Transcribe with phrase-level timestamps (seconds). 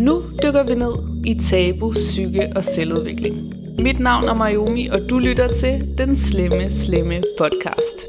[0.00, 0.92] Nu dykker vi ned
[1.26, 3.36] i tabu, psyke og selvudvikling.
[3.78, 8.06] Mit navn er Mayumi, og du lytter til Den Slemme Slemme podcast.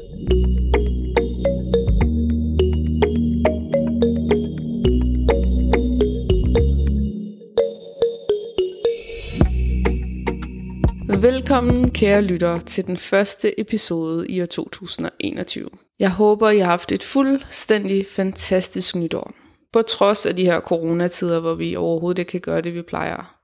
[11.22, 15.68] Velkommen, kære lyttere, til den første episode i år 2021.
[15.98, 19.41] Jeg håber, I har haft et fuldstændig fantastisk nytår.
[19.72, 23.36] På trods af de her coronatider, hvor vi overhovedet ikke kan gøre det, vi plejer.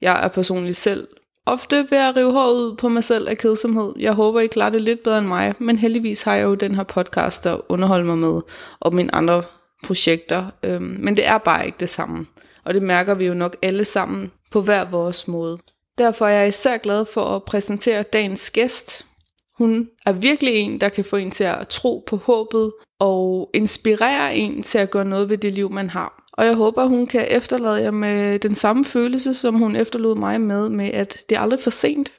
[0.00, 1.08] Jeg er personligt selv
[1.46, 3.92] ofte ved at rive håret ud på mig selv af kedsomhed.
[3.98, 6.74] Jeg håber, I klarer det lidt bedre end mig, men heldigvis har jeg jo den
[6.74, 8.40] her podcast, der underholder mig med,
[8.80, 9.42] og mine andre
[9.84, 10.46] projekter.
[10.62, 12.26] Øhm, men det er bare ikke det samme.
[12.64, 15.58] Og det mærker vi jo nok alle sammen på hver vores måde.
[15.98, 19.06] Derfor er jeg især glad for at præsentere dagens gæst.
[19.60, 24.36] Hun er virkelig en, der kan få en til at tro på håbet og inspirere
[24.36, 26.24] en til at gøre noget ved det liv, man har.
[26.32, 30.40] Og jeg håber, hun kan efterlade jer med den samme følelse, som hun efterlod mig
[30.40, 32.12] med, med at det er aldrig for sent.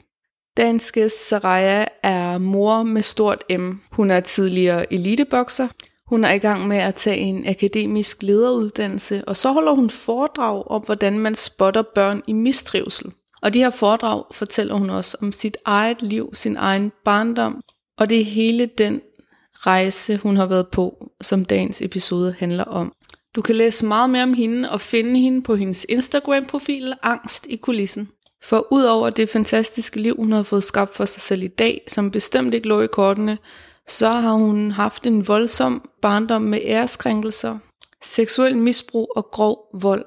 [0.57, 3.71] Danske Saraya, er mor med stort M.
[3.91, 5.67] Hun er tidligere elitebokser.
[6.07, 10.67] Hun er i gang med at tage en akademisk lederuddannelse, og så holder hun foredrag
[10.67, 13.11] om, hvordan man spotter børn i mistrivsel.
[13.41, 17.61] Og de her foredrag fortæller hun også om sit eget liv, sin egen barndom,
[17.97, 19.01] og det er hele den
[19.53, 22.93] rejse, hun har været på, som dagens episode handler om.
[23.35, 27.55] Du kan læse meget mere om hende og finde hende på hendes Instagram-profil Angst i
[27.55, 28.09] kulissen.
[28.43, 32.11] For udover det fantastiske liv, hun har fået skabt for sig selv i dag, som
[32.11, 33.37] bestemt ikke lå i kortene,
[33.87, 37.57] så har hun haft en voldsom barndom med æreskrænkelser,
[38.03, 40.05] seksuel misbrug og grov vold.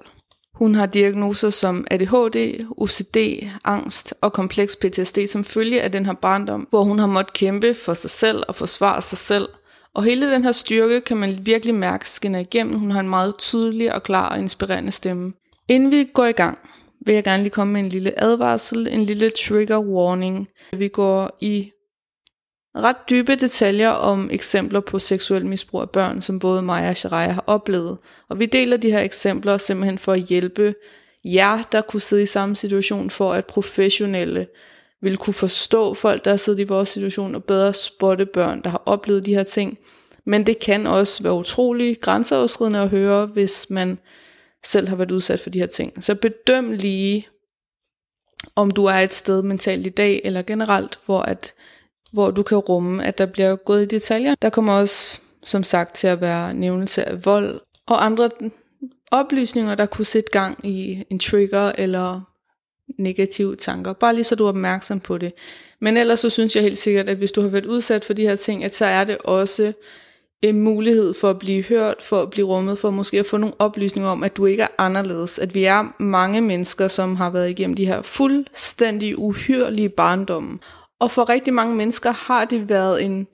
[0.55, 3.16] Hun har diagnoser som ADHD, OCD,
[3.64, 7.74] angst og kompleks PTSD som følge af den her barndom, hvor hun har måttet kæmpe
[7.74, 9.48] for sig selv og forsvare sig selv.
[9.94, 12.78] Og hele den her styrke kan man virkelig mærke skinner igennem.
[12.78, 15.32] Hun har en meget tydelig og klar og inspirerende stemme.
[15.69, 16.58] Inden vi går i gang,
[17.06, 20.48] vil jeg gerne lige komme med en lille advarsel, en lille trigger warning.
[20.72, 21.70] Vi går i
[22.76, 27.34] ret dybe detaljer om eksempler på seksuel misbrug af børn, som både mig og Shariah
[27.34, 27.98] har oplevet.
[28.28, 30.74] Og vi deler de her eksempler simpelthen for at hjælpe
[31.24, 34.46] jer, der kunne sidde i samme situation, for at professionelle
[35.02, 38.70] vil kunne forstå folk, der har siddet i vores situation, og bedre spotte børn, der
[38.70, 39.78] har oplevet de her ting.
[40.24, 43.98] Men det kan også være utrolig grænseoverskridende at høre, hvis man
[44.64, 46.04] selv har været udsat for de her ting.
[46.04, 47.28] Så bedøm lige,
[48.56, 51.54] om du er et sted mentalt i dag, eller generelt, hvor at
[52.14, 54.34] hvor du kan rumme, at der bliver gået i detaljer.
[54.42, 58.30] Der kommer også, som sagt, til at være nævnelse af vold og andre
[59.10, 62.20] oplysninger, der kunne sætte gang i en trigger eller
[62.98, 63.92] negative tanker.
[63.92, 65.32] Bare lige så du er opmærksom på det.
[65.80, 68.22] Men ellers så synes jeg helt sikkert, at hvis du har været udsat for de
[68.22, 69.72] her ting, at så er det også
[70.42, 73.54] en mulighed for at blive hørt, for at blive rummet, for måske at få nogle
[73.58, 75.38] oplysninger om, at du ikke er anderledes.
[75.38, 80.58] At vi er mange mennesker, som har været igennem de her fuldstændig uhyrlige barndomme.
[81.00, 83.27] Og for rigtig mange mennesker har det været en,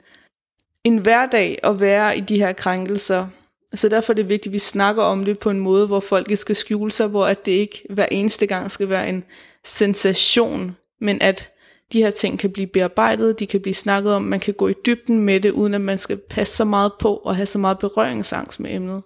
[0.85, 3.27] en hverdag at være i de her krænkelser.
[3.75, 6.31] Så derfor er det vigtigt, at vi snakker om det på en måde, hvor folk
[6.31, 9.25] ikke skal skjule sig, hvor at det ikke hver eneste gang skal være en
[9.65, 11.51] sensation, men at
[11.93, 14.75] de her ting kan blive bearbejdet, de kan blive snakket om, man kan gå i
[14.87, 17.79] dybden med det, uden at man skal passe så meget på og have så meget
[17.79, 19.03] berøringsangst med emnet.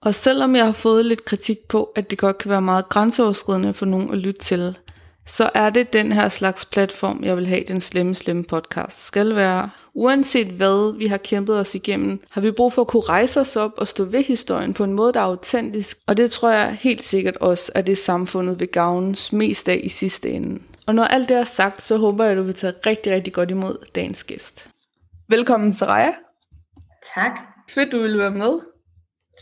[0.00, 3.74] Og selvom jeg har fået lidt kritik på, at det godt kan være meget grænseoverskridende
[3.74, 4.78] for nogen at lytte til,
[5.26, 9.34] så er det den her slags platform, jeg vil have, den slemme, slemme podcast skal
[9.34, 9.70] være.
[9.94, 13.56] Uanset hvad vi har kæmpet os igennem, har vi brug for at kunne rejse os
[13.56, 15.98] op og stå ved historien på en måde, der er autentisk.
[16.06, 19.88] Og det tror jeg helt sikkert også, at det samfundet vil gavnes mest af i
[19.88, 20.62] sidste ende.
[20.86, 23.32] Og når alt det er sagt, så håber jeg, at du vil tage rigtig, rigtig
[23.32, 24.70] godt imod dagens gæst.
[25.28, 26.12] Velkommen, Saraya.
[27.14, 27.40] Tak.
[27.70, 28.60] Fedt, du vil være med.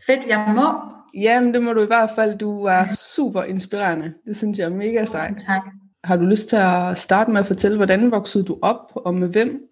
[0.06, 1.01] Fedt, jeg må.
[1.14, 2.38] Jamen, det må du i hvert fald.
[2.38, 4.12] Du er super inspirerende.
[4.26, 5.36] Det synes jeg er mega sejt.
[5.46, 5.62] Tak.
[6.04, 9.28] Har du lyst til at starte med at fortælle, hvordan voksede du op, og med
[9.28, 9.68] hvem?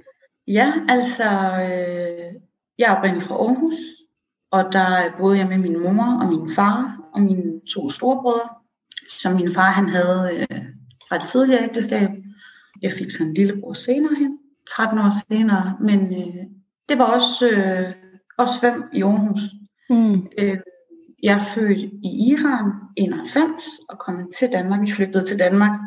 [0.47, 2.35] Ja, altså, øh,
[2.79, 3.77] jeg er oprindeligt fra Aarhus,
[4.51, 8.49] og der boede jeg med min mor og min far og mine to storebrødre,
[9.09, 10.59] som min far han havde øh,
[11.09, 12.11] fra et tidligere ægteskab.
[12.83, 14.39] Jeg fik så en lillebror senere hen,
[14.69, 16.45] 13 år senere, men øh,
[16.89, 17.95] det var også, øh,
[18.39, 19.41] også fem i Aarhus.
[19.91, 20.29] Mm.
[20.39, 20.59] Øh,
[21.23, 24.81] jeg er født i Iran 91 og kom til Danmark.
[24.81, 25.81] Vi flygtede til Danmark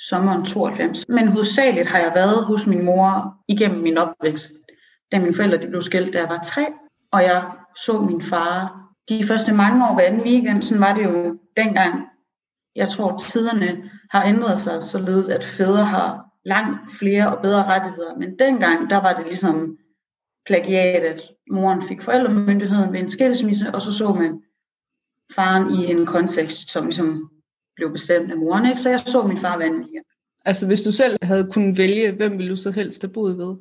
[0.00, 1.08] sommeren 92.
[1.08, 4.52] Men hovedsageligt har jeg været hos min mor igennem min opvækst.
[5.12, 6.66] Da mine forældre de blev skilt, da jeg var tre,
[7.12, 7.44] og jeg
[7.76, 10.62] så min far de første mange år hver anden weekend.
[10.62, 12.04] Sådan var det jo dengang.
[12.76, 18.18] Jeg tror, tiderne har ændret sig, således at fædre har langt flere og bedre rettigheder.
[18.18, 19.76] Men dengang, der var det ligesom
[20.46, 24.40] plagiat, at moren fik forældremyndigheden ved en skilsmisse, og så så man
[25.34, 27.30] faren i en kontekst, som ligesom
[27.76, 28.66] blev bestemt af moren.
[28.66, 28.80] Ikke?
[28.80, 30.04] Så jeg så min far hver weekend.
[30.44, 33.56] Altså hvis du selv havde kunnet vælge, hvem ville du så helst have boet ved?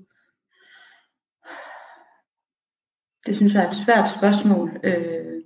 [3.26, 4.80] Det synes jeg er et svært spørgsmål.
[4.84, 5.42] Øh,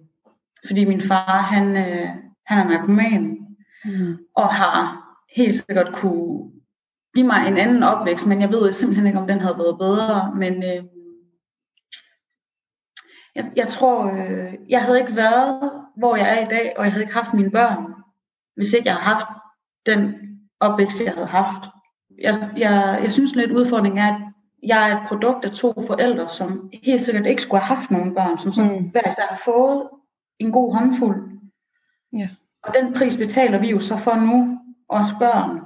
[0.67, 2.07] fordi min far, han, øh,
[2.45, 3.37] han er narkoman,
[3.85, 4.17] mm.
[4.35, 5.01] og har
[5.35, 6.51] helt sikkert kunne
[7.15, 10.35] give mig en anden opvækst, men jeg ved simpelthen ikke, om den havde været bedre.
[10.35, 10.83] Men øh,
[13.35, 16.91] jeg, jeg tror, øh, jeg havde ikke været, hvor jeg er i dag, og jeg
[16.91, 17.93] havde ikke haft mine børn,
[18.55, 19.27] hvis ikke jeg havde haft
[19.85, 20.15] den
[20.59, 21.69] opvækst, jeg havde haft.
[22.19, 24.21] Jeg, jeg, jeg synes lidt udfordringen er, at
[24.63, 28.15] jeg er et produkt af to forældre, som helt sikkert ikke skulle have haft nogen
[28.15, 28.89] børn, som så mm.
[28.89, 29.89] hver især har fået
[30.39, 31.39] en god håndfuld.
[32.17, 32.29] Ja.
[32.63, 35.61] Og den pris betaler vi jo så for nu, os børn.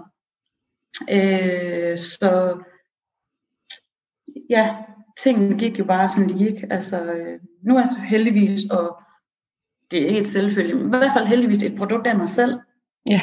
[1.09, 2.57] Øh, så
[4.49, 4.75] ja,
[5.19, 6.63] tingene gik jo bare, som de gik.
[6.69, 8.97] Altså, øh, nu er jeg så heldigvis, og
[9.91, 12.59] det er ikke et selvfølge, men i hvert fald heldigvis et produkt af mig selv.
[13.09, 13.21] Ja.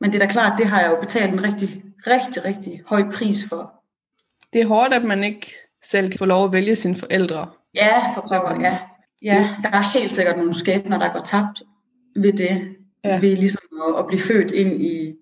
[0.00, 3.02] Men det er da klart, det har jeg jo betalt en rigtig, rigtig, rigtig høj
[3.12, 3.82] pris for.
[4.52, 5.52] Det er hårdt, at man ikke
[5.82, 7.50] selv kan få lov at vælge sine forældre.
[7.74, 8.78] Ja, for pokker, ja.
[9.22, 11.62] Ja, der er helt sikkert nogle skæbner, der går tabt
[12.16, 12.76] ved det.
[13.04, 13.20] Ja.
[13.20, 15.14] Ved ligesom at, at blive født ind i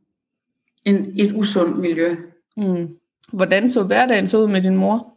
[0.85, 2.17] en, et usundt miljø.
[2.57, 2.97] Mm.
[3.33, 5.15] Hvordan så hverdagen så ud med din mor?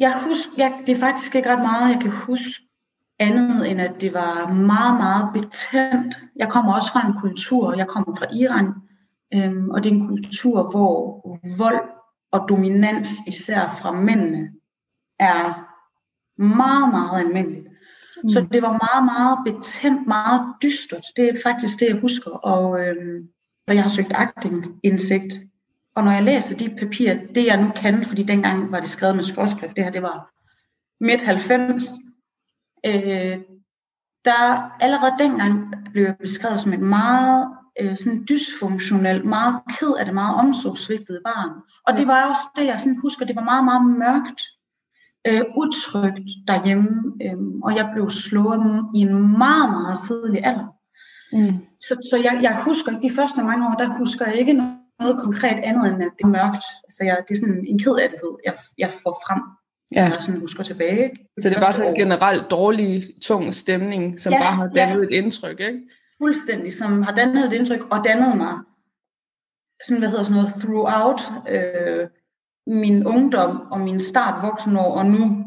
[0.00, 2.62] Jeg husker, jeg, det er faktisk ikke ret meget, jeg kan huske
[3.18, 6.18] andet end at det var meget, meget betændt.
[6.36, 8.66] Jeg kommer også fra en kultur, jeg kommer fra Iran,
[9.34, 11.20] øhm, og det er en kultur, hvor
[11.56, 11.88] vold
[12.32, 14.50] og dominans, især fra mændene,
[15.18, 15.66] er
[16.42, 17.66] meget, meget almindeligt.
[18.22, 18.28] Mm.
[18.28, 21.04] Så det var meget, meget betændt, meget dystert.
[21.16, 22.30] Det er faktisk det, jeg husker.
[22.30, 23.28] Og øhm,
[23.68, 25.40] så jeg har søgt aktindsigt.
[25.96, 29.16] Og når jeg læser de papirer, det jeg nu kan, fordi dengang var det skrevet
[29.16, 30.30] med skråskrift, det her det var
[31.04, 31.84] midt 90,
[32.86, 33.38] øh,
[34.24, 37.48] der allerede dengang blev jeg beskrevet som et meget
[37.80, 41.50] øh, sådan dysfunktionelt, meget ked af det, meget omsorgsvigtede barn.
[41.86, 44.40] Og det var også det, jeg sådan husker, det var meget, meget mørkt,
[45.26, 50.66] øh, utrygt derhjemme, øh, og jeg blev slået i en meget, meget tidlig alder.
[51.32, 51.54] Mm.
[51.80, 54.79] Så, så jeg, jeg husker ikke de første mange år, der husker jeg ikke noget,
[55.00, 56.64] noget konkret andet end, at det er mørkt.
[56.84, 59.42] Altså jeg, det er sådan en ked af det, jeg, jeg får frem.
[59.94, 60.04] Ja.
[60.04, 61.10] Jeg sådan husker tilbage.
[61.40, 65.00] Så det er bare sådan en generelt dårlig, tung stemning, som ja, bare har dannet
[65.00, 65.06] ja.
[65.06, 65.80] et indtryk, ikke?
[66.22, 68.54] Fuldstændig, som har dannet et indtryk, og dannet mig
[69.86, 72.08] sådan, hvad hedder sådan noget, throughout øh,
[72.66, 75.44] min ungdom og min start voksenår, og nu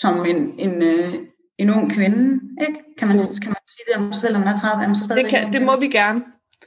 [0.00, 1.14] som en, en, øh,
[1.58, 2.78] en ung kvinde, ikke?
[2.98, 4.94] Kan man, kan man sige det om sig selv, om man er 30, er man
[4.94, 6.24] så stadig det, kan, det må vi gerne.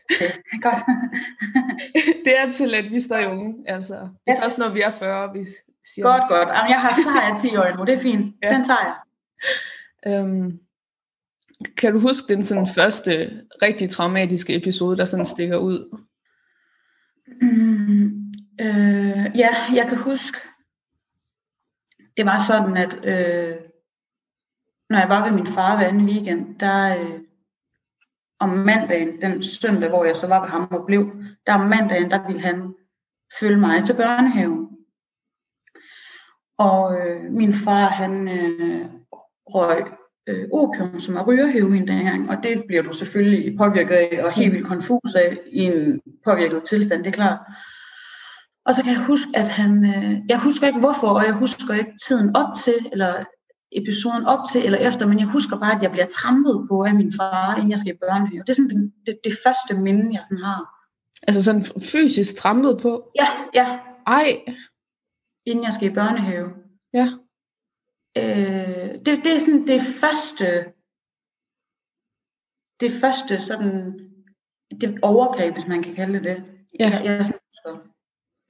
[0.65, 0.79] Godt.
[2.25, 3.55] det er til, at vi står unge.
[3.67, 4.43] Altså, det er yes.
[4.43, 5.45] først, når vi er 40, vi
[5.93, 6.49] siger Godt, godt.
[6.49, 8.35] Jamen, jeg har, så har jeg 10 år endnu, det er fint.
[8.43, 8.49] Ja.
[8.49, 8.95] Den tager jeg.
[10.07, 10.59] Øhm,
[11.77, 16.05] kan du huske den sådan første rigtig traumatiske episode, der sådan stikker ud?
[17.41, 20.37] Mm, øh, ja, jeg kan huske,
[22.17, 23.55] det var sådan, at øh,
[24.89, 27.19] når jeg var ved min far hver anden weekend, der øh,
[28.39, 31.11] om mandagen, den søndag, hvor jeg så var ved ham og blev,
[31.47, 32.73] der om mandagen, der ville han
[33.39, 34.67] følge mig til børnehaven.
[36.57, 38.85] Og øh, min far, han øh,
[39.45, 39.85] røg
[40.27, 44.53] øh, opium, som er rygerheroin dengang, og det bliver du selvfølgelig påvirket af, og helt
[44.53, 47.39] vildt konfus af i en påvirket tilstand, det er klart.
[48.65, 51.73] Og så kan jeg huske, at han, øh, jeg husker ikke hvorfor, og jeg husker
[51.73, 53.23] ikke tiden op til, eller
[53.71, 56.95] episoden op til eller efter, men jeg husker bare, at jeg bliver trampet på af
[56.95, 58.43] min far, inden jeg skal i børnehave.
[58.43, 60.59] Det er sådan det, det, det første minde, jeg sådan har.
[61.27, 63.11] Altså sådan fysisk trampet på?
[63.15, 63.79] Ja, ja.
[64.07, 64.41] Ej.
[65.45, 66.49] Inden jeg skal i børnehave.
[66.93, 67.09] Ja.
[68.17, 70.65] Øh, det, det er sådan det første,
[72.79, 73.99] det første sådan,
[74.81, 76.43] det overgreb, hvis man kan kalde det.
[76.79, 76.89] Ja.
[76.89, 77.79] Jeg, jeg sådan,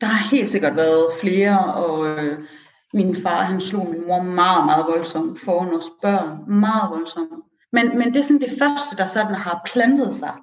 [0.02, 2.48] der har helt sikkert været flere, og øh,
[2.94, 6.52] min far, han slog min mor meget, meget voldsomt foran os børn.
[6.60, 7.44] Meget voldsomt.
[7.72, 10.34] Men, men det er sådan det første, der sådan har plantet sig.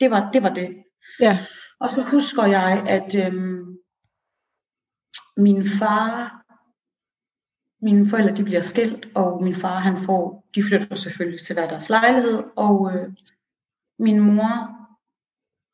[0.00, 0.42] Det var det.
[0.42, 0.76] Var det.
[1.20, 1.38] Ja.
[1.80, 3.76] Og så husker jeg, at øhm,
[5.36, 6.42] min far,
[7.82, 11.68] mine forældre de bliver skilt, og min far han får, de flytter selvfølgelig til hver
[11.68, 13.12] deres lejlighed, og øh,
[13.98, 14.76] min mor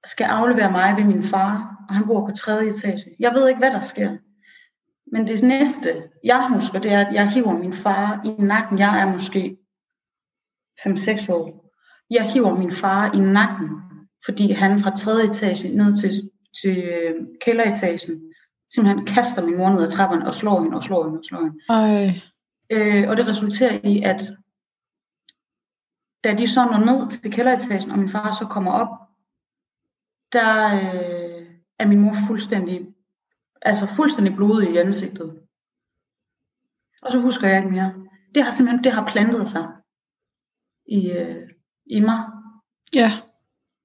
[0.06, 3.16] skal aflevere mig ved min far, og han bor på tredje etage.
[3.18, 4.16] Jeg ved ikke, hvad der sker.
[5.06, 8.78] Men det næste, jeg husker, det er, at jeg hiver min far i nakken.
[8.78, 9.56] Jeg er måske
[10.80, 11.72] 5-6 år.
[12.10, 13.68] Jeg hiver min far i nakken,
[14.24, 16.10] fordi han fra tredje etage ned til,
[16.62, 18.32] til øh, kælderetagen
[18.74, 21.40] simpelthen kaster min mor ned ad trappen og slår hende og slår hende og slår
[21.42, 21.58] hende.
[21.68, 22.20] Ej.
[22.70, 24.22] Øh, og det resulterer i, at
[26.24, 28.88] da de så når ned til kælderetagen, og min far så kommer op,
[30.32, 31.46] der øh,
[31.78, 32.86] er min mor fuldstændig,
[33.62, 35.38] altså fuldstændig blodig i ansigtet.
[37.02, 37.94] Og så husker jeg ikke mere.
[38.34, 39.68] Det har simpelthen, det har plantet sig
[40.86, 41.48] i, øh,
[41.86, 42.24] i mig.
[42.94, 43.12] Ja.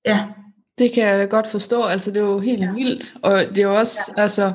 [0.05, 0.27] Ja.
[0.77, 1.83] Det kan jeg godt forstå.
[1.83, 2.71] Altså, det er jo helt ja.
[2.71, 3.15] vildt.
[3.21, 4.21] Og det er jo også, ja.
[4.21, 4.53] altså,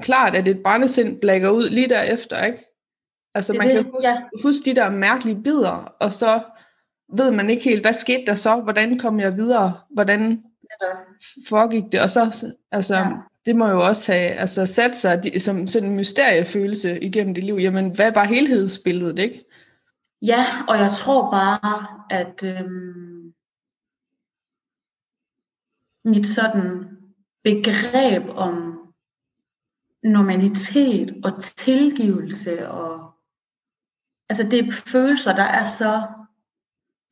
[0.00, 2.58] klart, at et brændesind blækker ud lige derefter, ikke?
[3.34, 4.22] Altså, det man det, kan huske, ja.
[4.42, 6.42] huske de der mærkelige bidder, og så
[7.16, 8.60] ved man ikke helt, hvad skete der så?
[8.60, 9.80] Hvordan kom jeg videre?
[9.90, 10.44] Hvordan
[11.48, 12.00] foregik det?
[12.00, 13.12] Og så, altså, ja.
[13.46, 17.54] Det må jo også have altså, sat sig som sådan en mysteriefølelse igennem dit liv.
[17.54, 19.44] Jamen, hvad var helhedsbilledet, ikke?
[20.22, 23.32] Ja, og jeg tror bare, at øhm,
[26.04, 26.88] mit sådan
[27.44, 28.78] begreb om
[30.02, 33.14] normalitet og tilgivelse og
[34.28, 36.06] altså det er følelser, der er så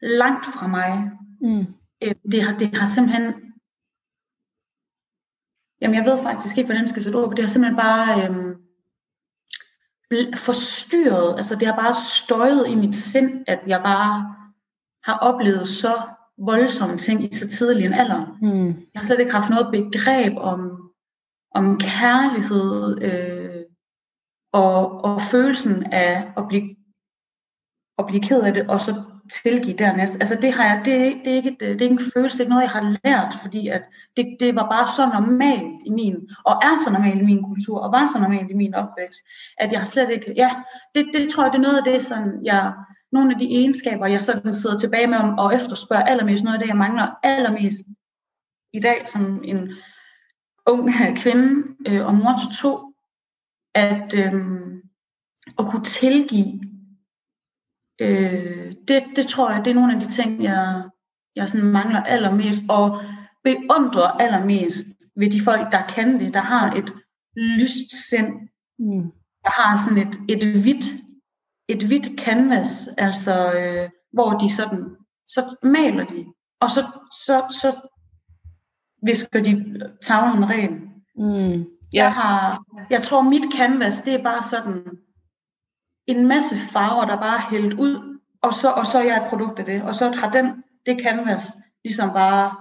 [0.03, 1.11] langt fra mig.
[1.41, 1.67] Mm.
[2.03, 3.54] Øh, det, har, det har simpelthen
[5.85, 7.45] Jamen, jeg ved faktisk ikke, hvordan jeg skal sætte ord på det.
[7.45, 8.57] har simpelthen bare øhm,
[10.37, 11.37] forstyrret.
[11.37, 14.37] Altså, det har bare støjet i mit sind, at jeg bare
[15.05, 15.95] har oplevet så
[16.39, 18.39] voldsomme ting i så tidlig en alder.
[18.43, 18.67] Mm.
[18.67, 20.91] Jeg har slet ikke haft noget begreb om,
[21.55, 23.63] om kærlighed øh,
[24.53, 26.77] og, og følelsen af at blive,
[27.99, 30.17] at blive ked af det, og så tilgive dernæst.
[30.21, 32.45] Altså det, har jeg, det, det, er ikke, det er ikke en følelse, det er
[32.45, 33.83] ikke noget, jeg har lært, fordi at
[34.17, 37.79] det, det var bare så normalt i min, og er så normalt i min kultur,
[37.79, 39.21] og var så normalt i min opvækst,
[39.59, 40.51] at jeg har slet ikke, ja,
[40.95, 42.73] det, det tror jeg, det er noget af det, sådan, jeg,
[43.13, 46.69] nogle af de egenskaber, jeg sådan sidder tilbage med og efterspørger allermest, noget af det,
[46.69, 47.87] jeg mangler allermest
[48.73, 49.73] i dag, som en
[50.67, 52.79] ung kvinde øh, og mor til to,
[53.75, 54.35] at, øh,
[55.59, 56.61] at kunne tilgive
[58.01, 60.83] Øh, det, det tror jeg, det er nogle af de ting, jeg,
[61.37, 63.01] jeg sådan mangler allermest, og
[63.45, 64.87] beundrer allermest
[65.17, 66.95] ved de folk, der kan det, der har et
[67.37, 68.49] lyst sind,
[68.79, 69.13] mm.
[69.45, 71.05] der har sådan et, et hvidt
[71.69, 74.97] et hvidt canvas, altså øh, hvor de sådan,
[75.29, 76.25] så maler de,
[76.61, 76.87] og så,
[77.27, 77.89] så, så
[79.03, 80.71] visker de tavlen ren.
[81.17, 81.25] Mm.
[81.25, 81.61] Yeah.
[81.95, 84.83] Jeg, har, jeg tror, mit canvas, det er bare sådan
[86.07, 89.29] en masse farver, der bare er hældt ud, og så, og så er jeg et
[89.29, 89.83] produkt af det.
[89.83, 92.57] Og så har den, det canvas ligesom bare,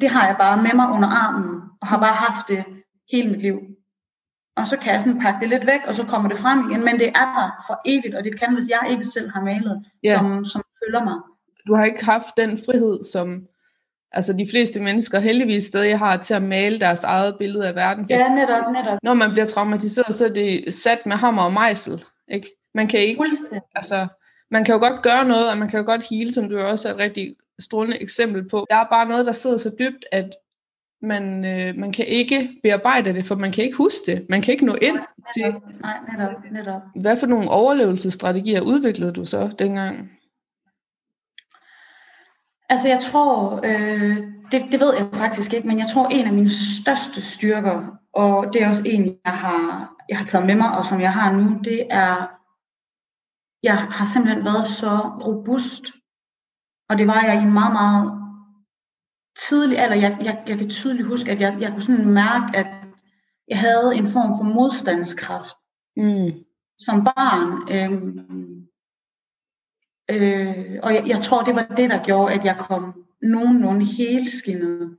[0.00, 2.64] det har jeg bare med mig under armen, og har bare haft det
[3.12, 3.58] hele mit liv.
[4.56, 6.84] Og så kan jeg sådan pakke det lidt væk, og så kommer det frem igen,
[6.84, 9.44] men det er der for evigt, og det er et canvas, jeg ikke selv har
[9.44, 10.18] malet, ja.
[10.18, 11.14] som, som følger mig.
[11.66, 13.46] Du har ikke haft den frihed, som
[14.12, 18.06] altså de fleste mennesker heldigvis stadig har til at male deres eget billede af verden.
[18.10, 18.98] Ja, netop, netop.
[19.02, 22.04] Når man bliver traumatiseret, så er det sat med hammer og mejsel.
[22.28, 22.48] Ikke?
[22.74, 23.24] Man kan ikke,
[23.74, 24.06] altså,
[24.50, 26.88] man kan jo godt gøre noget, og man kan jo godt hele, som du også
[26.88, 28.66] er et rigtig strålende eksempel på.
[28.70, 30.30] Der er bare noget, der sidder så dybt, at
[31.02, 34.26] man, øh, man kan ikke bearbejde det, for man kan ikke huske det.
[34.28, 34.98] Man kan ikke nå ind
[35.36, 35.54] til...
[35.80, 36.82] Nej, netop, netop.
[36.96, 40.10] Hvad for nogle overlevelsesstrategier udviklede du så dengang?
[42.68, 46.32] Altså jeg tror, øh, det, det ved jeg faktisk ikke, men jeg tror en af
[46.32, 50.76] mine største styrker, og det er også en, jeg har, jeg har taget med mig,
[50.76, 52.28] og som jeg har nu, det er,
[53.62, 55.84] jeg har simpelthen været så robust,
[56.88, 58.24] og det var jeg i en meget, meget
[59.48, 59.96] tidlig alder.
[59.96, 62.66] Jeg, jeg, jeg kan tydeligt huske, at jeg, jeg kunne sådan mærke, at
[63.48, 65.56] jeg havde en form for modstandskraft
[65.96, 66.44] mm.
[66.78, 67.72] som barn.
[67.74, 68.66] Øhm,
[70.10, 74.96] øh, og jeg, jeg tror, det var det, der gjorde, at jeg kom nogenlunde helskinnet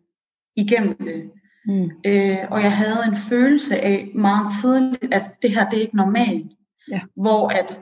[0.55, 1.31] igennem det.
[1.65, 1.91] Mm.
[2.05, 5.95] Øh, og jeg havde en følelse af meget tidligt, at det her, det er ikke
[5.95, 6.51] normalt.
[6.91, 7.01] Ja.
[7.21, 7.81] Hvor at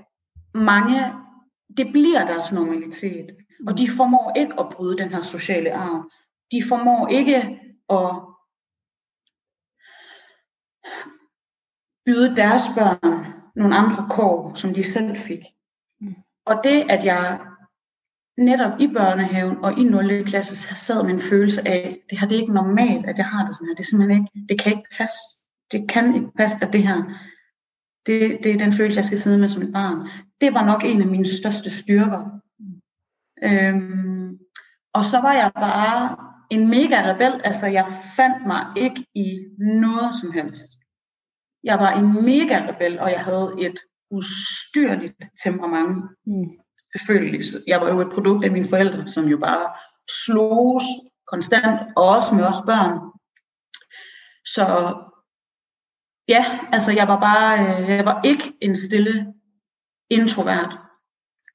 [0.53, 1.13] mange,
[1.77, 3.25] det bliver deres normalitet.
[3.59, 3.67] Mm.
[3.67, 6.11] Og de formår ikke at bryde den her sociale arv.
[6.51, 7.37] De formår ikke
[7.89, 8.09] at
[12.05, 15.39] byde deres børn nogle andre kår, som de selv fik.
[16.01, 16.15] Mm.
[16.45, 17.39] Og det, at jeg
[18.37, 20.25] netop i børnehaven og i 0.
[20.25, 23.45] klasse sad med en følelse af, det her det er ikke normalt, at jeg har
[23.45, 23.75] det sådan her.
[23.75, 25.19] Det er simpelthen ikke, det kan ikke passe.
[25.71, 26.97] Det kan ikke passe, at det her,
[28.05, 30.07] det, det er den følelse, jeg skal sidde med som et barn.
[30.41, 32.39] Det var nok en af mine største styrker.
[33.43, 34.37] Øhm,
[34.93, 36.17] og så var jeg bare
[36.49, 37.41] en mega rebel.
[37.43, 40.71] Altså, jeg fandt mig ikke i noget som helst.
[41.63, 43.79] Jeg var en mega rebel, og jeg havde et
[44.11, 46.03] ustyrligt temperament.
[46.25, 46.62] Mm
[46.95, 47.41] selvfølgelig.
[47.67, 49.73] Jeg var jo et produkt af mine forældre, som jo bare
[50.25, 50.85] slogs
[51.27, 52.99] konstant, og også med os børn.
[54.45, 54.65] Så
[56.27, 59.33] ja, altså jeg var bare, øh, jeg var ikke en stille
[60.09, 60.77] introvert.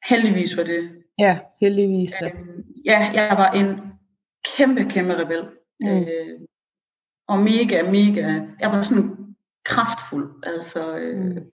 [0.08, 0.90] Heldigvis for det.
[1.18, 2.26] Ja, heldigvis da.
[2.26, 3.80] Øhm, ja, jeg var en
[4.56, 5.48] kæmpe, kæmpe rebel.
[5.80, 5.88] Mm.
[5.88, 6.40] Øh,
[7.28, 10.42] og mega, mega, jeg var sådan kraftfuld.
[10.42, 11.50] Altså, øh, mm.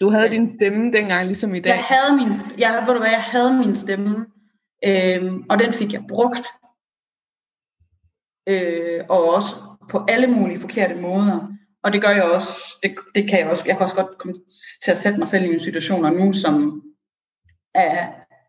[0.00, 0.30] Du havde ja.
[0.30, 1.70] din stemme dengang, ligesom i dag.
[1.70, 4.26] Jeg havde min, jeg, ved du hvad, jeg havde min stemme,
[4.84, 6.46] øh, og den fik jeg brugt.
[8.48, 9.54] Øh, og også
[9.90, 11.48] på alle mulige forkerte måder.
[11.84, 14.34] Og det gør jeg også, det, det kan jeg også, jeg kan også godt komme
[14.84, 16.82] til at sætte mig selv i nogle situationer nu, som
[17.74, 18.08] er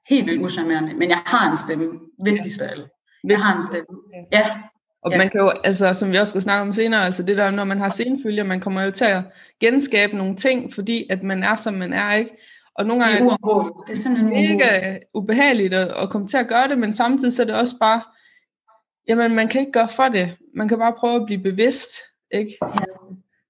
[0.10, 2.88] helt vildt uschammerende, men jeg har en stemme, vigtigst af alt.
[3.24, 3.98] Jeg har en stemme.
[4.32, 4.62] Ja,
[5.06, 5.18] og ja.
[5.18, 7.64] man kan jo, altså, som vi også skal snakke om senere, altså det der, når
[7.64, 9.22] man har senfølger, man kommer jo til at
[9.60, 12.38] genskabe nogle ting, fordi at man er, som man er, ikke?
[12.76, 16.38] Og nogle gange det er, det, det er simpelthen mega ubehageligt at, at komme til
[16.38, 18.02] at gøre det, men samtidig så er det også bare,
[19.08, 20.36] jamen man kan ikke gøre for det.
[20.56, 21.90] Man kan bare prøve at blive bevidst,
[22.32, 22.58] ikke?
[22.62, 22.68] Ja.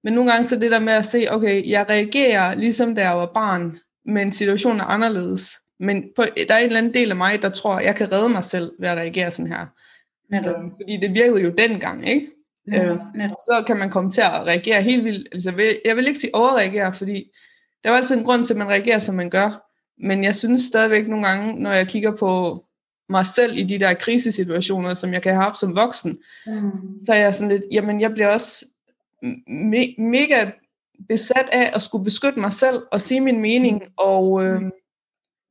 [0.04, 3.02] Men nogle gange så er det der med at se, okay, jeg reagerer ligesom da
[3.02, 5.52] jeg var barn, men situationen er anderledes.
[5.80, 8.28] Men på, der er en eller anden del af mig, der tror, jeg kan redde
[8.28, 9.66] mig selv ved at reagere sådan her.
[10.30, 10.56] Netop.
[10.56, 12.26] Øhm, fordi det virkede jo dengang, ikke?
[12.66, 12.98] Netop.
[13.16, 15.28] Øh, så kan man komme til at reagere helt vildt.
[15.32, 17.30] Altså, jeg vil ikke sige overreagere, fordi
[17.84, 19.62] der er jo altid en grund til, at man reagerer, som man gør.
[19.98, 22.64] Men jeg synes stadigvæk nogle gange, når jeg kigger på
[23.08, 27.00] mig selv i de der krisesituationer, som jeg kan have haft som voksen, mm.
[27.06, 28.66] så er jeg sådan lidt, jamen jeg bliver også
[29.48, 30.50] me- mega
[31.08, 33.92] besat af at skulle beskytte mig selv og sige min mening, mm.
[33.96, 34.62] og øh,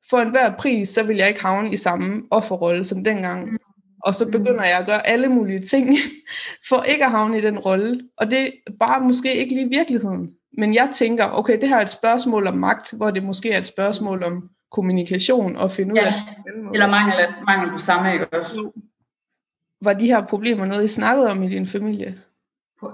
[0.09, 3.51] for enhver pris, så vil jeg ikke havne i samme offerrolle som dengang.
[3.51, 3.57] Mm.
[4.05, 5.89] Og så begynder jeg at gøre alle mulige ting,
[6.69, 8.09] for ikke at havne i den rolle.
[8.17, 10.31] Og det er bare måske ikke lige virkeligheden.
[10.57, 13.57] Men jeg tænker, okay, det her er et spørgsmål om magt, hvor det måske er
[13.57, 16.13] et spørgsmål om kommunikation og finde ud ja, af...
[16.73, 17.15] Eller mangel,
[17.47, 18.71] mangel på samme, ikke også?
[19.81, 22.21] Var de her problemer noget, I snakkede om i din familie?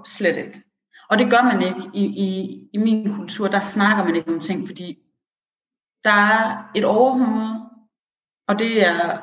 [0.06, 0.62] Slet ikke.
[1.10, 3.48] Og det gør man ikke i, i, i min kultur.
[3.48, 4.98] Der snakker man ikke om ting, fordi
[6.04, 7.60] der er et overhoved,
[8.48, 9.20] og det er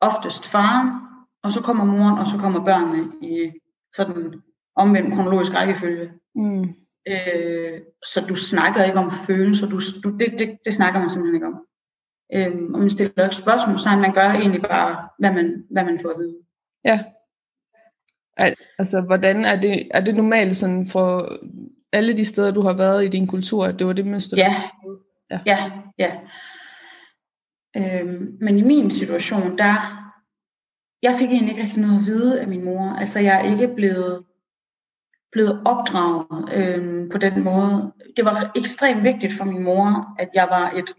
[0.00, 1.05] oftest faren,
[1.46, 3.52] og så kommer moren, og så kommer børnene i
[3.94, 4.42] sådan
[4.76, 6.12] omvendt kronologisk rækkefølge.
[6.34, 6.62] Mm.
[7.08, 7.80] Øh,
[8.12, 11.46] så du snakker ikke om følelser, du, du, det, det, det snakker man simpelthen ikke
[11.46, 11.56] om.
[12.34, 15.98] Øh, og man stiller ikke spørgsmål, så man gør egentlig bare, hvad man, hvad man
[16.02, 16.36] får at vide.
[16.84, 17.04] Ja.
[18.78, 21.38] Altså, hvordan er det, er det normalt sådan for
[21.92, 24.36] alle de steder, du har været i din kultur, at det var det mønster?
[24.36, 24.54] Ja,
[25.30, 25.72] ja, ja.
[25.98, 26.12] ja.
[27.76, 30.05] Øhm, men i min situation, der
[31.06, 32.96] jeg fik egentlig ikke rigtig noget at vide af min mor.
[33.02, 34.24] Altså, jeg er ikke blevet,
[35.32, 37.92] blevet opdraget øh, på den måde.
[38.16, 40.90] Det var ekstremt vigtigt for min mor, at jeg var et,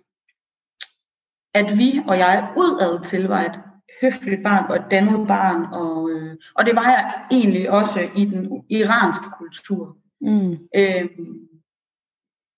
[1.53, 3.59] at vi og jeg udad til var et
[4.01, 5.73] høfligt barn og et dannet barn.
[5.73, 9.97] Og, øh, og det var jeg egentlig også i den iranske kultur.
[10.21, 10.51] Mm.
[10.75, 11.05] Øh,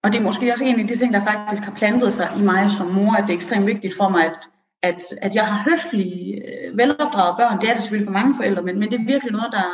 [0.04, 2.42] og det er måske også en af de ting, der faktisk har plantet sig i
[2.42, 4.40] mig som mor, at det er ekstremt vigtigt for mig, at
[4.82, 7.62] at, at jeg har høflige, øh, velopdragede børn.
[7.62, 9.68] Det er det selvfølgelig for mange forældre, men, men det er virkelig noget, der,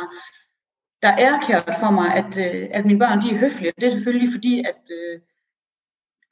[1.02, 3.72] der er kært for mig, at, øh, at mine børn de er høflige.
[3.76, 5.20] Det er selvfølgelig fordi, at øh,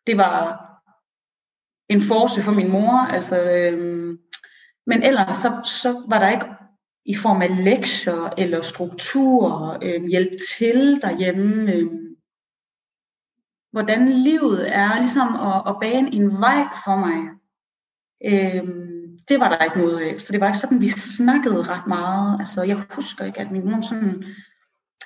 [0.06, 0.64] det var
[1.88, 2.92] en force for min mor.
[2.92, 4.18] Altså, øh,
[4.86, 6.46] men ellers så, så var der ikke
[7.06, 11.72] i form af lektier eller strukturer, øh, hjælp til derhjemme.
[11.72, 11.86] Øh,
[13.72, 17.43] hvordan livet er, ligesom at, at bane en vej for mig
[18.26, 18.94] Øhm,
[19.28, 20.20] det var der ikke noget af.
[20.20, 22.40] Så det var ikke sådan, vi snakkede ret meget.
[22.40, 24.24] Altså, jeg husker ikke, at min mor sådan...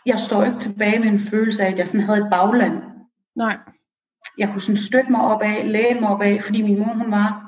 [0.07, 2.83] Jeg står ikke tilbage med en følelse af, at jeg sådan havde et bagland.
[3.37, 3.59] Nej.
[4.38, 7.11] Jeg kunne sådan støtte mig op af, læne mig op af, fordi min mor, hun
[7.11, 7.44] var...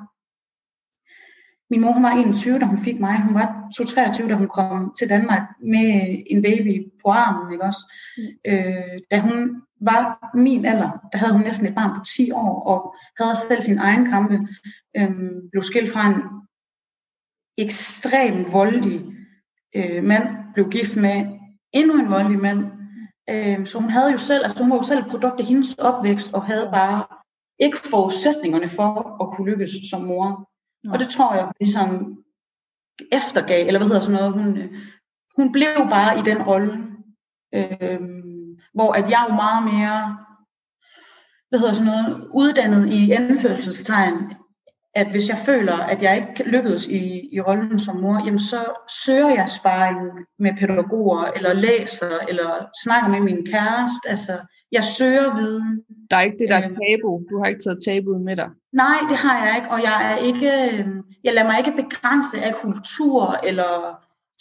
[1.70, 3.22] Min mor, hun var 21, da hun fik mig.
[3.22, 7.94] Hun var 23, da hun kom til Danmark med en baby på armen, ikke også?
[8.18, 8.52] Mm.
[8.52, 12.62] Øh, da hun var min alder, der havde hun næsten et barn på 10 år,
[12.62, 14.48] og havde selv sin egen kampe,
[14.96, 16.22] øhm, blev skilt fra en
[17.58, 19.06] ekstrem voldelig
[19.74, 21.38] øh, mand, blev gift med
[21.72, 22.64] endnu en voldelig mand.
[23.30, 25.74] Øh, så hun havde jo selv, altså hun var jo selv et produkt af hendes
[25.74, 27.06] opvækst, og havde bare
[27.58, 30.50] ikke forudsætningerne for at kunne lykkes som mor.
[30.84, 30.92] Ja.
[30.92, 32.18] Og det tror jeg, ligesom
[33.12, 34.72] eftergav, eller hvad hedder sådan noget, hun, øh,
[35.36, 36.72] hun blev bare i den rolle.
[37.54, 38.00] Øh,
[38.74, 40.18] hvor at jeg jo meget mere,
[41.48, 44.32] hvad hedder sådan noget, uddannet i anførselstegn,
[44.94, 48.56] at hvis jeg føler, at jeg ikke lykkedes i, i rollen som mor, jamen så
[49.04, 49.98] søger jeg sparring
[50.38, 52.50] med pædagoger, eller læser, eller
[52.84, 54.08] snakker med min kæreste.
[54.08, 54.32] Altså,
[54.72, 55.82] jeg søger viden.
[56.10, 57.22] Der er ikke det der øhm, tabu.
[57.30, 58.48] Du har ikke taget tabuet med dig.
[58.72, 62.42] Nej, det har jeg ikke, og jeg er ikke, øhm, jeg lader mig ikke begrænse
[62.42, 63.70] af kultur, eller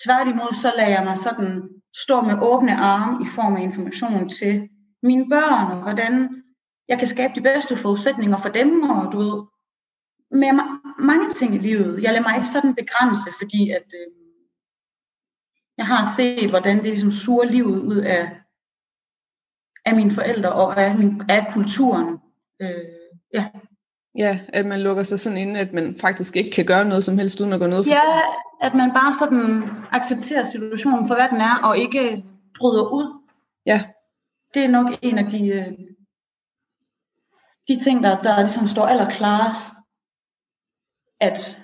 [0.05, 1.69] tværtimod så lader jeg mig sådan
[2.03, 4.69] stå med åbne arme i form af information til
[5.03, 6.29] mine børn, og hvordan
[6.89, 9.43] jeg kan skabe de bedste forudsætninger for dem, og du ved,
[10.31, 10.51] med
[10.99, 12.03] mange ting i livet.
[12.03, 14.07] Jeg lader mig ikke sådan begrænse, fordi at, øh,
[15.77, 18.31] jeg har set, hvordan det ligesom suger livet ud af,
[19.85, 22.17] af mine forældre og af, min, af kulturen.
[22.61, 22.85] Øh,
[23.33, 23.47] ja.
[24.17, 27.17] Ja, at man lukker sig sådan ind, at man faktisk ikke kan gøre noget som
[27.17, 28.21] helst uden at gå ned for Ja,
[28.61, 32.23] at man bare sådan accepterer situationen for, hvad den er, og ikke
[32.59, 33.23] bryder ud.
[33.65, 33.83] Ja.
[34.53, 35.71] Det er nok en af de, øh,
[37.67, 39.73] de ting, der, der ligesom står allerklarest,
[41.19, 41.58] at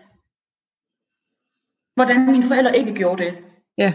[1.95, 3.33] hvordan mine forældre ikke gjorde det.
[3.77, 3.93] Ja.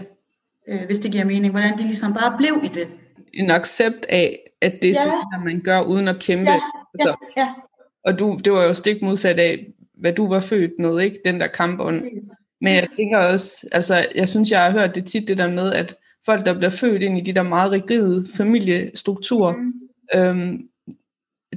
[0.67, 1.51] Øh, hvis det giver mening.
[1.51, 2.87] Hvordan de ligesom bare blev i det.
[3.33, 4.93] En accept af, at det er Ja.
[4.93, 6.51] sådan, man gør uden at kæmpe.
[6.51, 6.59] Ja,
[6.93, 7.53] altså, Ja, ja.
[8.05, 11.19] Og du, det var jo stik modsat af, hvad du var født med, ikke?
[11.25, 12.03] Den der kampånd.
[12.61, 15.73] Men jeg tænker også, altså jeg synes, jeg har hørt det tit, det der med,
[15.73, 15.95] at
[16.25, 19.73] folk, der bliver født ind i de der meget rigide familiestrukturer, Mm.
[20.15, 20.67] øhm,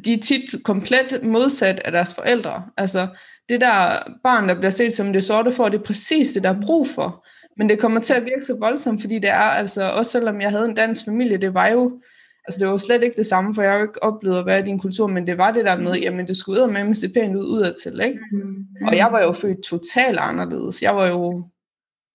[0.05, 2.62] de er tit komplet modsat af deres forældre.
[2.77, 3.09] Altså
[3.49, 6.51] det der barn, der bliver set som det sorte for, det er præcis det, der
[6.55, 7.27] er brug for.
[7.57, 10.51] Men det kommer til at virke så voldsomt, fordi det er altså, også selvom jeg
[10.51, 12.01] havde en dansk familie, det var jo,
[12.47, 14.47] altså det var jo slet ikke det samme, for jeg har jo ikke oplevet at
[14.47, 16.81] være i din kultur, men det var det der med, jamen det skulle ud med
[16.81, 18.19] at se pænt ud udadtil, ikke?
[18.33, 18.87] Mm.
[18.87, 20.83] Og jeg var jo født totalt anderledes.
[20.83, 21.49] Jeg var jo,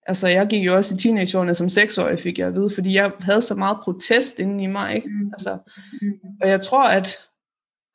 [0.08, 3.12] altså jeg gik jo også i teenageårene som seksårig, fik jeg at vide, fordi jeg
[3.20, 5.08] havde så meget protest inden i mig, ikke?
[5.10, 5.30] Mm.
[5.34, 5.58] Altså,
[6.02, 6.12] Mm.
[6.42, 7.20] og jeg tror, at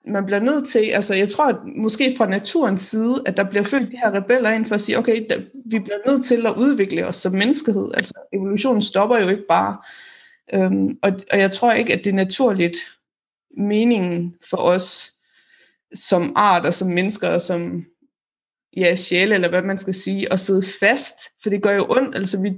[0.07, 3.65] man bliver nødt til, altså jeg tror, at måske fra naturens side, at der bliver
[3.65, 6.57] født de her rebeller ind for at sige, okay, der, vi bliver nødt til at
[6.57, 7.91] udvikle os som menneskehed.
[7.95, 9.77] Altså evolutionen stopper jo ikke bare.
[10.55, 12.77] Øhm, og, og jeg tror ikke, at det er naturligt
[13.57, 15.13] meningen for os
[15.95, 17.85] som art og som mennesker og som
[18.77, 22.17] ja, sjæle, eller hvad man skal sige, at sidde fast, for det gør jo ondt.
[22.17, 22.49] Altså vi,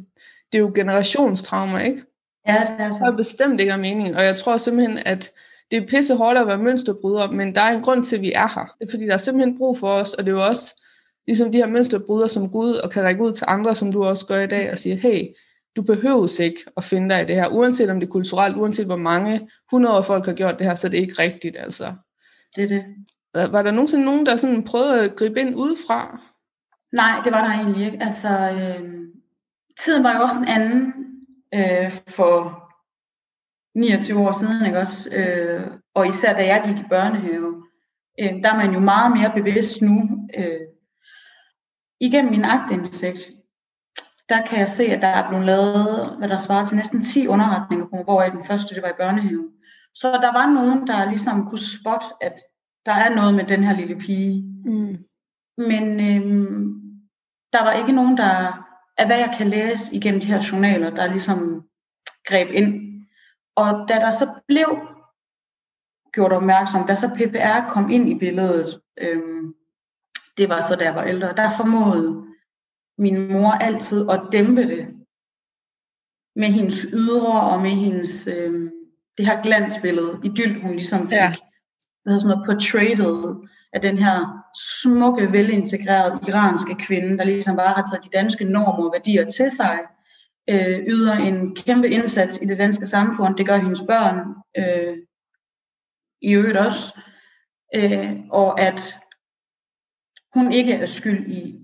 [0.52, 2.02] det er jo generationstraumer, ikke?
[2.46, 3.00] Ja, det er Jeg så.
[3.00, 5.32] tror bestemt ikke er meningen, og jeg tror simpelthen, at
[5.70, 8.32] det er pisse hårdt at være mønsterbryder, men der er en grund til, at vi
[8.32, 8.74] er her.
[8.78, 10.82] Det er fordi, der er simpelthen brug for os, og det er jo også
[11.26, 14.26] ligesom de her mønsterbryder som Gud, og kan række ud til andre, som du også
[14.26, 15.26] gør i dag, og sige, hey,
[15.76, 18.86] du behøves ikke at finde dig i det her, uanset om det er kulturelt, uanset
[18.86, 21.94] hvor mange hundrede folk har gjort det her, så er det ikke rigtigt, altså.
[22.56, 22.84] Det er det.
[23.34, 26.20] Var var der nogensinde nogen, der sådan prøvede at gribe ind udefra?
[26.92, 27.98] Nej, det var der egentlig ikke.
[28.00, 29.06] Altså, øh,
[29.78, 30.92] tiden var jo også en anden
[31.54, 32.65] øh, for
[33.76, 35.10] 29 år siden, ikke også?
[35.12, 37.62] Øh, og især da jeg gik i børnehave,
[38.20, 40.08] øh, der er man jo meget mere bevidst nu.
[40.38, 40.60] Øh,
[42.00, 43.30] igennem min agtindsigt,
[44.28, 47.26] der kan jeg se, at der er blevet lavet, hvad der svarer til næsten 10
[47.26, 49.48] underretninger på, hvor den første det var i børnehave.
[49.94, 52.40] Så der var nogen, der ligesom kunne spotte, at
[52.86, 54.42] der er noget med den her lille pige.
[54.64, 54.98] Mm.
[55.58, 56.82] Men øhm,
[57.52, 58.66] der var ikke nogen, der,
[58.98, 61.62] af hvad jeg kan læse igennem de her journaler, der ligesom
[62.28, 62.86] greb ind.
[63.56, 64.78] Og da der så blev
[66.12, 69.54] gjort opmærksom, da så PPR kom ind i billedet, øhm,
[70.38, 72.22] det var så da jeg var ældre, der formåede
[72.98, 74.86] min mor altid at dæmpe det
[76.36, 78.70] med hendes ydre og med hendes, øhm,
[79.18, 81.34] det her glansbillede, idyll, hun ligesom fik, Ja.
[82.02, 83.34] hvad hedder sådan noget, portrayed
[83.72, 84.42] af den her
[84.82, 89.50] smukke, velintegrerede iranske kvinde, der ligesom bare har taget de danske normer og værdier til
[89.50, 89.78] sig,
[90.50, 93.36] øh, yder en kæmpe indsats i det danske samfund.
[93.36, 94.18] Det gør hendes børn
[94.58, 94.96] øh,
[96.22, 97.00] i øvrigt også.
[97.74, 98.96] Øh, og at
[100.34, 101.60] hun ikke er skyld i,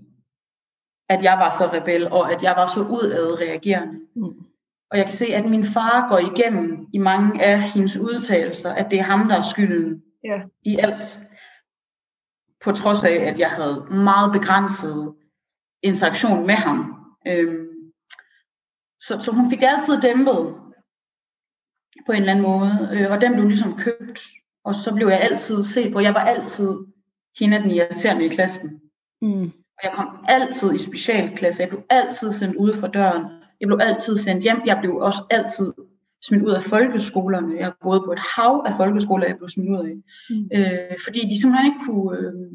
[1.09, 3.99] at jeg var så rebel, og at jeg var så udadreagerende.
[4.15, 4.45] Mm.
[4.91, 8.91] Og jeg kan se, at min far går igennem i mange af hendes udtalelser, at
[8.91, 10.41] det er ham, der er skylden Ja.
[10.63, 11.19] i alt.
[12.63, 15.13] På trods af, at jeg havde meget begrænset
[15.83, 16.95] interaktion med ham.
[17.27, 17.62] Øhm,
[19.07, 20.55] så, så hun fik altid dæmpet
[22.05, 24.19] på en eller anden måde, øh, og den blev ligesom købt.
[24.63, 25.99] Og så blev jeg altid set på.
[25.99, 26.69] Jeg var altid
[27.39, 28.81] hende den irriterende i klassen.
[29.21, 29.43] Mm.
[29.77, 31.61] Og jeg kom altid i specialklasse.
[31.61, 33.23] Jeg blev altid sendt ude for døren.
[33.59, 34.61] Jeg blev altid sendt hjem.
[34.65, 35.73] Jeg blev også altid
[36.27, 37.57] smidt ud af folkeskolerne.
[37.57, 39.95] Jeg har gået på et hav af folkeskoler, jeg blev smidt ud af.
[40.29, 40.49] Mm.
[40.55, 42.17] Øh, fordi de simpelthen ikke kunne...
[42.19, 42.51] Øh,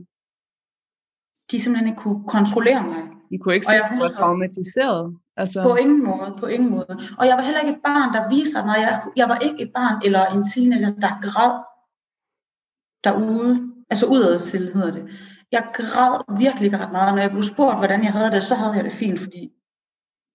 [1.50, 3.02] de simpelthen ikke kunne kontrollere mig.
[3.30, 5.16] I kunne ikke se, jeg at var husker- traumatiseret.
[5.38, 6.98] Altså, På ingen måde, på ingen måde.
[7.18, 8.76] Og jeg var heller ikke et barn, der viser mig.
[8.78, 11.54] Jeg, jeg var ikke et barn eller en teenager, der græd
[13.04, 13.72] derude.
[13.90, 15.04] Altså udad til, hedder det.
[15.52, 17.14] Jeg græd virkelig ret meget.
[17.14, 19.52] Når jeg blev spurgt, hvordan jeg havde det, så havde jeg det fint, fordi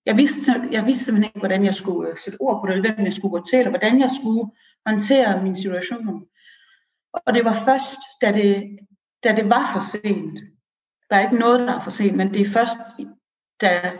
[0.06, 2.94] jeg vidste, jeg vidste simpelthen ikke, hvordan jeg skulle øh, sætte ord på det, eller
[2.94, 4.52] hvem jeg skulle gå til, eller hvordan jeg skulle
[4.88, 6.26] håndtere min situation.
[7.13, 8.80] Og det var først, da det,
[9.24, 10.39] da det var for sent.
[11.10, 12.78] Der er ikke noget, der er for sent, men det er først,
[13.62, 13.92] da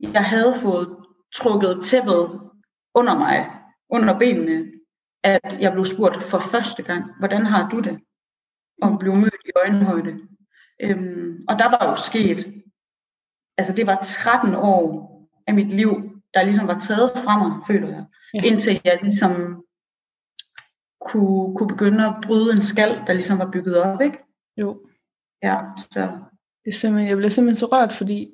[0.00, 0.96] jeg havde fået
[1.34, 2.40] trukket tæppet
[2.94, 3.50] under mig,
[3.90, 4.72] under benene,
[5.22, 8.00] at jeg blev spurgt for første gang, hvordan har du det?
[8.82, 10.18] Og blev mødt i øjenhøjde.
[10.82, 12.62] Øhm, og der var jo sket,
[13.58, 15.14] altså det var 13 år
[15.46, 18.04] af mit liv, der ligesom var taget fra mig, føler jeg.
[18.34, 18.42] Ja.
[18.42, 19.64] Indtil jeg ligesom
[21.00, 24.18] kunne, kunne begynde at bryde en skal, der ligesom var bygget op, ikke?
[24.56, 24.86] Jo.
[25.42, 26.00] Ja, så...
[26.64, 28.30] Det er simpelthen, jeg bliver simpelthen så rørt, fordi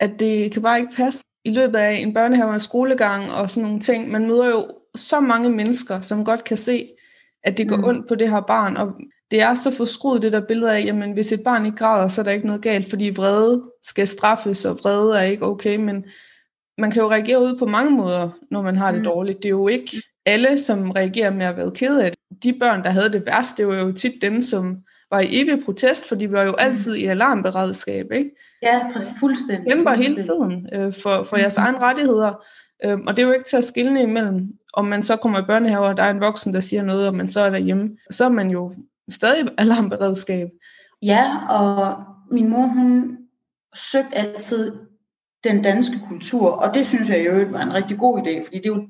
[0.00, 1.24] at det kan bare ikke passe.
[1.44, 5.20] I løbet af en børnehave og skolegang og sådan nogle ting, man møder jo så
[5.20, 6.88] mange mennesker, som godt kan se,
[7.44, 7.84] at det går mm.
[7.84, 8.92] ondt på det her barn, og
[9.30, 12.20] det er så forskruet det der billede af, jamen hvis et barn ikke græder, så
[12.20, 16.04] er der ikke noget galt, fordi vrede skal straffes, og vrede er ikke okay, men
[16.78, 19.04] man kan jo reagere ud på mange måder, når man har det mm.
[19.04, 19.38] dårligt.
[19.38, 22.42] Det er jo ikke alle, som reagerer med at være ked af det.
[22.42, 24.76] De børn, der havde det værst, det var jo tit dem, som
[25.10, 26.56] var i evig protest, for de var jo mm.
[26.58, 28.30] altid i alarmberedskab, ikke?
[28.62, 29.72] Ja, præcis, fuldstændig.
[29.72, 31.62] Kæmper hele tiden øh, for, for jeres mm.
[31.62, 32.44] egne rettigheder,
[32.84, 35.46] øh, og det er jo ikke til at skille imellem, om man så kommer i
[35.46, 38.24] børnehave, og der er en voksen, der siger noget, og man så er derhjemme, så
[38.24, 38.74] er man jo
[39.08, 40.48] stadig alarmberedskab.
[41.02, 41.96] Ja, og
[42.30, 43.18] min mor, hun
[43.74, 44.72] søgte altid
[45.44, 48.66] den danske kultur, og det synes jeg jo var en rigtig god idé, fordi det
[48.66, 48.86] er jo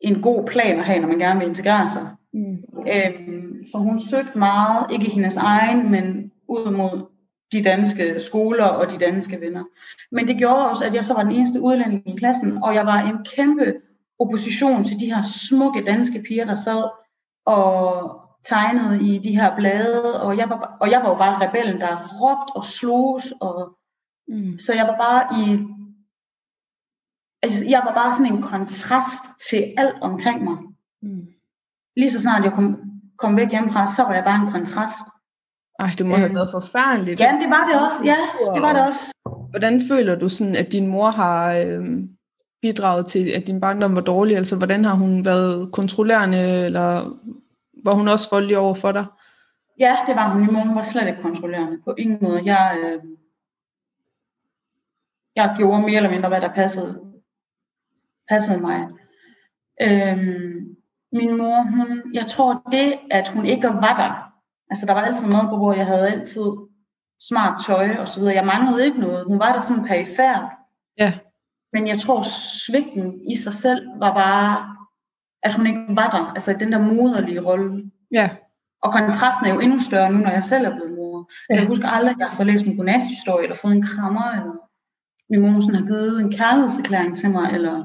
[0.00, 2.06] en god plan at have, når man gerne vil integrere sig.
[2.32, 2.56] Mm.
[2.78, 7.15] Øhm, så hun søgte meget, ikke hendes egen, men ud mod
[7.52, 9.64] de danske skoler og de danske venner.
[10.12, 12.86] Men det gjorde også, at jeg så var den eneste udlænding i klassen, og jeg
[12.86, 13.74] var en kæmpe
[14.18, 16.84] opposition til de her smukke danske piger, der sad
[17.46, 21.80] og tegnede i de her blade, og jeg var, og jeg var jo bare rebellen,
[21.80, 23.76] der råbte og slogs, og
[24.28, 24.58] mm.
[24.58, 25.58] så jeg var bare i
[27.42, 30.56] altså, jeg var bare sådan en kontrast til alt omkring mig.
[31.02, 31.26] Mm.
[31.96, 32.80] Lige så snart jeg kom,
[33.18, 35.06] kom væk hjemmefra, så var jeg bare en kontrast.
[35.78, 36.34] Ej, det må have øh.
[36.34, 37.20] været forfærdeligt.
[37.20, 37.98] Ja, det var det også.
[38.04, 38.16] Ja,
[38.54, 39.14] det var det også.
[39.50, 41.84] Hvordan føler du sådan, at din mor har øh,
[42.62, 44.36] bidraget til, at din barndom var dårlig?
[44.36, 47.18] Altså, hvordan har hun været kontrollerende, eller
[47.84, 49.04] var hun også voldelig over for dig?
[49.80, 50.40] Ja, det var hun.
[50.40, 51.78] Min mor var slet ikke kontrollerende.
[51.84, 52.42] På ingen måde.
[52.44, 53.02] Jeg, øh,
[55.36, 57.06] jeg gjorde mere eller mindre, hvad der passede
[58.28, 58.88] passede mig.
[59.82, 60.76] Øhm,
[61.12, 64.32] min mor, hun, jeg tror det, at hun ikke var der,
[64.70, 66.50] altså der var altid mad på bordet, jeg havde altid
[67.28, 70.58] smart tøj og så videre, jeg manglede ikke noget, hun var der sådan perifær.
[70.98, 71.12] Ja.
[71.72, 72.22] Men jeg tror,
[72.66, 74.76] svigten i sig selv var bare,
[75.42, 77.90] at hun ikke var der, altså i den der moderlige rolle.
[78.12, 78.30] Ja.
[78.82, 81.30] Og kontrasten er jo endnu større nu, når jeg selv er blevet mor.
[81.30, 81.60] Så ja.
[81.60, 84.54] jeg husker aldrig, at jeg har fået læst en godnathistorie, eller fået en krammer, eller
[85.30, 87.84] min mor sådan har givet en kærlighedserklæring til mig, eller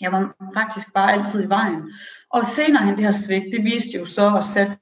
[0.00, 1.82] jeg var faktisk bare altid i vejen.
[2.36, 4.76] Og senere hen det her svigt, det viste jo så at sætte,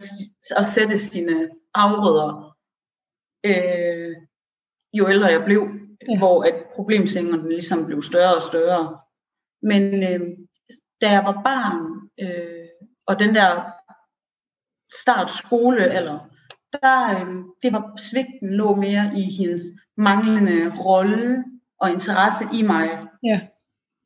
[0.57, 2.57] at sætte sine afrødder,
[3.47, 4.17] øh,
[4.93, 5.63] jo ældre jeg blev,
[6.09, 6.19] ja.
[6.19, 8.99] hvor at problemsængerne ligesom blev større og større.
[9.63, 10.21] Men øh,
[11.01, 11.81] da jeg var barn,
[12.23, 12.69] øh,
[13.07, 13.51] og den der
[15.03, 16.19] start skole, eller
[16.73, 19.63] der, øh, det var svigten lå mere i hendes
[19.97, 21.45] manglende rolle
[21.81, 22.89] og interesse i mig.
[23.25, 23.41] Ja.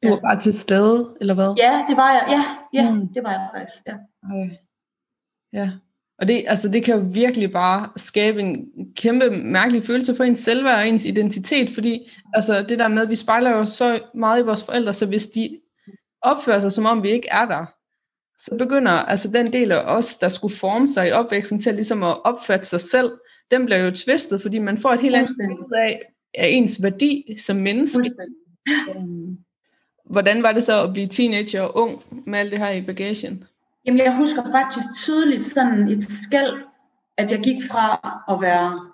[0.02, 1.54] Du var bare til stede, eller hvad?
[1.58, 2.24] Ja, det var jeg.
[2.28, 2.44] Ja,
[2.80, 3.08] ja mm.
[3.14, 3.82] det var jeg faktisk.
[3.86, 3.94] Ja.
[4.24, 4.50] Okay.
[5.52, 5.70] ja.
[6.18, 10.38] Og det, altså, det kan jo virkelig bare skabe en kæmpe mærkelig følelse for ens
[10.38, 14.40] selvværd og ens identitet, fordi altså, det der med, at vi spejler jo så meget
[14.40, 15.60] i vores forældre, så hvis de
[16.22, 17.66] opfører sig, som om vi ikke er der,
[18.38, 22.02] så begynder altså den del af os, der skulle forme sig i opvæksten til ligesom
[22.02, 23.12] at opfatte sig selv,
[23.50, 26.00] den bliver jo tvistet, fordi man får et helt andet billede af,
[26.34, 28.10] af ens værdi som menneske.
[28.96, 29.38] Øhm,
[30.10, 33.44] Hvordan var det så at blive teenager og ung med alt det her i bagagen?
[33.84, 36.62] Jamen, jeg husker faktisk tydeligt sådan et skæld,
[37.16, 37.92] at jeg gik fra
[38.28, 38.92] at være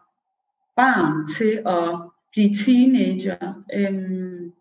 [0.77, 3.55] barn til at blive teenager.
[3.75, 4.53] Øhm,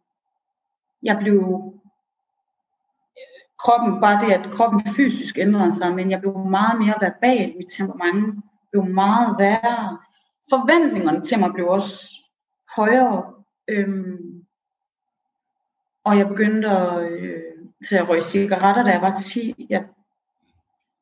[1.03, 1.39] jeg blev
[3.63, 7.71] kroppen, bare det, at kroppen fysisk ændrede sig, men jeg blev meget mere verbal, mit
[7.77, 9.97] temperament blev meget værre.
[10.49, 11.95] Forventningerne til mig blev også
[12.75, 13.23] højere.
[13.67, 14.12] Øhm,
[16.03, 17.41] og jeg begyndte at, øh,
[17.87, 19.65] så jeg røg cigaretter, da jeg var 10.
[19.69, 19.83] Jeg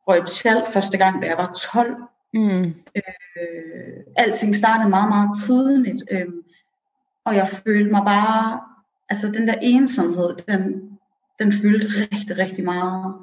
[0.07, 1.95] røg tjal første gang, da jeg var 12.
[2.33, 2.73] Mm.
[2.95, 6.03] Øh, alting startede meget, meget tidligt.
[6.11, 6.27] Øh,
[7.25, 8.61] og jeg følte mig bare,
[9.09, 10.89] altså den der ensomhed, den,
[11.39, 13.15] den fyldte rigtig, rigtig meget.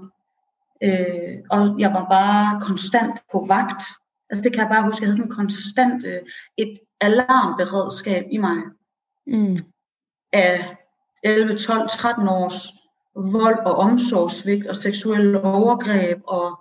[0.82, 3.82] Øh, og jeg var bare konstant på vagt.
[4.30, 6.20] Altså det kan jeg bare huske, jeg havde sådan konstant øh,
[6.56, 8.56] et alarmberedskab i mig.
[9.26, 9.56] Mm.
[10.32, 10.77] Af
[11.24, 12.72] 11, 12, 13 års
[13.32, 16.18] vold og omsorgssvigt og seksuelle overgreb.
[16.26, 16.58] Og,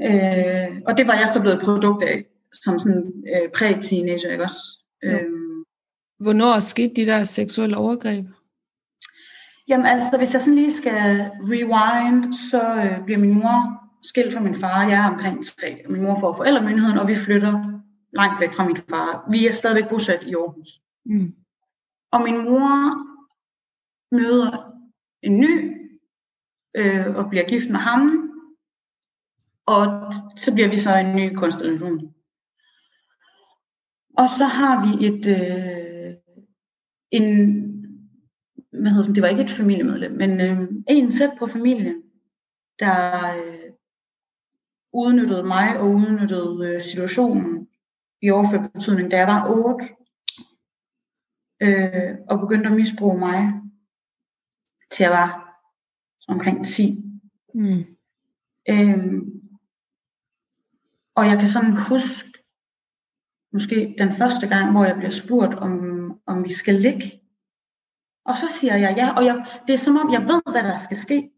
[0.00, 4.60] øh, og det var jeg så blevet produkt af som sådan øh, præ-teenager, ikke også?
[5.02, 5.18] Ja.
[5.20, 5.64] Øhm,
[6.20, 8.26] Hvornår skete de der seksuelle overgreb?
[9.68, 14.40] Jamen altså, hvis jeg sådan lige skal rewind, så øh, bliver min mor skilt fra
[14.40, 14.88] min far.
[14.88, 15.82] Jeg er omkring tre.
[15.88, 17.80] Min mor får forældremyndigheden, og vi flytter
[18.12, 19.28] langt væk fra min far.
[19.30, 20.68] Vi er stadigvæk bosat i Aarhus.
[21.06, 21.34] Mm.
[22.12, 22.96] Og min mor
[24.12, 24.72] møder
[25.22, 25.76] en ny,
[26.76, 28.30] øh, og bliver gift med ham.
[29.66, 32.14] Og så bliver vi så en ny konstellation.
[34.18, 36.14] Og så har vi et, øh,
[37.10, 37.28] en,
[38.72, 42.02] hvad hedder det, det var ikke et familiemedlem, men øh, en tæt på familien,
[42.78, 43.70] der øh,
[44.92, 47.68] udnyttede mig og udnyttede øh, situationen
[48.22, 49.84] i overført betydning, da jeg var 8,
[51.62, 53.67] øh, og begyndte at misbruge mig,
[54.90, 55.60] til jeg var
[56.28, 57.04] omkring 10.
[57.54, 57.84] Mm.
[58.68, 59.38] Øhm,
[61.14, 62.32] og jeg kan sådan huske,
[63.52, 65.72] måske den første gang, hvor jeg bliver spurgt, om,
[66.26, 67.20] om vi skal ligge.
[68.24, 70.76] Og så siger jeg ja, og jeg, det er som om, jeg ved, hvad der
[70.76, 71.30] skal ske.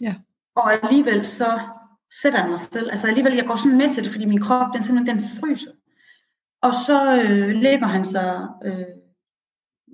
[0.00, 0.14] Ja.
[0.54, 1.60] Og alligevel så
[2.22, 4.74] sætter jeg mig selv, altså alligevel, jeg går sådan med til det, fordi min krop,
[4.74, 5.72] den simpelthen, den fryser.
[6.62, 8.86] Og så øh, lægger han sig øh,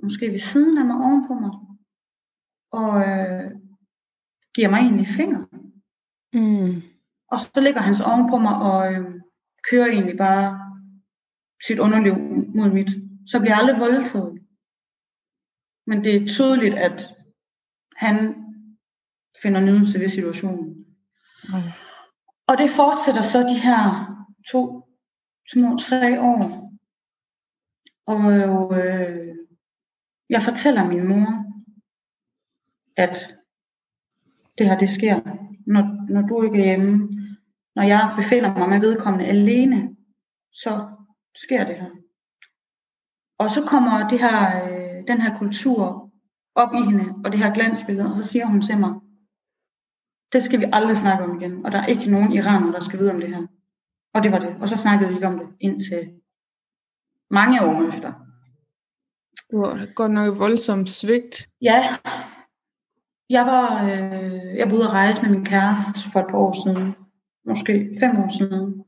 [0.02, 1.50] måske ved siden af mig, oven på mig,
[2.80, 3.50] og øh,
[4.54, 5.40] giver mig egentlig finger.
[6.32, 6.82] Mm.
[7.32, 9.20] Og så lægger han sig oven på mig og øh,
[9.70, 10.46] kører egentlig bare
[11.66, 12.16] sit underliv
[12.54, 12.90] mod mit.
[13.26, 14.38] Så bliver jeg aldrig voldtaget.
[15.86, 17.14] Men det er tydeligt, at
[17.96, 18.34] han
[19.42, 20.86] finder nydelse ved situationen.
[21.48, 21.54] Mm.
[22.46, 23.80] Og det fortsætter så de her
[24.50, 24.88] to,
[25.52, 26.70] små, tre år.
[28.06, 28.22] Og
[28.78, 29.36] øh,
[30.28, 31.43] jeg fortæller min mor,
[32.96, 33.36] at
[34.58, 35.20] det her det sker,
[35.66, 37.08] når, når du ikke er hjemme.
[37.76, 39.96] Når jeg befinder mig med vedkommende alene,
[40.52, 40.88] så
[41.36, 41.90] sker det her.
[43.38, 46.10] Og så kommer det her, øh, den her kultur
[46.54, 48.94] op i hende, og det her glansbillede, og så siger hun til mig,
[50.32, 52.98] det skal vi aldrig snakke om igen, og der er ikke nogen iraner, der skal
[52.98, 53.46] vide om det her.
[54.14, 54.56] Og det var det.
[54.60, 56.10] Og så snakkede vi ikke om det indtil
[57.30, 58.12] mange år efter.
[59.50, 61.48] Det var godt nok et voldsomt svigt.
[61.60, 61.82] Ja,
[63.34, 66.54] jeg var, øh, jeg var ude at rejse med min kæreste for et par år
[66.64, 66.94] siden.
[67.46, 68.84] Måske fem år siden.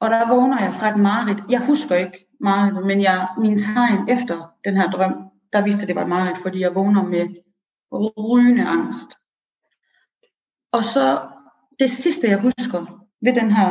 [0.00, 1.42] Og der vågner jeg fra et mareridt.
[1.48, 5.14] Jeg husker ikke mareridtet, men jeg, min tegn efter den her drøm,
[5.52, 7.26] der vidste det var et mareridt, fordi jeg vågner med
[8.18, 9.10] rygende angst.
[10.72, 11.20] Og så
[11.80, 13.70] det sidste, jeg husker ved den her,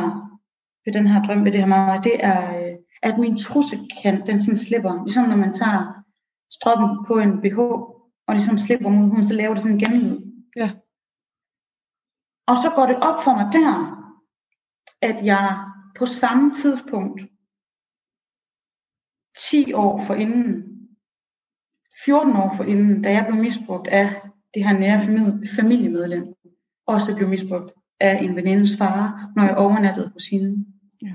[0.84, 4.40] ved den her drøm, ved det her mareridt, det er, øh, at min trussekant, den
[4.40, 5.04] sådan slipper.
[5.04, 6.04] Ligesom når man tager
[6.50, 7.58] stroppen på en BH,
[8.28, 10.18] og ligesom slipper mod huden, så laver det sådan en genlyd.
[10.56, 10.70] Ja.
[12.46, 13.98] Og så går det op for mig der,
[15.02, 15.64] at jeg
[15.98, 17.22] på samme tidspunkt,
[19.50, 20.64] 10 år for inden,
[22.04, 24.22] 14 år for inden, da jeg blev misbrugt af
[24.54, 25.00] det her nære
[25.56, 26.24] familiemedlem,
[26.86, 30.66] også blev misbrugt af en venindes far, når jeg overnattede på sine.
[31.02, 31.14] Ja.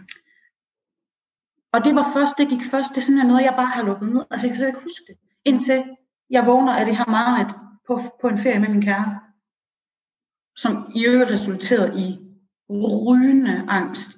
[1.73, 4.09] Og det var først, det gik først, det er simpelthen noget, jeg bare har lukket
[4.09, 4.25] ned.
[4.31, 5.17] Altså jeg kan slet ikke huske det.
[5.45, 5.83] Indtil
[6.33, 7.47] jeg vågner af det her meget
[7.87, 9.19] på, på en ferie med min kæreste,
[10.63, 12.07] som i øvrigt resulterede i
[12.69, 14.11] rygende angst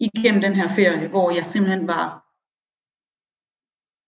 [0.00, 2.04] igennem den her ferie, hvor jeg simpelthen var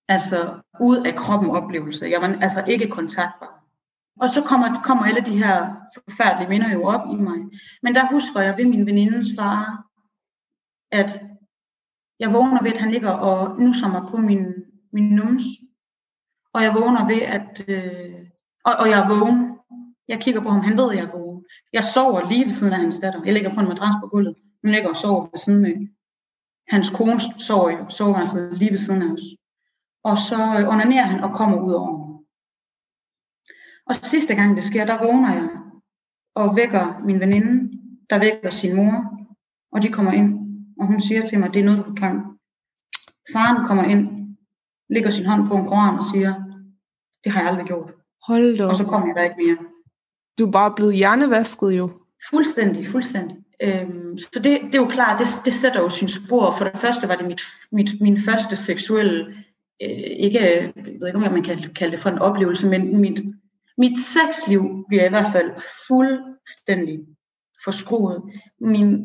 [0.08, 2.06] altså ud af kroppen oplevelse.
[2.06, 3.52] Jeg var altså ikke kontaktbar.
[4.20, 5.54] Og så kommer, kommer alle de her
[5.94, 7.38] forfærdelige minder jo op i mig.
[7.82, 9.84] Men der husker jeg ved min venindens far,
[10.92, 11.10] at
[12.20, 14.46] jeg vågner ved, at han ligger og nusser mig på min,
[14.92, 15.42] min nums.
[16.54, 17.64] Og jeg vågner ved, at...
[17.68, 18.26] Øh,
[18.64, 19.56] og, og jeg er vågen.
[20.08, 21.44] Jeg kigger på ham, han ved, at jeg er vågen.
[21.72, 23.20] Jeg sover lige ved siden af hans datter.
[23.24, 24.36] Jeg ligger på en madras på gulvet.
[24.62, 25.78] Hun ligger og sover ved siden af.
[26.68, 29.20] Hans kone sover jo, sover altså lige ved siden af os.
[30.04, 32.10] Og så øh, onanerer han og kommer ud over mig.
[33.86, 35.48] Og sidste gang det sker, der vågner jeg
[36.34, 37.78] og vækker min veninde,
[38.10, 39.18] der vækker sin mor,
[39.72, 40.38] og de kommer ind.
[40.80, 42.24] Og hun siger til mig, det er noget, du kunne.
[43.32, 44.19] Faren kommer ind,
[44.90, 46.34] lægger sin hånd på en koran og siger,
[47.24, 47.90] det har jeg aldrig gjort.
[48.26, 49.56] Hold da Og så kommer jeg der ikke mere.
[50.38, 51.90] Du er bare blevet hjernevasket jo.
[52.30, 53.36] Fuldstændig, fuldstændig.
[53.62, 56.50] Øhm, så det, det er jo klart, det, det sætter jo sin spor.
[56.50, 57.40] For det første var det mit,
[57.72, 59.26] mit, min første seksuelle,
[59.82, 59.88] øh,
[60.18, 63.20] ikke, jeg ved ikke om man kan kalde det for en oplevelse, men mit,
[63.78, 65.50] mit sexliv bliver i hvert fald
[65.88, 67.00] fuldstændig
[67.64, 68.22] forskruet.
[68.60, 69.04] Min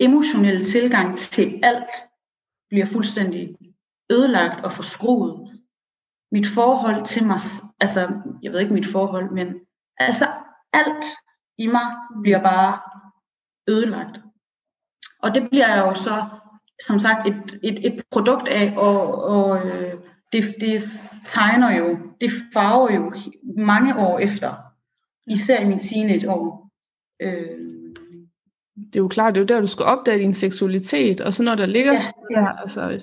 [0.00, 1.90] emotionelle tilgang til alt
[2.68, 3.56] bliver fuldstændig
[4.10, 5.52] ødelagt og forskruet.
[6.32, 7.40] Mit forhold til mig,
[7.80, 8.00] altså
[8.42, 9.54] jeg ved ikke mit forhold, men
[9.98, 10.26] altså
[10.72, 11.04] alt
[11.58, 11.86] i mig
[12.22, 12.80] bliver bare
[13.68, 14.20] ødelagt.
[15.22, 16.24] Og det bliver jeg jo så,
[16.86, 19.94] som sagt, et, et, et produkt af, og, og øh,
[20.32, 20.82] det, det
[21.24, 23.12] tegner jo, det farver jo
[23.56, 24.54] mange år efter,
[25.26, 26.70] især i mine teenageår.
[27.22, 27.58] Øh,
[28.76, 31.42] det er jo klart, det er jo der, du skal opdage din seksualitet, og så
[31.42, 31.98] når der ligger Ja,
[32.30, 33.02] ja, der, altså,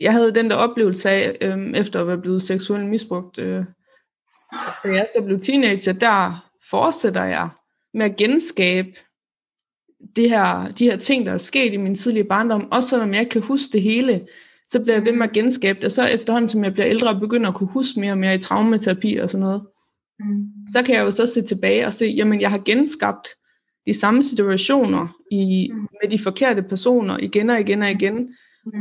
[0.00, 3.64] jeg havde den der oplevelse af, øhm, efter at være blevet seksuelt misbrugt, øh,
[4.84, 7.48] da jeg så blev teenager, der fortsætter jeg
[7.94, 8.88] med at genskabe
[10.16, 13.20] det her, de her ting, der er sket i min tidlige barndom, også selvom jeg
[13.20, 14.26] ikke kan huske det hele,
[14.68, 17.08] så bliver jeg ved med at genskabe det, og så efterhånden, som jeg bliver ældre
[17.08, 19.62] og begynder at kunne huske mere og mere i traumaterapi og sådan noget,
[20.20, 20.46] Mm.
[20.72, 23.28] så kan jeg jo så se tilbage og se, jamen jeg har genskabt
[23.86, 25.78] de samme situationer i, Mm.
[26.02, 28.34] med de forkerte personer igen og igen og igen.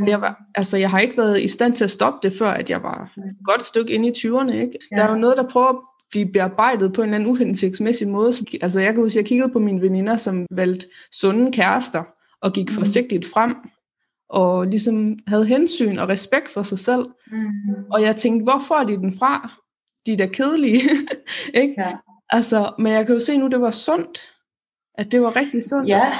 [0.08, 2.70] Jeg, var, altså, jeg har ikke været i stand til at stoppe det, før at
[2.70, 4.52] jeg var et godt stykke inde i 20'erne.
[4.52, 4.80] Ikke?
[4.92, 4.96] Ja.
[4.96, 5.76] Der er jo noget, der prøver at
[6.12, 8.34] blive bearbejdet på en eller anden uhensigtsmæssig måde.
[8.34, 12.04] Så, altså, jeg kan huske, jeg kiggede på mine veninder, som valgte sunde kærester,
[12.42, 12.76] og gik Mm.
[12.76, 13.56] forsigtigt frem,
[14.30, 17.06] og ligesom havde hensyn og respekt for sig selv.
[17.32, 17.48] Mm.
[17.92, 19.52] Og jeg tænkte, hvor får de den fra?
[20.06, 20.82] De er da kedelige.
[21.62, 21.74] ikke?
[21.78, 21.92] Ja.
[22.30, 24.32] Altså, men jeg kan jo se nu, det var sundt.
[24.98, 25.88] At det var rigtig sundt.
[25.88, 26.14] Ja,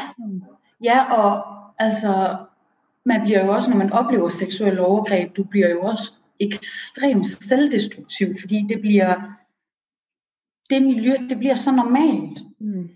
[0.84, 1.44] ja, og
[1.80, 2.36] altså,
[3.06, 8.28] man bliver jo også, når man oplever seksuelle overgreb, du bliver jo også ekstremt selvdestruktiv,
[8.42, 9.16] fordi det bliver,
[10.70, 12.40] det miljø, det bliver så normalt.
[12.60, 12.90] Mm.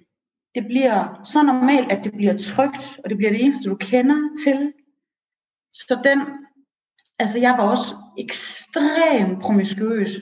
[0.56, 4.16] Det bliver så normalt, at det bliver trygt, og det bliver det eneste, du kender
[4.46, 4.74] til.
[5.74, 6.20] Så den,
[7.20, 10.20] altså jeg var også ekstremt promiskuøs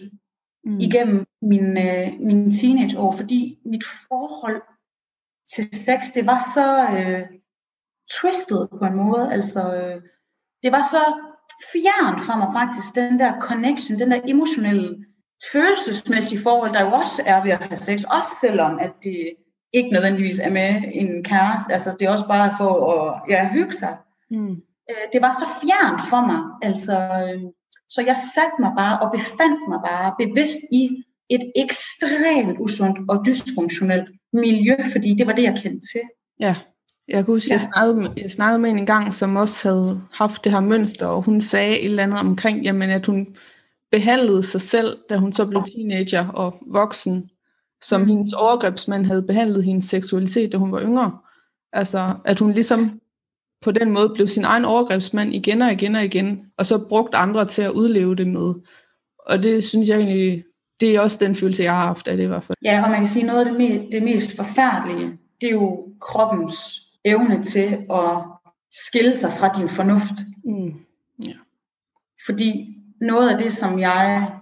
[0.67, 0.79] Mm.
[0.79, 4.61] igennem min, øh, min teenageår, fordi mit forhold
[5.53, 6.67] til sex, det var så
[6.97, 7.27] øh,
[8.21, 9.31] twistet på en måde.
[9.31, 10.01] Altså, øh,
[10.63, 11.03] det var så
[11.71, 15.05] fjern fra mig faktisk, den der connection, den der emotionelle,
[15.51, 19.35] følelsesmæssige forhold, der jo også er ved at have sex, også selvom at det
[19.73, 23.71] ikke nødvendigvis er med en kæreste, altså det er også bare for at ja, hygge
[23.71, 23.97] sig.
[24.31, 24.51] Mm.
[24.89, 27.41] Øh, det var så fjernt for mig, altså, øh,
[27.89, 33.25] så jeg satte mig bare og befandt mig bare bevidst i et ekstremt usundt og
[33.25, 36.01] dysfunktionelt miljø, fordi det var det, jeg kendte til.
[36.39, 36.55] Ja,
[37.07, 37.53] jeg kan huske, ja.
[37.53, 41.05] jeg, snakkede med, jeg snakkede med en gang, som også havde haft det her mønster,
[41.05, 43.27] og hun sagde et eller andet omkring, jamen, at hun
[43.91, 47.29] behandlede sig selv, da hun så blev teenager og voksen,
[47.81, 48.07] som Mm.
[48.07, 51.17] hendes overgrebsmand havde behandlet hendes seksualitet, da hun var yngre.
[51.73, 52.99] Altså, at hun ligesom
[53.61, 57.17] på den måde blev sin egen overgrebsmand igen og igen og igen, og så brugte
[57.17, 58.53] andre til at udleve det med.
[59.19, 60.43] Og det synes jeg egentlig,
[60.79, 62.57] det er også den følelse, jeg har haft af det i hvert fald.
[62.63, 65.87] Ja, og man kan sige, noget af det, me- det mest forfærdelige, det er jo
[66.01, 68.23] kroppens evne til at
[68.71, 70.13] skille sig fra din fornuft.
[70.43, 70.87] Mm.
[72.25, 74.33] Fordi noget af det, som jeg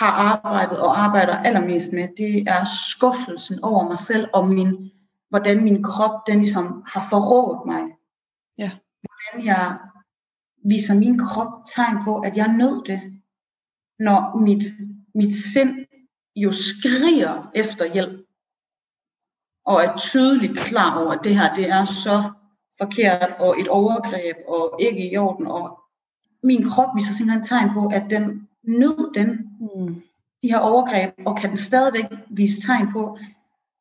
[0.00, 4.90] har arbejdet og arbejder allermest med, det er skuffelsen over mig selv og min,
[5.28, 7.82] hvordan min krop den ligesom har forrådt mig.
[8.58, 8.70] Ja.
[9.02, 9.78] Hvordan jeg
[10.64, 13.00] viser min krop tegn på, at jeg nød det,
[13.98, 14.64] når mit,
[15.14, 15.86] mit sind
[16.36, 18.27] jo skriger efter hjælp
[19.68, 22.22] og er tydeligt klar over, at det her det er så
[22.78, 25.46] forkert og et overgreb og ikke i orden.
[25.46, 25.80] Og
[26.42, 29.94] min krop viser simpelthen tegn på, at den nød den, Mm.
[30.42, 33.18] de her overgreb, og kan den stadigvæk vise tegn på,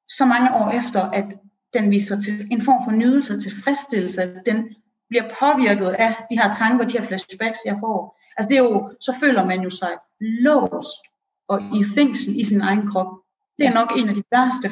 [0.09, 1.25] så mange år efter, at
[1.73, 4.75] den viser til en form for nydelse og tilfredsstillelse, at den
[5.09, 8.17] bliver påvirket af de her tanker, de her flashbacks, jeg får.
[8.37, 11.03] Altså det er jo, så føler man jo sig låst
[11.47, 13.07] og i fængsel i sin egen krop.
[13.57, 14.69] Det er nok en af de værste,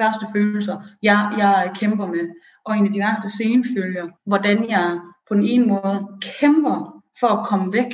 [0.00, 2.28] værste følelser, jeg, jeg kæmper med.
[2.64, 4.98] Og en af de værste scenefølger, hvordan jeg
[5.28, 6.06] på den ene måde
[6.40, 7.92] kæmper for at komme væk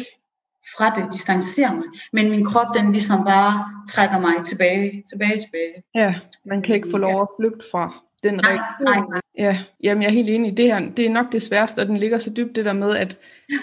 [0.76, 1.84] fra det, distancere mig.
[2.12, 5.74] Men min krop, den ligesom bare trækker mig tilbage, tilbage, tilbage.
[5.94, 6.14] Ja,
[6.46, 8.84] man kan ikke få lov at flygte fra den Nej, reaktion.
[8.84, 9.20] nej, nej.
[9.38, 10.80] Ja, jamen jeg er helt enig i det her.
[10.96, 13.18] Det er nok det sværeste, og den ligger så dybt det der med, at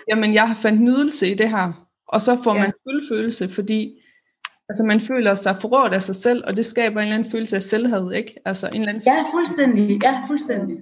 [0.10, 2.62] jamen, jeg har fandt nydelse i det her, og så får Ja.
[2.62, 4.00] man skyldfølelse, fordi
[4.74, 7.56] altså, man føler sig forrådt af sig selv, og det skaber en eller anden følelse
[7.56, 8.36] af selvhed, ikke?
[8.46, 10.04] Altså en eller anden Ja, fuldstændig.
[10.04, 10.78] Ja, fuldstændig.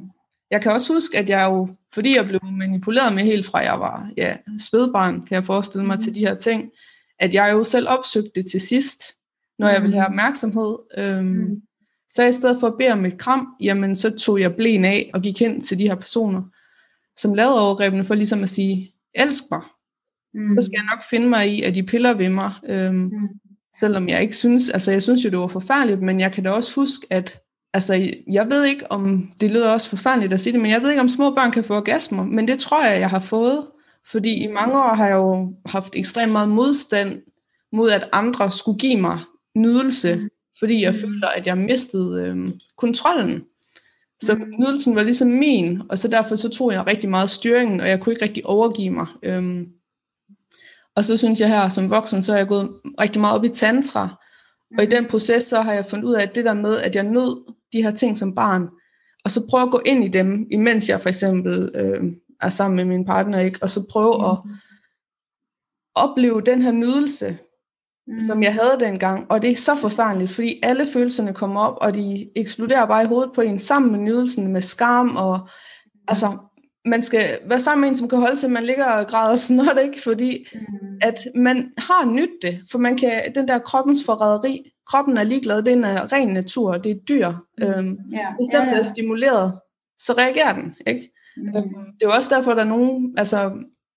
[0.51, 3.79] Jeg kan også huske, at jeg jo, fordi jeg blev manipuleret med helt fra jeg
[3.79, 6.71] var ja, spædbarn, kan jeg forestille mig, til de her ting,
[7.19, 9.03] at jeg jo selv opsøgte det til sidst,
[9.59, 10.13] når jeg ville have Mhm.
[10.13, 10.75] opmærksomhed.
[10.97, 11.61] Øhm, Mhm.
[12.09, 15.11] Så i stedet for at bede om et kram, jamen så tog jeg blæen af
[15.13, 16.41] og gik hen til de her personer,
[17.17, 19.61] som lavede overgrebene for ligesom at sige, elsk mig,
[20.33, 20.49] Mm.
[20.49, 22.51] så skal jeg nok finde mig i, at de piller ved mig.
[22.65, 23.11] Øhm, Mm.
[23.79, 26.49] Selvom jeg ikke synes, altså jeg synes jo, det var forfærdeligt, men jeg kan da
[26.51, 27.39] også huske, at
[27.73, 30.89] altså, jeg ved ikke, om det lyder også forfærdeligt at sige det, men jeg ved
[30.89, 33.67] ikke, om små børn kan få orgasmer, men det tror jeg, jeg har fået,
[34.11, 37.21] fordi i mange år har jeg jo haft ekstremt meget modstand
[37.71, 39.19] mod, at andre skulle give mig
[39.55, 40.29] nydelse, Mm.
[40.59, 40.99] fordi jeg Mm.
[40.99, 43.43] føler, at jeg mistede øhm, kontrollen.
[44.23, 44.53] Så Mm.
[44.59, 47.99] nydelsen var ligesom min, og så derfor så tog jeg rigtig meget styringen, og jeg
[47.99, 49.07] kunne ikke rigtig overgive mig.
[49.23, 49.67] Øhm,
[50.95, 52.69] og så synes jeg her som voksen, så har jeg gået
[52.99, 54.21] rigtig meget op i tantra,
[54.77, 56.95] og i den proces, så har jeg fundet ud af, at det der med, at
[56.95, 58.69] jeg nød de her ting som barn,
[59.23, 62.03] og så prøve at gå ind i dem, imens jeg for eksempel øh,
[62.41, 63.59] er sammen med min partner, ikke?
[63.61, 64.25] og så prøve mm.
[64.25, 64.37] at
[65.95, 67.37] opleve den her nydelse,
[68.07, 68.19] mm.
[68.19, 69.31] som jeg havde dengang.
[69.31, 73.07] Og det er så forfærdeligt, fordi alle følelserne kommer op, og de eksploderer bare i
[73.07, 75.47] hovedet på en, sammen med nydelsen, med skam, og
[76.07, 76.37] altså,
[76.85, 79.35] man skal være sammen med en, som kan holde til, at man ligger og græder
[79.35, 80.01] snot, ikke?
[80.01, 80.99] Fordi mm.
[81.01, 85.63] at man har nyt det, for man kan, den der kroppens forræderi, kroppen er ligeglad,
[85.63, 87.29] det er en ren natur, det er dyr.
[87.29, 87.63] Mm.
[87.63, 88.35] Øhm, yeah.
[88.35, 88.67] Hvis den yeah.
[88.67, 89.53] bliver stimuleret,
[89.99, 91.11] så reagerer den, ikke?
[91.37, 91.47] Mm.
[91.47, 93.51] Øhm, det er jo også derfor, der er nogen, altså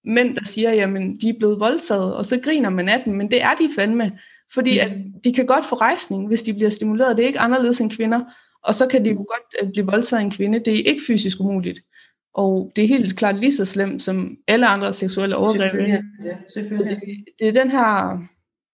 [0.04, 3.30] mænd, der siger, jamen de er blevet voldtaget, og så griner man af dem, men
[3.30, 4.18] det er de fandme,
[4.54, 4.80] fordi mm.
[4.80, 4.92] at
[5.24, 8.20] de kan godt få rejsning, hvis de bliver stimuleret, det er ikke anderledes end kvinder,
[8.62, 11.02] og så kan de jo godt øh, blive voldtaget af en kvinde, det er ikke
[11.06, 11.80] fysisk umuligt.
[12.34, 15.62] Og det er helt klart lige så slemt som alle andre seksuelle overgreb.
[15.62, 17.00] Selvfølgelig, ja, selvfølgelig.
[17.00, 18.18] Det, det er den her,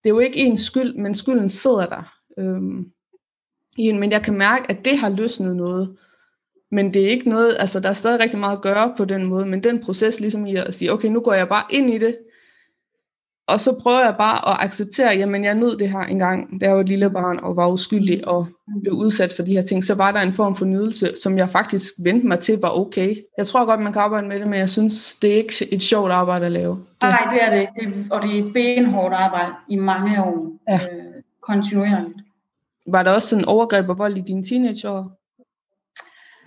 [0.02, 2.14] det er jo ikke ens skyld, men skylden sidder der.
[2.38, 2.90] Øhm,
[3.78, 5.96] men jeg kan mærke, at det har løsnet noget.
[6.70, 9.24] Men det er ikke noget, altså der er stadig rigtig meget at gøre på den
[9.24, 11.98] måde, men den proces ligesom i at sige, okay, nu går jeg bare ind i
[11.98, 12.18] det,
[13.52, 16.74] og så prøver jeg bare at acceptere, jamen jeg nød det her engang, da jeg
[16.74, 18.46] var et lille barn og var uskyldig og
[18.82, 21.50] blev udsat for de her ting, så var der en form for nydelse, som jeg
[21.50, 23.16] faktisk vendte mig til var okay.
[23.38, 25.82] Jeg tror godt, man kan arbejde med det, men jeg synes, det er ikke et
[25.82, 26.74] sjovt arbejde at lave.
[26.74, 26.86] Det.
[27.02, 30.74] Nej, det er det det, og det er et benhårdt arbejde i mange år, ja.
[30.74, 32.18] øh, kontinuerligt.
[32.86, 35.20] Var der også sådan overgreb og vold i dine teenageår?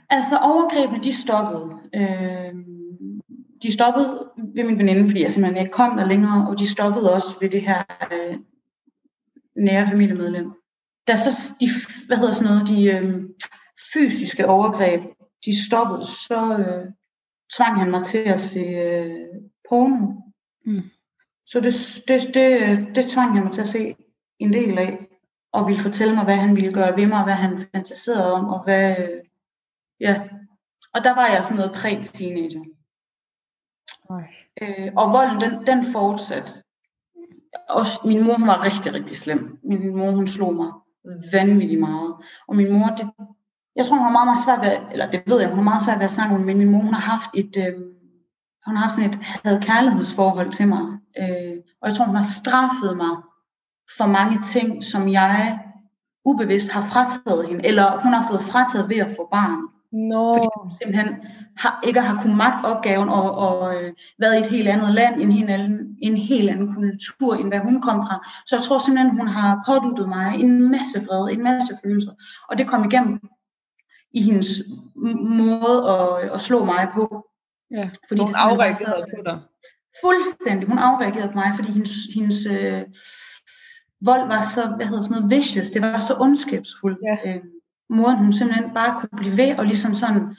[0.10, 1.70] Altså overgrebene, de stoppede.
[1.96, 2.54] Øh,
[3.64, 7.14] de stoppede ved min veninde, fordi jeg simpelthen ikke kom der længere, og de stoppede
[7.14, 8.38] også ved det her øh,
[9.56, 10.52] nære familiemedlem.
[11.08, 11.68] Da så de,
[12.08, 13.24] hvad hedder sådan noget, de øh,
[13.94, 15.02] fysiske overgreb,
[15.46, 16.86] de stoppede, så øh,
[17.58, 19.28] tvang han mig til at se øh,
[19.70, 20.08] porno.
[20.66, 20.82] Mm.
[21.46, 21.74] Så det,
[22.08, 23.96] det, det, det tvang han mig til at se
[24.40, 25.08] en del af,
[25.54, 28.64] og ville fortælle mig, hvad han ville gøre ved mig, hvad han fantaserede om, og
[28.64, 29.22] hvad, øh,
[30.00, 30.22] ja.
[30.94, 32.73] Og der var jeg sådan noget præ-teenager.
[34.62, 36.52] Øh, og volden, den, den fortsatte.
[37.70, 39.60] Også, min mor hun var rigtig, rigtig slem.
[39.64, 40.72] Min mor, hun slog mig
[41.34, 42.14] vanvittigt meget.
[42.48, 43.10] Og min mor, det,
[43.76, 45.84] jeg tror, hun har meget, meget svært ved, eller det ved jeg, hun har meget
[45.84, 47.74] svært ved at snakke om, men min mor, hun har haft et, øh,
[48.66, 50.84] hun har sådan et havde kærlighedsforhold til mig.
[51.20, 53.16] Øh, og jeg tror, hun har straffet mig
[53.98, 55.60] for mange ting, som jeg
[56.26, 59.60] ubevidst har frataget hende, eller hun har fået frataget ved at få barn.
[59.94, 60.34] No.
[60.34, 61.16] Fordi hun simpelthen
[61.58, 65.22] har, ikke har kunnet magte opgaven og, og øh, været i et helt andet land,
[65.22, 68.28] en helt, anden, en helt anden kultur, end hvad hun kom fra.
[68.46, 72.12] Så jeg tror simpelthen, hun har påduttet mig en masse fred, en masse følelser.
[72.50, 73.20] Og det kom igennem
[74.12, 74.50] i hendes
[75.40, 77.26] måde at, at slå mig på.
[77.72, 79.40] Ja, fordi så hun afreagerede på dig?
[80.04, 80.68] Fuldstændig.
[80.70, 82.84] Hun afreagerede på mig, fordi hendes, hendes øh,
[84.06, 85.70] vold var så, hvad hedder sådan noget, vicious.
[85.70, 87.00] Det var så ondskabsfuldt.
[87.10, 87.36] Ja.
[87.36, 87.42] Øh,
[87.94, 90.36] moren hun simpelthen bare kunne blive ved og ligesom sådan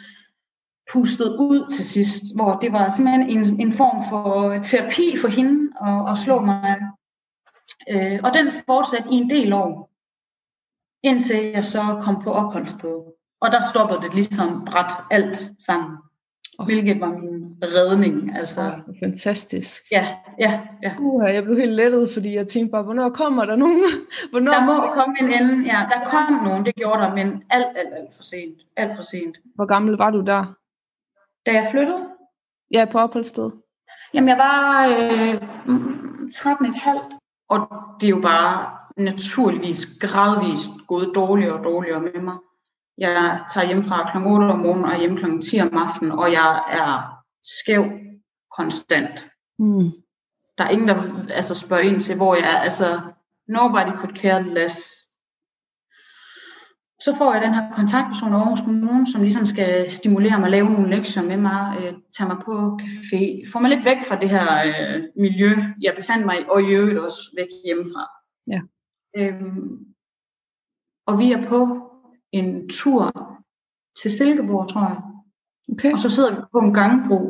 [0.93, 5.73] pustet ud til sidst, hvor det var simpelthen en, en form for terapi for hende
[5.83, 6.77] at, at slå mig.
[7.91, 9.91] Øh, og den fortsatte i en del år,
[11.03, 13.05] indtil jeg så kom på opholdsstedet.
[13.41, 15.97] Og der stoppede det ligesom bræt alt sammen.
[16.65, 18.37] Hvilket var min redning.
[18.37, 18.61] Altså.
[18.61, 19.83] Oh, fantastisk.
[19.91, 20.07] Ja,
[20.39, 20.95] ja, ja.
[20.99, 23.85] Uh, jeg blev helt lettet, fordi jeg tænkte bare, hvornår kommer der nogen?
[24.31, 25.67] hvornår der må komme en ende.
[25.67, 28.59] Ja, der kom nogen, det gjorde der, men alt, alt, alt for sent.
[28.77, 29.37] Alt for sent.
[29.55, 30.55] Hvor gammel var du der?
[31.47, 31.99] Da jeg flyttede?
[32.71, 33.51] Ja, på opholdssted.
[34.15, 35.35] Jamen, jeg var øh,
[36.35, 37.19] 13,5.
[37.49, 37.69] Og
[38.01, 42.37] det er jo bare naturligvis gradvist gået dårligere og dårligere med mig.
[42.99, 44.27] Jeg tager hjem fra kl.
[44.27, 45.41] 8 om morgenen og hjemme kl.
[45.41, 47.15] 10 om aftenen, og jeg er
[47.45, 47.85] skæv
[48.57, 49.27] konstant.
[49.59, 49.91] Mm.
[50.59, 52.59] Der er ingen, der altså, spørger ind til, hvor jeg er.
[52.59, 53.01] Altså,
[53.49, 54.77] nobody could care less.
[57.01, 60.71] Så får jeg den her kontaktperson over hos Kommune, som ligesom skal stimulere mig, lave
[60.71, 64.31] nogle lektier med mig, øh, tage mig på café, få mig lidt væk fra det
[64.31, 68.09] her øh, miljø, jeg befandt mig i, og i øvrigt også væk hjemmefra.
[68.47, 68.61] Ja.
[69.17, 69.79] Øhm,
[71.07, 71.91] og vi er på
[72.39, 73.03] en tur
[74.03, 75.03] til Silkeborg, tror jeg.
[75.73, 75.93] Okay.
[75.93, 77.21] Og så sidder vi på en gangbro.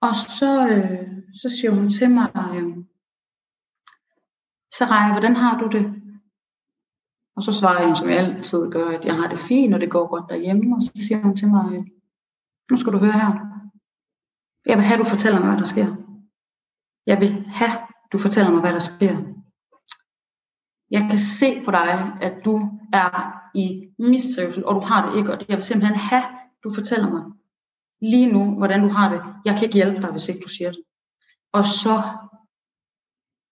[0.00, 1.08] Og så, øh,
[1.42, 2.84] så siger hun til mig, øh,
[4.76, 6.02] Saraya, hvordan har du det?
[7.36, 9.90] Og så svarer jeg, som jeg altid gør, at jeg har det fint, og det
[9.90, 10.76] går godt derhjemme.
[10.76, 11.84] Og så siger hun til mig, øh,
[12.70, 13.32] nu skal du høre her.
[14.66, 15.96] Jeg vil have, at du fortæller mig, hvad der sker.
[17.06, 19.31] Jeg vil have, at du fortæller mig, hvad der sker.
[20.92, 25.32] Jeg kan se på dig, at du er i mistrivsel, og du har det ikke,
[25.32, 26.24] og jeg vil simpelthen have,
[26.64, 27.22] du fortæller mig
[28.02, 29.22] lige nu, hvordan du har det.
[29.44, 30.82] Jeg kan ikke hjælpe dig, hvis ikke du siger det.
[31.52, 31.96] Og så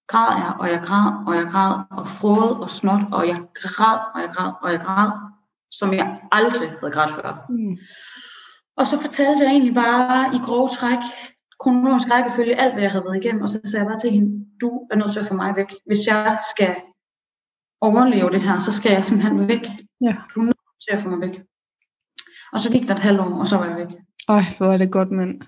[0.09, 3.99] græd jeg, og jeg græd, og jeg græd, og frode og snot, og jeg græd,
[4.15, 5.11] og jeg græd, og jeg græd.
[5.71, 7.47] som jeg aldrig havde grædt før.
[7.49, 7.77] Mm.
[8.77, 10.99] Og så fortalte jeg egentlig bare i grove træk,
[11.61, 14.47] kronologisk rækkefølge, alt hvad jeg havde været igennem, og så sagde jeg bare til hende,
[14.61, 15.75] du er nødt til at få mig væk.
[15.87, 16.77] Hvis jeg skal
[17.81, 19.67] overleve det her, så skal jeg simpelthen væk.
[20.01, 20.17] Ja.
[20.35, 20.57] Du er nødt
[20.89, 21.43] til at få mig væk.
[22.53, 23.97] Og så gik der et halvt år, og så var jeg væk.
[24.29, 25.41] Ej, hvor er det godt, mand.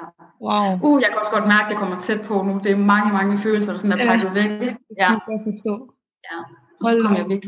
[0.00, 0.06] Ja.
[0.40, 0.78] Wow.
[0.82, 2.60] Uh, jeg kan også godt mærke, at det kommer tæt på nu.
[2.64, 4.32] Det er mange, mange følelser, der sådan er pakket ja.
[4.32, 4.60] væk.
[4.60, 4.74] Ja.
[4.98, 5.94] Jeg kan godt forstå.
[6.32, 6.38] Ja,
[6.80, 7.44] og så kom jeg væk.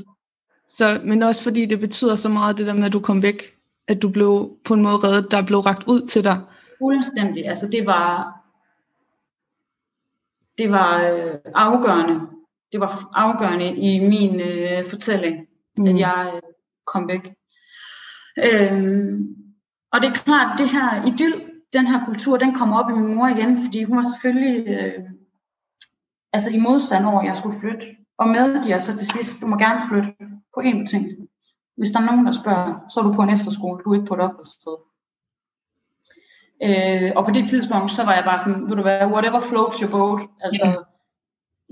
[0.69, 3.57] Så, men også fordi det betyder så meget, det der med, at du kom væk,
[3.89, 6.41] at du blev på en måde reddet, der blev ragt ud til dig.
[6.79, 7.49] Fuldstændig.
[7.49, 8.41] Altså det var,
[10.59, 12.21] det var øh, afgørende.
[12.73, 15.47] Det var afgørende i min øh, fortælling,
[15.77, 15.87] mm.
[15.87, 16.43] at jeg øh,
[16.87, 17.35] kom væk.
[18.45, 19.37] Øhm,
[19.93, 21.35] og det er klart, det her idyll,
[21.73, 25.05] den her kultur, den kommer op i min mor igen, fordi hun var selvfølgelig øh,
[26.33, 27.87] altså i modstand over, at jeg skulle flytte.
[28.19, 30.13] Og medgiver så til sidst, du må gerne flytte
[30.55, 31.17] på en betingelse.
[31.77, 34.07] Hvis der er nogen, der spørger, så er du på en efterskole, du er ikke
[34.07, 34.77] på et opholdssted.
[36.63, 39.79] Øh, og på det tidspunkt, så var jeg bare sådan, vil du være, whatever floats
[39.79, 40.29] your boat.
[40.41, 40.94] Altså, yeah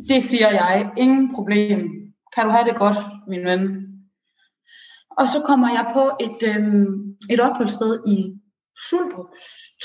[0.09, 1.91] det siger jeg, ingen problem.
[2.35, 2.97] Kan du have det godt,
[3.29, 3.89] min ven?
[5.11, 6.87] Og så kommer jeg på et, øh,
[7.31, 8.35] et opholdssted i
[8.89, 9.27] Suldrup,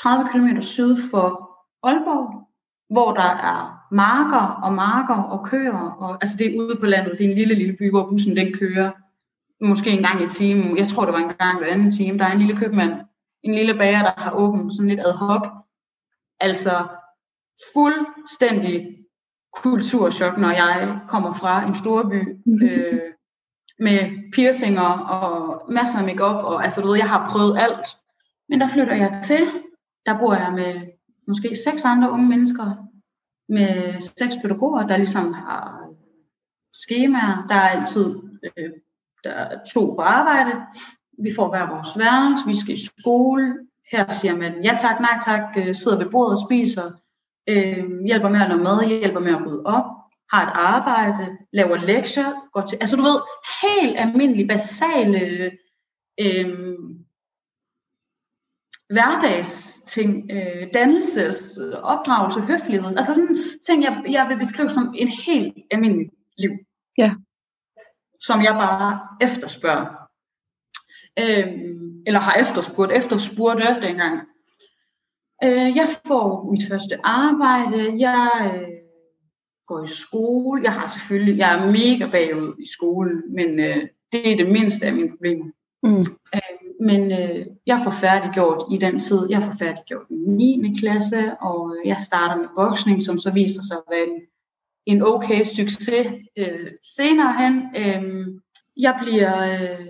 [0.01, 1.27] 30 km syd for
[1.83, 2.47] Aalborg,
[2.89, 5.95] hvor der er marker og marker og køer.
[5.99, 8.35] Og, altså det er ude på landet, det er en lille, lille by, hvor bussen
[8.35, 8.91] den kører
[9.61, 10.77] måske en gang i timen.
[10.77, 12.17] Jeg tror, det var en gang hver anden time.
[12.17, 12.93] Der er en lille købmand,
[13.43, 15.47] en lille bager, der har åbent sådan lidt ad hoc.
[16.39, 16.87] Altså
[17.73, 18.96] fuldstændig
[19.63, 22.99] kulturschok, når jeg kommer fra en storby øh,
[23.79, 27.87] med piercinger og masser af makeup og altså du ved, jeg har prøvet alt.
[28.49, 29.47] Men der flytter jeg til.
[30.05, 30.81] Der bor jeg med
[31.27, 32.75] måske seks andre unge mennesker,
[33.49, 35.89] med seks pædagoger, der ligesom har
[36.73, 37.45] skemaer.
[37.49, 38.71] Der er altid øh,
[39.23, 40.51] der er to på arbejde.
[41.23, 43.55] Vi får hver vores værelse, vi skal i skole.
[43.91, 46.91] Her siger man ja tak, nej tak, øh, sidder ved bordet og spiser,
[47.47, 49.85] øh, hjælper med at lave mad, hjælper med at rydde op,
[50.31, 53.19] har et arbejde, laver lektier, går til, altså du ved,
[53.61, 55.51] helt almindelige, basale
[56.19, 56.77] øh,
[58.89, 65.57] hverdagsting, øh, dannelses, opdragelse, høflighed, altså sådan ting, jeg, jeg vil beskrive som en helt
[65.71, 66.51] almindelig liv.
[66.97, 67.13] Ja.
[68.19, 69.85] Som jeg bare efterspørger.
[71.19, 71.47] Øh,
[72.07, 74.27] eller har efterspurgt, efterspurgte dengang.
[75.43, 78.67] Øh, jeg får mit første arbejde, jeg øh,
[79.67, 84.31] går i skole, jeg har selvfølgelig, jeg er mega bagud i skolen, men øh, det
[84.31, 85.45] er det mindste af mine problemer.
[85.83, 86.03] Mm.
[86.35, 90.75] Øh, men øh, jeg får færdiggjort i den tid, jeg får færdiggjort i 9.
[90.79, 94.21] klasse, og øh, jeg starter med boksning, som så viser sig at være en,
[94.85, 96.07] en okay succes
[96.38, 97.55] øh, senere hen.
[97.77, 98.27] Øh,
[98.77, 99.88] jeg bliver, øh,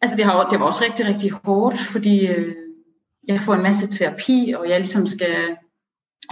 [0.00, 2.54] altså det, har, det var også rigtig, rigtig hårdt, fordi øh,
[3.28, 5.56] jeg får en masse terapi, og jeg ligesom skal,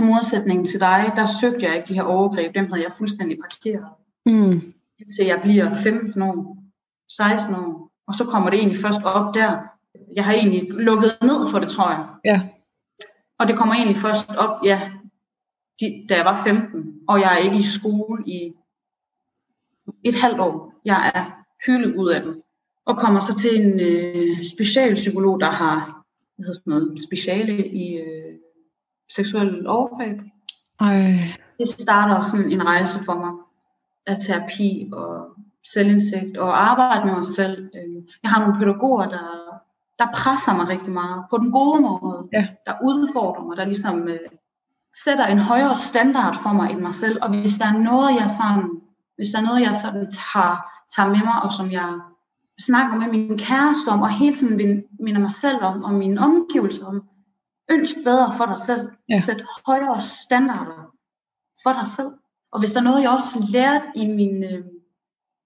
[0.00, 3.38] i modsætning til dig, der søgte jeg ikke de her overgreb, dem havde jeg fuldstændig
[3.38, 3.86] parkeret.
[4.26, 4.74] Mm.
[5.16, 6.56] Til jeg bliver 15 år,
[7.08, 9.58] 16 år, og så kommer det egentlig først op der,
[10.16, 12.06] jeg har egentlig lukket ned for det, tror jeg.
[12.24, 12.48] Ja.
[13.38, 14.90] Og det kommer egentlig først op, ja,
[15.80, 18.54] de, da jeg var 15, og jeg er ikke i skole i
[20.04, 20.74] et halvt år.
[20.84, 22.42] Jeg er hyldet ud af den.
[22.86, 26.01] Og kommer så til en øh, specialpsykolog, der har
[26.36, 28.34] hvad hedder sådan noget, speciale i øh,
[29.16, 30.18] seksuel overgreb.
[30.80, 31.18] Ej.
[31.58, 33.32] Det starter sådan en rejse for mig
[34.06, 35.36] af terapi og
[35.74, 37.70] selvindsigt og arbejde med mig selv.
[37.74, 39.42] Øh, jeg har nogle pædagoger, der
[40.02, 42.48] der presser mig rigtig meget på den gode måde, ja.
[42.66, 44.28] der udfordrer mig, der ligesom øh,
[45.04, 47.18] sætter en højere standard for mig end mig selv.
[47.22, 48.70] Og hvis der er noget, jeg sådan,
[49.16, 50.56] hvis der er noget, jeg sådan tager,
[50.94, 52.00] tager med mig, og som jeg
[52.66, 56.86] snakker med min kæreste om, og hele tiden minder mig selv om, og mine omgivelser
[56.86, 57.02] om,
[57.70, 58.90] ønsk bedre for dig selv.
[59.08, 59.20] Ja.
[59.20, 60.94] Sæt højere standarder
[61.62, 62.12] for dig selv.
[62.52, 64.64] Og hvis der er noget, jeg også lært i min, øh,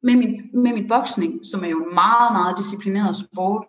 [0.03, 3.67] med, min, med mit boksning, som er jo en meget, meget disciplineret sport,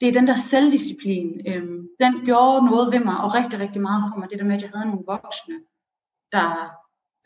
[0.00, 4.04] det er den der selvdisciplin, øhm, den gjorde noget ved mig, og rigtig, rigtig meget
[4.08, 5.54] for mig, det der med, at jeg havde nogle voksne,
[6.32, 6.70] der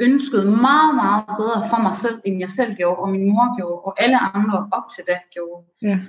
[0.00, 3.80] ønskede meget, meget bedre for mig selv, end jeg selv gjorde, og min mor gjorde,
[3.80, 5.66] og alle andre op til det gjorde.
[5.82, 6.00] Ja.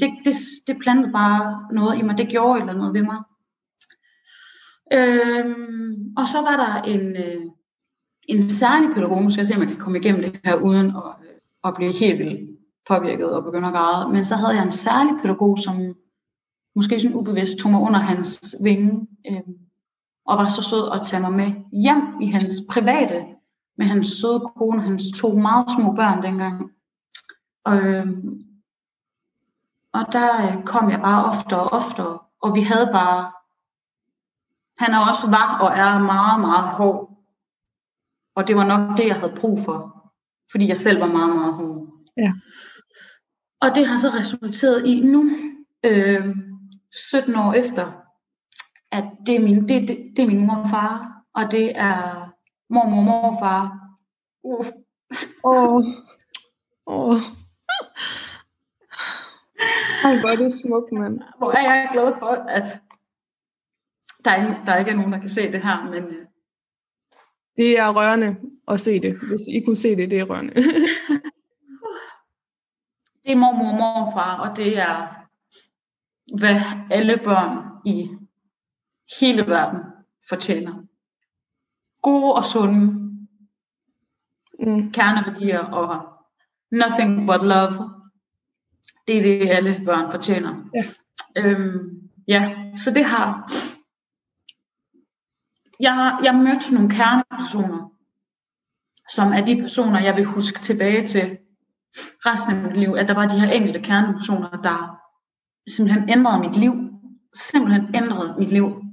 [0.00, 0.34] Det, det,
[0.66, 3.20] det plantede bare noget i mig, det gjorde eller noget ved mig.
[4.92, 7.42] Øhm, og så var der en, øh,
[8.28, 10.86] en særlig pædagog, nu skal jeg se, om jeg kan komme igennem det her, uden
[10.86, 14.12] at, øh, at blive helt vildt påvirket og begynder at græde.
[14.12, 15.96] Men så havde jeg en særlig pædagog, som
[16.76, 19.40] måske sådan ubevidst tog mig under hans vinge, øh,
[20.26, 23.24] og var så sød at tage mig med hjem i hans private,
[23.78, 26.70] med hans søde kone, hans to meget små børn dengang.
[27.64, 28.06] Og, øh,
[29.92, 33.32] Og der øh, kom jeg bare oftere og oftere, og vi havde bare,
[34.78, 37.18] han er også var og er meget, meget hård.
[38.34, 40.10] Og det var nok det, jeg havde brug for,
[40.50, 41.86] fordi jeg selv var meget, meget hård.
[42.16, 42.32] Ja.
[43.60, 45.24] Og det har så resulteret i nu,
[45.84, 46.36] øh,
[47.10, 47.92] 17 år efter,
[48.98, 52.30] at det er min, det, det, det er min mor og far, og det er
[52.68, 53.84] mormor og morfar.
[54.42, 54.66] Uh.
[55.44, 55.84] Åh.
[56.86, 57.20] Åh.
[60.04, 61.20] Ej, hvor er det smukt, mand.
[61.38, 62.80] Hvor er jeg glad for, at
[64.24, 66.26] der, er, der ikke er nogen, der kan se det her, men øh,
[67.56, 68.36] Det er rørende
[68.68, 69.18] at se det.
[69.18, 70.54] Hvis I kunne se det, det er rørende.
[73.24, 75.24] det er mormor og morfar, og det er,
[76.38, 78.10] hvad alle børn i
[79.20, 79.80] hele verden
[80.28, 80.74] fortjener.
[82.02, 82.80] Gode og sunde
[84.58, 84.92] mm.
[84.92, 86.14] kerneværdier og
[86.72, 87.90] nothing but love.
[89.06, 90.54] Det er det, alle børn fortjener.
[90.74, 90.84] Ja.
[91.36, 93.52] Øhm, ja, så det har...
[95.80, 97.92] Jeg, jeg mødte nogle kernepersoner,
[99.10, 101.38] som er de personer, jeg vil huske tilbage til
[102.26, 105.00] resten af mit liv, at der var de her enkelte kernepersoner, der
[105.70, 106.72] simpelthen ændrede mit liv.
[107.34, 108.83] Simpelthen ændrede mit liv.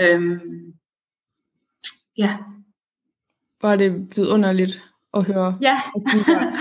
[0.00, 0.74] Øhm,
[2.18, 2.36] ja.
[3.62, 4.82] Var det vidunderligt
[5.14, 5.58] at høre.
[5.60, 5.80] Ja.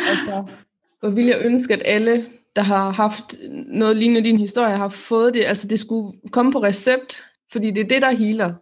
[0.09, 0.51] altså,
[0.99, 2.25] hvor ville jeg ønske, at alle,
[2.55, 3.35] der har haft
[3.67, 5.45] noget lignende din historie, har fået det.
[5.45, 8.53] Altså, det skulle komme på recept, fordi det er det, der healer.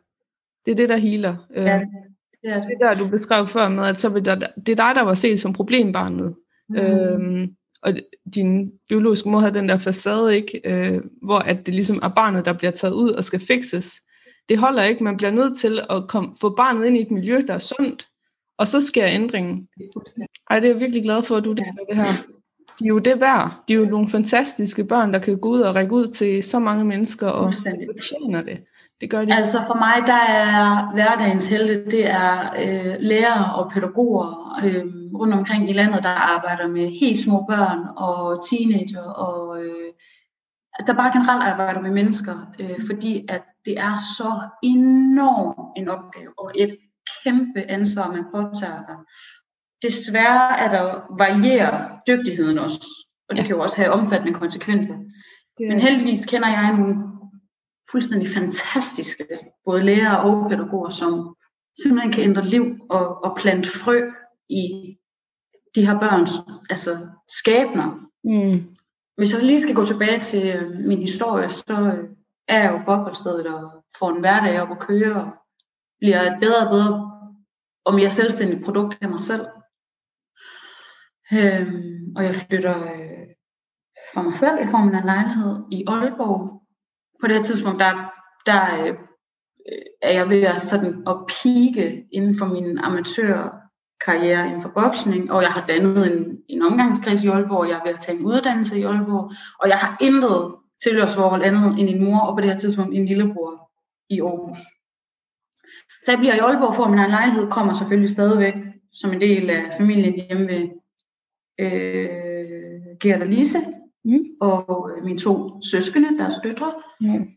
[0.66, 1.36] Det er det, der healer.
[1.56, 1.62] Ja,
[2.42, 2.70] det er det.
[2.70, 5.14] det der, du beskrev før med, at så vil der, det er dig, der var
[5.14, 6.36] set som problembarnet.
[6.70, 6.76] Mm.
[6.78, 7.94] Øhm, og
[8.36, 10.62] din biologiske mor havde den der facade, ikke?
[10.66, 13.94] Øh, hvor at det ligesom er barnet, der bliver taget ud og skal fikses.
[14.50, 15.04] Det holder ikke.
[15.04, 18.08] Man bliver nødt til at komme, få barnet ind i et miljø, der er sundt,
[18.58, 19.68] og så sker ændringen.
[20.50, 22.04] Ej, det er jeg virkelig glad for, at du deler det her.
[22.80, 23.64] De er jo det værd.
[23.68, 26.60] De er jo nogle fantastiske børn, der kan gå ud og række ud til så
[26.60, 28.60] mange mennesker, og fortjener det.
[29.02, 29.34] Det gør de.
[29.34, 34.86] Altså for mig, der er hverdagens helte, det er øh, lærere og pædagoger øh,
[35.20, 39.94] rundt omkring i landet, der arbejder med helt små børn og teenager, og øh,
[40.88, 46.40] der bare generelt arbejder med mennesker, øh, fordi at det er så enorm en opgave,
[46.40, 46.78] og et
[47.24, 48.96] kæmpe ansvar, man påtager sig.
[49.84, 53.48] Desværre er der varierer dygtigheden også, og det Ja.
[53.48, 54.94] kan jo også have omfattende konsekvenser.
[55.58, 56.96] det Men heldigvis kender jeg nogle
[57.92, 59.26] fuldstændig fantastiske,
[59.66, 61.36] både lærere og pædagoger, som
[61.84, 64.10] simpelthen kan ændre liv og, og plante frø
[64.50, 64.96] i
[65.76, 66.32] de her børns
[66.70, 66.98] altså
[67.30, 68.00] skæbner.
[68.24, 68.76] mm.
[69.20, 72.10] Hvis jeg lige skal gå tilbage til øh, min historie, så øh,
[72.48, 75.32] er jeg jo på opholdsstedet og får en hverdag op at køre, og
[76.00, 77.12] bliver et bedre og bedre
[77.86, 79.46] og mere selvstændigt produkt af mig selv.
[81.34, 83.28] Øhm, og jeg flytter øh,
[84.14, 86.62] for mig selv i form af en lejlighed i Aalborg.
[87.22, 88.12] På det her tidspunkt, der,
[88.46, 93.59] der øh, øh er jeg ved at, sådan, at pike inden for min amatør
[94.08, 97.84] amatørkarriere inden for boksning, og jeg har dannet en, en omgangskreds i Aalborg, jeg er
[97.84, 102.04] ved at tage en uddannelse i Aalborg, og jeg har intet tilhørsforhold andet end en
[102.04, 103.72] mor, og på det her tidspunkt en lillebror
[104.10, 104.58] i Aarhus.
[106.04, 108.54] Så jeg bliver i Aalborg, får min egen lejlighed, kommer selvfølgelig stadigvæk
[108.94, 110.70] som en del af familien hjemme ved
[111.60, 113.60] øh, Gert og Lise,
[114.06, 114.26] Mm.
[114.42, 116.74] og øh, mine to søskende, deres døtre.
[117.02, 117.28] Mm.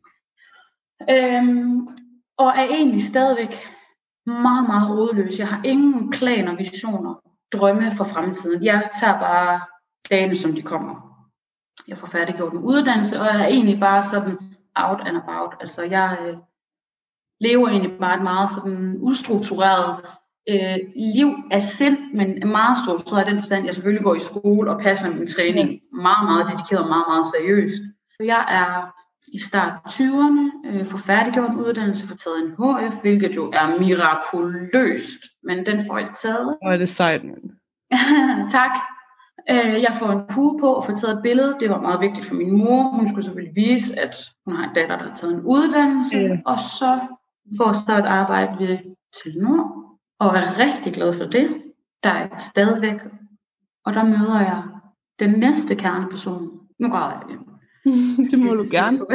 [1.10, 1.88] Øhm,
[2.36, 3.54] og er egentlig stadigvæk
[4.26, 5.38] meget, meget rodløs.
[5.38, 7.14] Jeg har ingen planer, visioner,
[7.52, 8.64] drømme for fremtiden.
[8.64, 9.60] Jeg tager bare
[10.10, 10.94] dagene, som de kommer.
[11.88, 14.38] Jeg får færdiggjort en uddannelse, og jeg er egentlig bare sådan
[14.74, 15.54] out and about.
[15.60, 16.36] Altså jeg øh,
[17.40, 20.00] lever egentlig bare et meget sådan ustruktureret
[20.48, 24.70] øh, liv af sind, men meget struktureret i den forstand, jeg selvfølgelig går i skole
[24.70, 27.82] og passer min træning meget, meget dedikeret og meget, meget seriøst.
[28.10, 29.01] Så jeg er
[29.32, 33.78] i start 20'erne, øh, får færdiggjort en uddannelse, får taget en HF, hvilket jo er
[33.80, 36.56] mirakuløst, men den får jeg taget.
[36.62, 37.42] Hvor er det sejt, mand.
[38.58, 38.70] tak.
[39.50, 41.56] Øh, jeg får en pude på og får taget et billede.
[41.60, 42.82] Det var meget vigtigt for min mor.
[42.82, 44.16] Hun skulle selvfølgelig vise, at
[44.46, 46.16] hun har en datter, der har taget en uddannelse.
[46.16, 46.36] Ja.
[46.46, 47.00] Og så
[47.56, 48.78] får jeg et arbejde ved
[49.16, 49.58] Telenor,
[50.20, 51.62] og er rigtig glad for det.
[52.02, 53.00] Der er stadigvæk.
[53.84, 54.62] Og der møder jeg
[55.18, 56.50] den næste kerneperson.
[56.80, 57.51] Nu græder jeg igen.
[58.30, 58.98] det må du gerne.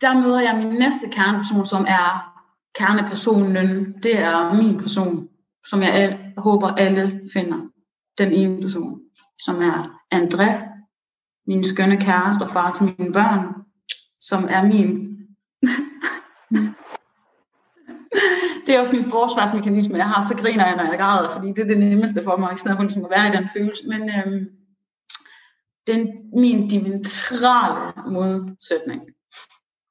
[0.00, 2.32] Der møder jeg min næste kerneperson, som er
[2.74, 3.94] kernepersonen.
[4.02, 5.28] Det er min person,
[5.66, 7.58] som jeg al- håber alle finder.
[8.18, 9.00] Den ene person,
[9.44, 10.50] som er André,
[11.46, 13.54] min skønne kæreste og far til mine børn,
[14.20, 15.08] som er min...
[18.66, 21.58] det er også en forsvarsmekanisme, jeg har, så griner jeg, når jeg græder, fordi det
[21.58, 23.82] er det nemmeste for mig, i stedet for at være i den følelse.
[23.88, 24.46] Men øhm,
[25.86, 26.06] Er
[26.38, 29.02] min dimensionale modsætning.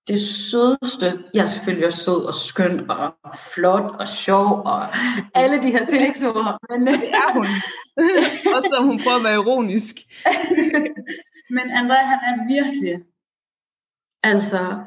[0.07, 3.15] Det sødeste, jeg er selvfølgelig også sød og skøn og
[3.53, 4.87] flot og sjov og
[5.35, 6.57] alle de her tillægsord.
[6.69, 7.45] Men det er hun.
[8.55, 9.95] også som hun prøver at være ironisk.
[11.55, 13.03] men André, han er virkelig
[14.23, 14.83] altså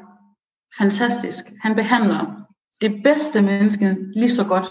[0.77, 1.45] fantastisk.
[1.61, 2.45] Han behandler
[2.81, 4.67] det bedste menneske lige så godt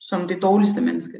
[0.00, 1.18] som det dårligste menneske.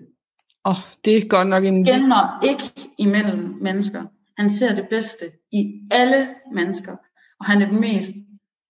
[0.65, 1.87] Åh, oh, det er godt nok en...
[1.87, 4.05] Skænder ikke imellem mennesker.
[4.39, 6.97] Han ser det bedste i alle mennesker.
[7.41, 8.13] Og han er den mest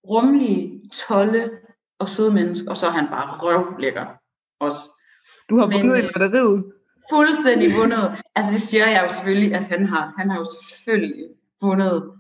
[0.09, 1.51] rummelige, tolle
[1.99, 2.69] og søde menneske.
[2.69, 4.07] Og så er han bare røvlækker
[4.61, 4.79] også.
[5.51, 6.73] Du har vundet i lotteriet.
[7.13, 8.23] Fuldstændig vundet.
[8.35, 10.15] Altså det siger jeg jo selvfølgelig, at han har.
[10.19, 11.25] Han har jo selvfølgelig
[11.61, 12.13] vundet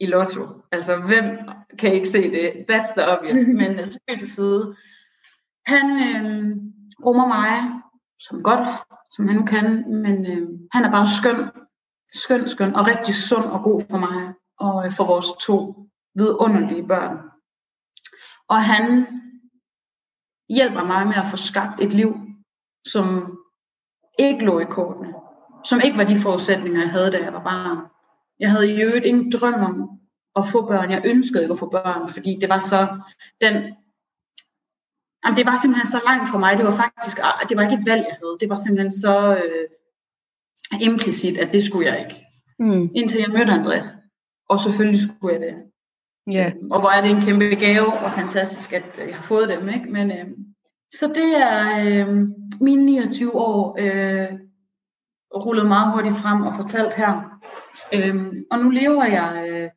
[0.00, 0.46] i lotto.
[0.72, 1.24] Altså hvem
[1.78, 2.50] kan ikke se det?
[2.70, 3.38] That's the obvious.
[3.60, 4.76] Men spøg til side.
[5.66, 6.56] Han øh,
[7.04, 7.80] rummer mig
[8.20, 8.68] som godt,
[9.10, 11.36] som han kan, men øh, han er bare skøn,
[12.12, 16.86] skøn, skøn, og rigtig sund og god for mig, og øh, for vores to vidunderlige
[16.86, 17.18] børn.
[18.48, 19.06] Og han
[20.48, 22.16] hjælper mig med at få skabt et liv,
[22.86, 23.38] som
[24.18, 25.14] ikke lå i kortene,
[25.64, 27.78] som ikke var de forudsætninger, jeg havde, da jeg var barn.
[28.38, 30.00] Jeg havde i øvrigt ingen drøm om
[30.36, 30.90] at få børn.
[30.90, 33.00] Jeg ønskede ikke at få børn, fordi det var så
[33.40, 33.54] den
[35.24, 36.56] Jamen, det var simpelthen så langt for mig.
[36.58, 38.36] Det var faktisk, ah, det var ikke et valg, jeg havde.
[38.40, 39.64] Det var simpelthen så øh,
[40.80, 42.26] implicit, at det skulle jeg ikke.
[42.58, 42.90] Mm.
[42.94, 43.82] Indtil jeg mødte André.
[44.48, 45.54] Og selvfølgelig skulle jeg det.
[46.34, 46.52] Yeah.
[46.70, 49.68] Og hvor er det en kæmpe gave, og fantastisk, at jeg har fået dem.
[49.68, 49.86] Ikke?
[49.86, 50.26] Men, øh,
[50.94, 52.28] så det er øh,
[52.60, 54.28] mine 29 år øh,
[55.34, 57.40] rullet meget hurtigt frem og fortalt her.
[57.94, 59.70] Øh, og nu lever jeg øh,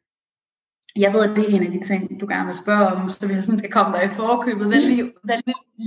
[0.96, 3.28] jeg ved, at det er en af de ting, du gerne vil spørge om, så
[3.28, 4.68] jeg sådan skal komme dig i forkøbet.
[4.68, 5.38] Hvad liv, hvad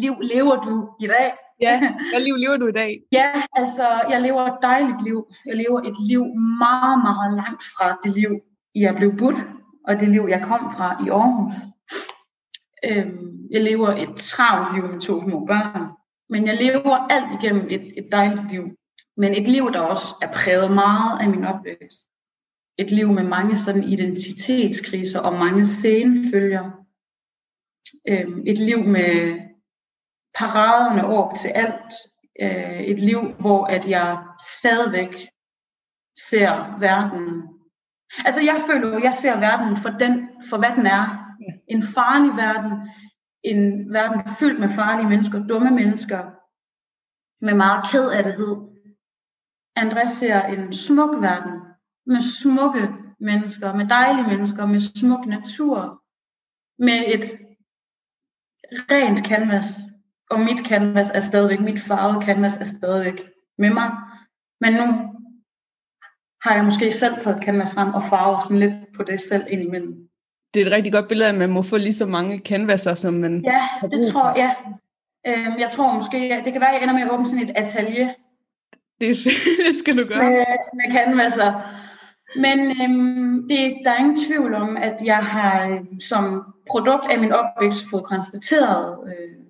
[0.03, 1.33] liv lever du i dag?
[1.61, 1.81] Ja,
[2.13, 3.01] hvad liv lever du i dag?
[3.13, 5.33] Ja, altså, jeg lever et dejligt liv.
[5.47, 6.23] Jeg lever et liv
[6.59, 8.41] meget, meget langt fra det liv,
[8.75, 9.37] jeg blev budt,
[9.89, 11.55] og det liv, jeg kom fra i Aarhus.
[12.85, 15.83] Øhm, jeg lever et travlt liv med to små børn,
[16.29, 18.65] men jeg lever alt igennem et, et dejligt liv.
[19.17, 22.09] Men et liv, der også er præget meget af min opvækst
[22.79, 26.71] et liv med mange sådan identitetskriser og mange senfølger.
[28.09, 29.41] Øhm, et liv med
[30.35, 31.95] paraderne op til alt.
[32.41, 35.29] Øh, et liv, hvor at jeg stadigvæk
[36.19, 37.49] ser verden.
[38.25, 41.05] Altså jeg føler at jeg ser verden for, den, for hvad den er.
[41.69, 42.73] En farlig verden.
[43.43, 46.23] En verden fyldt med farlige mennesker, dumme mennesker,
[47.45, 48.57] med meget kedattighed.
[49.77, 51.61] Andreas ser en smuk verden,
[52.07, 52.89] med smukke
[53.21, 56.03] mennesker, med dejlige mennesker, med smuk natur,
[56.79, 57.25] med et
[58.91, 59.67] rent canvas.
[60.31, 63.25] Og mit canvas er stadigvæk, mit farvede canvas er stadigvæk
[63.59, 63.91] med mig.
[64.61, 64.87] Men nu
[66.43, 70.09] har jeg måske selv taget canvas frem og farver sådan lidt på det selv indimellem.
[70.55, 73.15] Det er et rigtig godt billede at man må få lige så mange canvaser, som
[73.15, 74.37] man Ja, det tror jeg.
[74.37, 74.71] Ja.
[75.27, 77.57] Øhm, jeg tror måske, det kan være, at jeg ender med at åbne sådan et
[77.57, 78.09] atelier.
[79.01, 79.17] Det,
[79.67, 80.19] det skal du gøre.
[80.19, 80.45] Med,
[80.75, 81.53] med canvaser.
[82.37, 87.19] Men øhm, det, der er ingen tvivl om, at jeg har øh, som produkt af
[87.19, 89.44] min opvækst fået konstateret øh,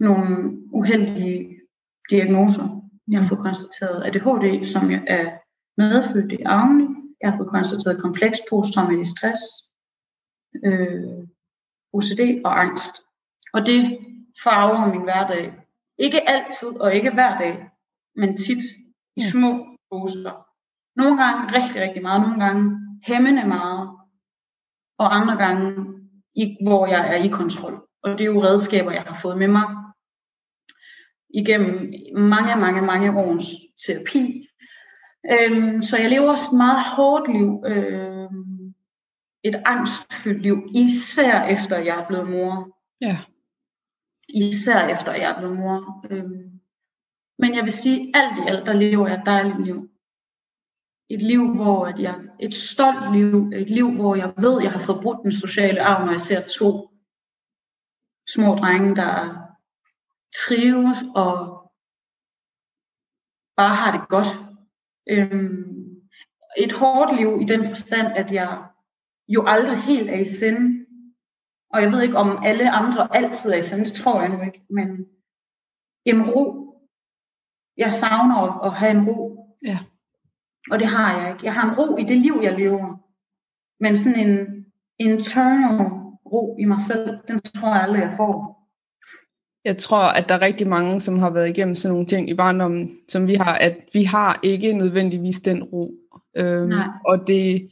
[0.00, 1.60] nogle uheldige
[2.10, 2.88] diagnoser.
[3.08, 5.38] Jeg har fået konstateret ADHD, som jeg er
[5.76, 6.88] medfødt i arvene.
[7.20, 9.40] Jeg har fået konstateret kompleks posttraumatisk stress,
[10.64, 11.18] øh,
[11.92, 12.94] OCD og angst.
[13.52, 13.98] Og det
[14.44, 15.54] farver min hverdag.
[15.98, 17.70] Ikke altid og ikke hver dag,
[18.16, 18.62] men tit
[19.16, 20.46] i små doser.
[20.96, 23.90] Nogle gange rigtig, rigtig meget, nogle gange hæmmende meget,
[24.98, 25.64] og andre gange,
[26.62, 27.88] hvor jeg er i kontrol.
[28.02, 29.87] Og det er jo redskaber, jeg har fået med mig
[31.30, 33.46] igennem mange, mange, mange års
[33.86, 34.48] terapi.
[35.30, 38.74] Øhm, så jeg lever også et meget hårdt liv, øhm,
[39.42, 42.78] et angstfyldt liv, især efter jeg er blevet mor.
[43.00, 43.18] Ja.
[44.28, 46.06] Især efter jeg er blevet mor.
[46.10, 46.60] Øhm,
[47.38, 49.90] men jeg vil sige, alt i alt, der lever jeg et dejligt liv
[51.10, 54.78] et liv, hvor at jeg, et stolt liv, et liv, hvor jeg ved, jeg har
[54.78, 56.90] fået brudt den sociale arv, når jeg ser to
[58.28, 59.38] små drenge, der
[60.36, 61.36] trives og
[63.56, 64.26] bare har det godt.
[65.10, 65.78] Øhm,
[66.58, 68.64] et hårdt liv i den forstand, at jeg
[69.28, 70.86] jo aldrig helt er i sind.
[71.72, 74.40] Og jeg ved ikke, om alle andre altid er i sind, det tror jeg nu
[74.42, 75.06] ikke, men
[76.04, 76.64] en ro.
[77.76, 79.46] Jeg savner at, at have en ro.
[79.64, 79.78] Ja.
[80.70, 81.44] Og det har jeg ikke.
[81.44, 82.96] Jeg har en ro i det liv, jeg lever.
[83.80, 84.66] Men sådan en
[84.98, 85.90] internal
[86.32, 88.57] ro i mig selv, den tror jeg aldrig, jeg får.
[89.64, 92.34] Jeg tror, at der er rigtig mange, som har været igennem sådan nogle ting i
[92.34, 95.90] barndommen, som vi har, at vi har ikke nødvendigvis den ro.
[96.36, 96.72] Øhm,
[97.06, 97.68] og det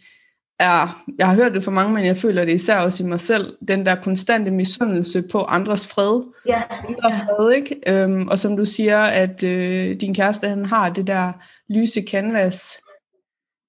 [0.59, 3.21] er, jeg har hørt det for mange, men jeg føler det især også i mig
[3.21, 6.23] selv, den der konstante misundelse på andres fred.
[6.47, 6.63] Ja.
[6.89, 7.81] Andres fred, ikke?
[7.87, 11.33] Øhm, og som du siger, at øh, din kæreste, han har det der
[11.69, 12.81] lyse canvas,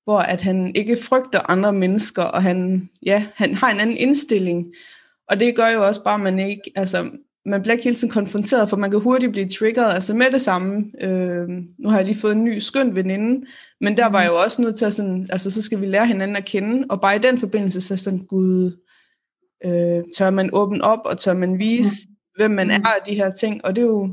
[0.04, 4.74] hvor at han ikke frygter andre mennesker, og han, ja, han har en anden indstilling.
[5.30, 7.10] Og det gør jo også bare, at man ikke, altså,
[7.48, 10.42] man bliver ikke hele tiden konfronteret, for man kan hurtigt blive triggeret, altså med det
[10.42, 10.92] samme.
[11.02, 11.48] Øh,
[11.80, 13.46] nu har jeg lige fået en ny skøn veninde,
[13.82, 16.08] men der var jeg jo også nødt til at sådan, altså så skal vi lære
[16.08, 18.84] hinanden at kende, og bare i den forbindelse, så sådan, gud,
[19.66, 22.16] øh, tør man åbne op, og tør man vise, mm.
[22.36, 24.10] hvem man er af de her ting, og det er jo,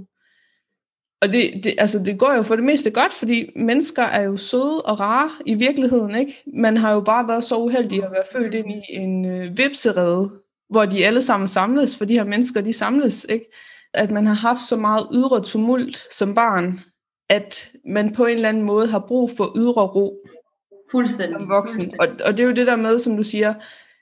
[1.22, 4.37] og det, det, altså det går jo for det meste godt, fordi mennesker er jo
[4.37, 6.43] søde og rare i virkeligheden, ikke?
[6.57, 10.30] Man har jo bare været så uheldig at være født ind i en øh, vipserede,
[10.71, 13.47] hvor de alle sammen samles, for de her mennesker, de samles, ikke?
[13.95, 16.81] At man har haft så meget ydre tumult som barn,
[17.29, 20.27] at man på en eller anden måde har brug for ydre ro.
[20.91, 21.37] Fuldstændig.
[21.39, 21.95] Som voksen.
[22.01, 23.55] Og, og det er jo det der med, som du siger,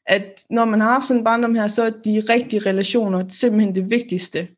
[0.06, 3.74] at når man har haft sådan en barndom her, så er de rigtige relationer simpelthen
[3.74, 4.48] det vigtigste.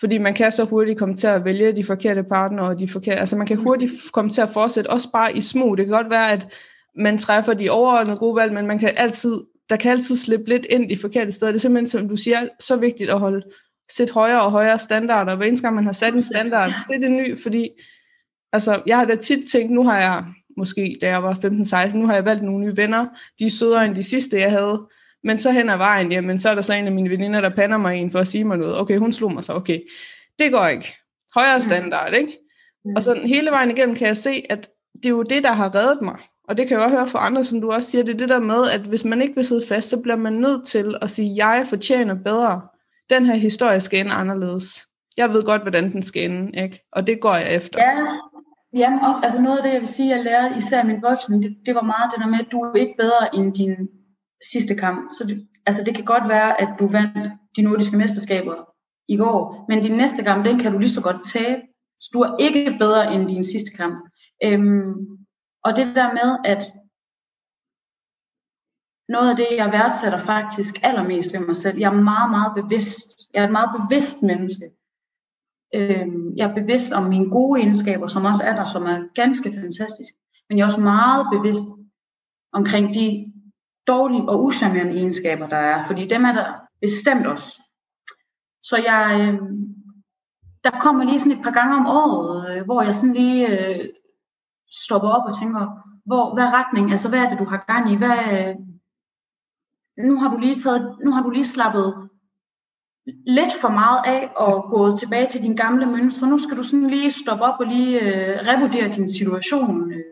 [0.00, 3.20] Fordi man kan så hurtigt komme til at vælge de forkerte partnere, og de forkerte,
[3.20, 5.76] altså man kan hurtigt komme til at fortsætte, også bare i smug.
[5.76, 6.54] Det kan godt være, at
[6.96, 9.40] man træffer de overordnede gode valg, men man kan altid,
[9.70, 11.52] der kan altid slippe lidt ind de forkerte steder.
[11.52, 13.42] Det er simpelthen, som du siger, så vigtigt at holde
[13.92, 15.36] sætte højere og højere standarder.
[15.36, 17.68] Hver eneste gang man har sat en standard, sæt en ny, fordi
[18.52, 20.24] altså, jeg har da tit tænkt, nu har jeg,
[20.56, 21.34] måske da jeg var
[21.90, 23.06] 15-16, nu har jeg valgt nogle nye venner,
[23.38, 24.80] de er sødere end de sidste, jeg havde,
[25.24, 27.48] men så hen ad vejen, jamen, så er der så en af mine veninder, der
[27.48, 28.80] pander mig en for at sige mig noget.
[28.80, 29.80] Okay, hun slog mig så, okay.
[30.38, 30.96] Det går ikke.
[31.34, 32.38] Højere standard, ikke?
[32.96, 35.74] Og så hele vejen igennem kan jeg se, at det er jo det, der har
[35.74, 36.18] reddet mig.
[36.48, 38.28] Og det kan jeg også høre fra andre, som du også siger, det er det
[38.28, 41.10] der med, at hvis man ikke vil sidde fast, så bliver man nødt til at
[41.10, 42.60] sige, jeg fortjener bedre.
[43.10, 44.86] Den her historie skal ende anderledes.
[45.16, 46.80] Jeg ved godt, hvordan den skal ende, ikke?
[46.92, 47.78] Og det går jeg efter.
[47.78, 48.06] Ja,
[48.76, 51.56] Jamen også, altså noget af det, jeg vil sige, jeg lærte især min voksen, det,
[51.66, 53.88] det var meget det der med, at du er ikke bedre end din
[54.52, 55.12] sidste kamp.
[55.12, 58.54] Så det, altså det kan godt være, at du vandt de nordiske mesterskaber
[59.08, 61.60] i går, men din næste kamp, den kan du lige så godt tabe.
[62.00, 63.96] Så du er ikke bedre end din sidste kamp.
[64.44, 64.94] Øhm,
[65.64, 66.72] og det der med, at
[69.08, 73.08] noget af det, jeg værdsætter faktisk allermest ved mig selv, jeg er meget, meget bevidst.
[73.34, 74.70] Jeg er et meget bevidst menneske.
[75.74, 79.52] Øhm, jeg er bevidst om mine gode egenskaber, som også er der, som er ganske
[79.60, 80.14] fantastisk.
[80.48, 81.64] Men jeg er også meget bevidst
[82.52, 83.32] omkring de
[83.86, 85.82] dårlige og usammerende egenskaber, der er.
[85.86, 87.62] Fordi dem er der bestemt også.
[88.62, 89.74] Så jeg, øhm,
[90.64, 93.88] der kommer lige sådan et par gange om året, øh, hvor jeg sådan lige øh,
[94.84, 95.62] stopper op og tænker,
[96.06, 97.96] hvor, hvad retning, altså hvad er det, du har gang i?
[97.96, 98.54] Hvad, øh,
[100.08, 102.08] nu har du lige taget, nu har du lige slappet
[103.26, 106.28] lidt for meget af og gået tilbage til din gamle mønstre.
[106.28, 109.92] Nu skal du sådan lige stoppe op og lige øh, revurdere din situation.
[109.92, 110.04] Øh.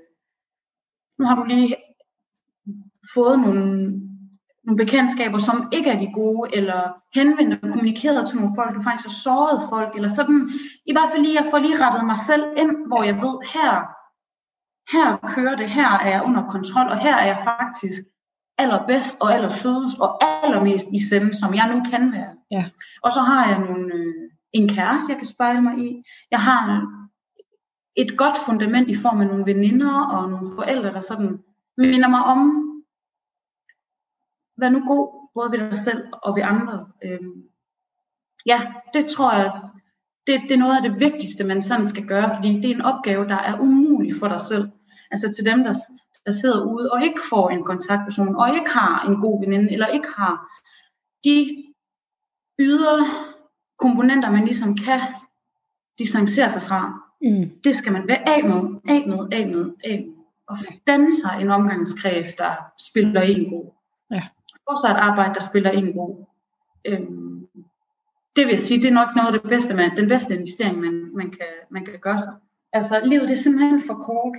[1.19, 1.77] Nu har du lige
[3.15, 3.65] fået nogle,
[4.65, 6.81] nogle bekendtskaber, som ikke er de gode, eller
[7.15, 10.51] henvendt og kommunikeret til nogle folk, du faktisk har såret folk, eller sådan.
[10.87, 14.02] I hvert fald lige, jeg får lige rettet mig selv ind, hvor jeg ved, her,
[14.91, 18.03] her kører det, her er jeg under kontrol, og her er jeg faktisk
[18.59, 22.35] allerbedst og allersødest og allermest i sende, som jeg nu kan være.
[22.51, 22.65] Ja.
[23.03, 26.03] Og så har jeg nogle, øh, en kæreste, jeg kan spejle mig i.
[26.31, 26.83] Jeg har
[27.97, 31.39] et godt fundament i form af nogle veninder og nogle forældre, der sådan
[31.77, 32.41] minder mig om,
[34.57, 36.87] vær nu god, både ved dig selv og ved andre.
[37.05, 37.43] Øhm,
[38.47, 39.61] ja, det tror jeg,
[40.27, 42.89] det, det er noget af det vigtigste, man sådan skal gøre, fordi det er en
[42.93, 44.69] opgave, der er umulig for dig selv.
[45.11, 45.75] Altså til dem, der,
[46.27, 49.87] der sidder ude og ikke får en kontaktperson, og ikke har en god veninde, eller
[49.87, 50.49] ikke har
[51.25, 51.65] de
[52.59, 53.07] ydre
[53.79, 55.01] komponenter, man ligesom kan
[55.99, 56.81] distancere sig fra.
[57.23, 57.51] Mm.
[57.65, 60.15] Det skal man være af med, af med, af med, af med.
[60.49, 60.57] Og
[60.87, 62.53] danne sig en omgangskreds, der
[62.91, 63.73] spiller en god.
[64.11, 64.23] Ja.
[64.67, 66.27] Også et arbejde, der spiller en god.
[66.85, 67.49] Øhm,
[68.37, 70.81] det vil jeg sige, det er nok noget af det bedste, man, den bedste investering,
[70.81, 72.33] man, man, kan, man kan gøre sig.
[72.73, 74.37] Altså, livet det er simpelthen for kort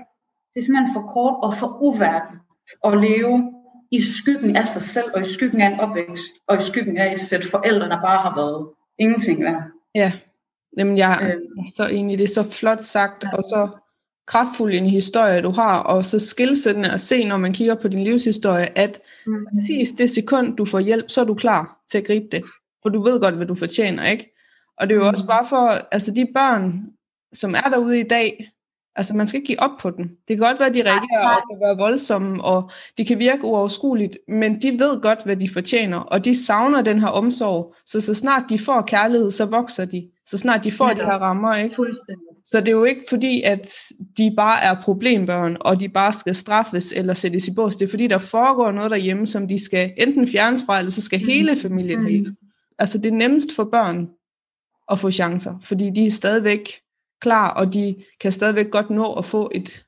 [0.54, 2.42] det er simpelthen for kort og for uværdigt
[2.86, 3.54] at leve
[3.92, 7.14] i skyggen af sig selv, og i skyggen af en opvækst, og i skyggen af
[7.14, 8.68] et sæt forældre, der bare har været
[9.00, 9.64] ingenting værd.
[9.96, 10.12] Ja,
[10.78, 11.42] Jamen, jeg er øh,
[11.76, 13.30] så enig, det er så flot sagt, ja.
[13.38, 13.70] og så
[14.28, 18.04] kraftfuld en historie, du har, og så skilsættende at se, når man kigger på din
[18.04, 19.46] livshistorie, at mm.
[19.46, 22.44] præcis det sekund, du får hjælp, så er du klar til at gribe det.
[22.84, 24.34] For du ved godt, hvad du fortjener, ikke?
[24.78, 25.10] Og det er jo mm.
[25.10, 26.86] også bare for, altså de børn,
[27.34, 28.54] som er derude i dag,
[28.96, 30.04] Altså, man skal ikke give op på den.
[30.04, 33.44] Det kan godt være, at de reagerer og kan være voldsomme, og de kan virke
[33.44, 37.76] uoverskueligt, men de ved godt, hvad de fortjener, og de savner den her omsorg.
[37.86, 40.10] Så så snart de får kærlighed, så vokser de.
[40.26, 41.76] Så snart de får ja, de her rammer, ikke?
[41.76, 42.28] Fuldstændig.
[42.46, 43.74] Så det er jo ikke fordi, at
[44.18, 47.76] de bare er problembørn, og de bare skal straffes eller sættes i bås.
[47.76, 51.02] Det er fordi, der foregår noget derhjemme, som de skal enten fjernes fra, eller så
[51.02, 52.06] skal hele familien mm.
[52.06, 52.36] hele.
[52.80, 54.10] Altså det er nemmest for børn
[54.92, 56.70] at få chancer, fordi de er stadigvæk
[57.24, 59.86] klar, og de kan stadigvæk godt nå at få et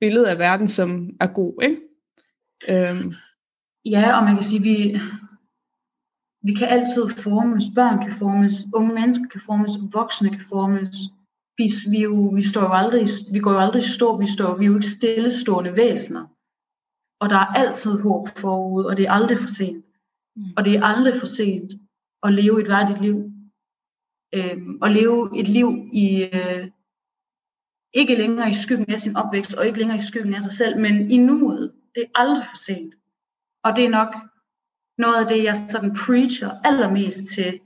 [0.00, 1.62] billede af verden, som er god.
[1.62, 1.76] Ikke?
[2.70, 3.12] Øhm.
[3.84, 4.76] Ja, og man kan sige, vi,
[6.42, 10.96] vi kan altid formes, børn kan formes, unge mennesker kan formes, voksne kan formes.
[11.58, 14.64] Vi, vi, jo, vi, står jo aldrig, vi går jo aldrig stå, vi, står, vi
[14.64, 16.24] er jo ikke stillestående væsener.
[17.20, 19.84] Og der er altid håb forud, og det er aldrig for sent.
[20.36, 20.42] Mm.
[20.56, 21.72] Og det er aldrig for sent
[22.22, 23.16] at leve et værdigt liv.
[24.34, 26.68] Øhm, at leve et liv i, øh,
[27.94, 30.78] ikke længere i skyggen af sin opvækst, og ikke længere i skyggen af sig selv,
[30.78, 31.72] men i nuet.
[31.94, 32.94] Det er aldrig for sent.
[33.64, 34.14] Og det er nok
[34.98, 37.60] noget af det, jeg sådan preacher allermest til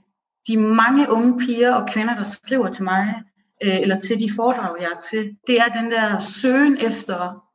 [0.47, 3.23] de mange unge piger og kvinder, der skriver til mig,
[3.63, 5.37] øh, eller til de foredrag, jeg er til.
[5.47, 7.45] Det er den der søgen efter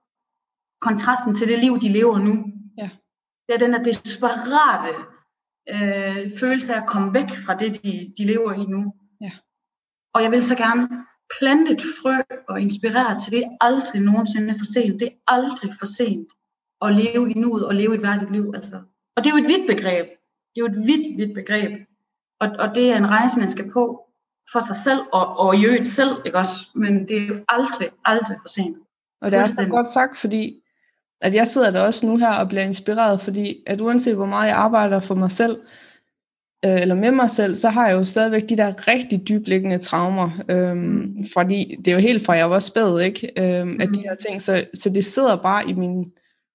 [0.81, 2.45] kontrasten til det liv, de lever nu.
[2.79, 2.91] Ja.
[3.47, 4.95] Det er den der desperate
[5.69, 8.95] øh, følelse af at komme væk fra det, de, de lever i nu.
[10.15, 10.89] Og jeg vil så gerne
[11.39, 12.17] plante et frø
[12.49, 13.45] og inspirere til det.
[13.61, 15.01] Aldrig nogensinde for sent.
[15.01, 16.29] Det er aldrig for sent
[16.83, 18.53] at leve i nuet og leve et værdigt liv.
[18.55, 18.77] Altså.
[19.17, 20.07] Og det er jo et vidt begreb.
[20.55, 21.71] Det er jo et vidt, vidt begreb.
[22.41, 24.07] Og, og det er en rejse, man skal på
[24.53, 26.69] for sig selv, og, og i øvrigt selv, ikke også?
[26.75, 28.77] Men det er jo aldrig, aldrig for sent.
[29.21, 30.63] Og det er så godt sagt, fordi
[31.21, 34.49] at jeg sidder der også nu her og bliver inspireret, fordi at uanset hvor meget
[34.49, 35.61] jeg arbejder for mig selv,
[36.65, 40.31] øh, eller med mig selv, så har jeg jo stadigvæk de der rigtig dybliggende traumer,
[40.49, 41.27] øhm, mm.
[41.33, 43.31] fordi det er jo helt fra jeg var spæd, ikke?
[43.39, 43.81] Øhm, mm.
[43.81, 46.05] at de her ting, så, så det sidder bare i min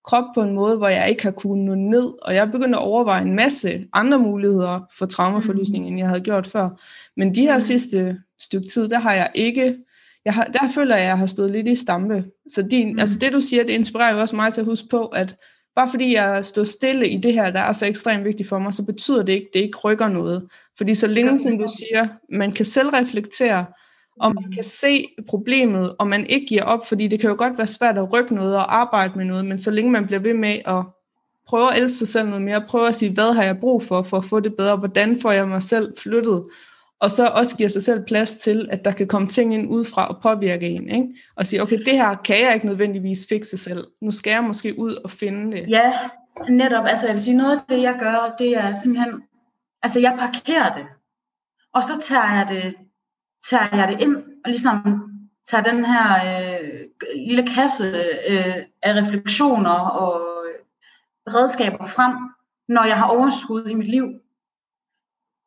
[0.06, 2.84] krop på en måde, hvor jeg ikke har kunnet nå ned, og jeg begyndte at
[2.84, 5.88] overveje en masse andre muligheder for traumaforløsning, mm.
[5.88, 6.70] end jeg havde gjort før.
[7.18, 7.62] Men de her mm.
[7.62, 9.78] sidste stykke tid, der har jeg ikke,
[10.26, 12.26] jeg har, der føler jeg, at jeg har stået lidt i stampe.
[12.50, 13.00] Så din, mm.
[13.00, 15.36] altså det du siger, det inspirerer jo også mig til at huske på, at
[15.76, 18.74] bare fordi jeg står stille i det her, der er så ekstremt vigtigt for mig,
[18.74, 20.48] så betyder det ikke, at det ikke rykker noget.
[20.78, 23.66] Fordi så længe, som du siger, man kan selv reflektere,
[24.20, 27.58] og man kan se problemet, og man ikke giver op, fordi det kan jo godt
[27.58, 30.34] være svært at rykke noget og arbejde med noget, men så længe man bliver ved
[30.34, 30.84] med at
[31.48, 34.04] prøve at elske sig selv noget mere, prøve at sige, hvad har jeg brug for,
[34.04, 36.46] for at få det bedre, hvordan får jeg mig selv flyttet,
[37.00, 40.08] og så også giver sig selv plads til, at der kan komme ting ind udefra
[40.08, 41.08] og påvirke en, ikke?
[41.36, 44.80] og sige, okay, det her kan jeg ikke nødvendigvis fikse selv, nu skal jeg måske
[44.80, 45.70] ud og finde det.
[45.70, 45.94] Ja,
[46.50, 49.22] netop, altså jeg vil sige, noget af det jeg gør, det er simpelthen,
[49.84, 50.86] altså jeg parkerer det,
[51.74, 52.76] og så tager jeg det
[53.50, 55.10] tager jeg det ind og ligesom
[55.46, 56.70] tager den her øh,
[57.16, 57.94] lille kasse
[58.30, 60.22] øh, af refleksioner og
[61.28, 62.14] redskaber frem,
[62.68, 64.06] når jeg har overskud i mit liv.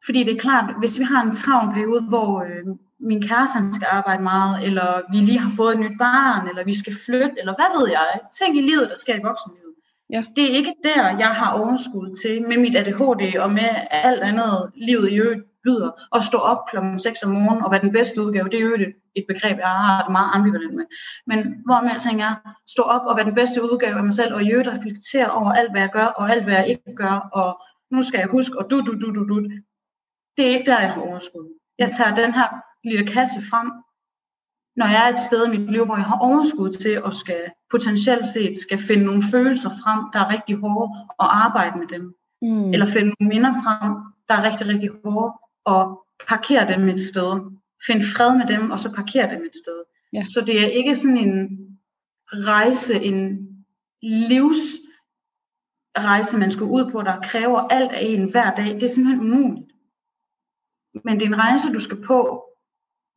[0.09, 2.64] Fordi det er klart, hvis vi har en travl periode, hvor øh,
[3.00, 6.78] min kæreste skal arbejde meget, eller vi lige har fået et nyt barn, eller vi
[6.78, 8.06] skal flytte, eller hvad ved jeg,
[8.38, 9.74] ting i livet, der sker i voksenlivet.
[10.11, 10.24] Ja.
[10.36, 14.70] Det er ikke der, jeg har overskud til med mit ADHD og med alt andet
[14.74, 18.22] livet i øvrigt byder, at stå op klokken 6 om morgenen og være den bedste
[18.22, 20.86] udgave, det er jo et, et begreb, jeg har det meget ambivalent med.
[21.26, 22.34] Men hvor med alting er,
[22.66, 25.52] stå op og være den bedste udgave af mig selv, og i øvrigt reflektere over
[25.52, 27.48] alt, hvad jeg gør, og alt, hvad jeg ikke gør, og
[27.90, 29.36] nu skal jeg huske, og du, du, du, du, du.
[30.39, 31.59] Det er ikke der, jeg har overskud.
[31.78, 32.49] Jeg tager den her
[32.84, 33.68] lille kasse frem,
[34.77, 37.43] når jeg er et sted i mit liv, hvor jeg har overskud til at skal
[37.70, 40.89] potentielt set skal finde nogle følelser frem, der er rigtig hårde,
[41.19, 42.15] og arbejde med dem.
[42.43, 42.73] Mm.
[42.73, 43.93] Eller finde nogle minder frem,
[44.28, 45.32] der er rigtig, rigtig hårde,
[45.65, 47.31] og parkere dem et sted.
[47.86, 49.78] Find fred med dem, og så parkere dem et sted.
[50.12, 50.24] Ja.
[50.27, 51.59] Så det er ikke sådan en
[52.32, 53.48] rejse, en
[54.02, 54.78] livsrejse,
[56.39, 58.74] man skal ud på, der kræver alt af en hver dag.
[58.74, 59.73] Det er simpelthen umuligt.
[61.04, 62.44] Men det er en rejse, du skal på,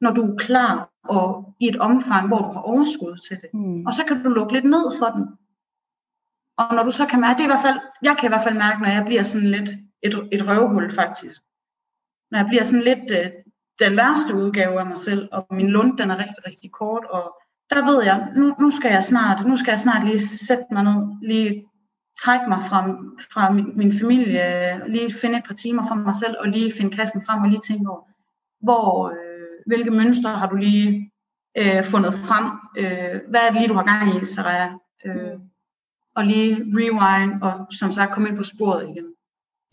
[0.01, 3.49] når du er klar og i et omfang, hvor du har overskud til det.
[3.53, 3.85] Mm.
[3.85, 5.25] Og så kan du lukke lidt ned for den.
[6.57, 8.43] Og når du så kan mærke, det er i hvert fald, jeg kan i hvert
[8.43, 9.69] fald mærke, når jeg bliver sådan lidt
[10.03, 11.41] et, et røvhul faktisk
[12.31, 13.31] når jeg bliver sådan lidt øh,
[13.79, 17.23] den værste udgave af mig selv, og min lund den er rigtig, rigtig kort, og
[17.69, 20.83] der ved jeg, nu, nu skal jeg snart, nu skal jeg snart lige sætte mig
[20.83, 21.65] ned, lige
[22.23, 22.79] trække mig fra,
[23.33, 24.43] fra min, min familie,
[24.87, 27.61] lige finde et par timer for mig selv, og lige finde kassen frem og lige
[27.67, 28.01] tænke over,
[28.61, 31.11] hvor, øh, hvilke mønstre har du lige
[31.57, 32.45] øh, fundet frem?
[32.77, 34.71] Øh, hvad er det lige, du har gang i, Sarah?
[35.05, 35.37] Øh,
[36.15, 39.05] og lige rewind, og som sagt komme ind på sporet igen.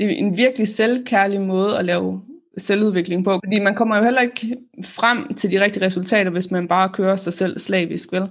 [0.01, 2.23] Det er en virkelig selvkærlig måde at lave
[2.59, 3.41] selvudvikling på.
[3.45, 7.17] Fordi man kommer jo heller ikke frem til de rigtige resultater, hvis man bare kører
[7.17, 8.29] sig selv slavisk, vel?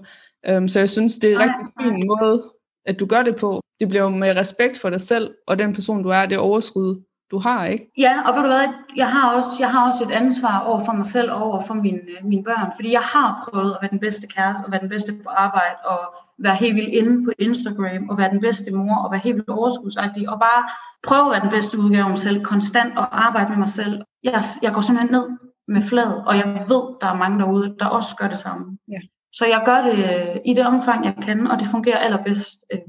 [0.52, 2.44] Um, så jeg synes, det er en rigtig fin måde,
[2.88, 3.61] at du gør det på.
[3.80, 7.03] Det bliver jo med respekt for dig selv, og den person, du er, det overskud,
[7.31, 7.91] du har, ikke?
[7.97, 10.93] Ja, og ved du hvad, jeg har også, jeg har også et ansvar over for
[10.93, 13.99] mig selv og over for mine, mine børn, fordi jeg har prøvet at være den
[13.99, 15.99] bedste kæreste, og være den bedste på arbejde, og
[16.39, 19.49] være helt vildt inde på Instagram, og være den bedste mor, og være helt vildt
[19.49, 20.69] overskudsagtig, og bare
[21.07, 24.01] prøve at være den bedste udgave af mig selv, konstant og arbejde med mig selv.
[24.23, 25.27] Jeg, jeg går simpelthen ned
[25.68, 28.77] med fladet, og jeg ved, der er mange derude, der også gør det samme.
[28.88, 28.99] Ja.
[29.38, 32.59] Så jeg gør det øh, i det omfang, jeg kan, og det fungerer allerbedst.
[32.73, 32.80] Øh,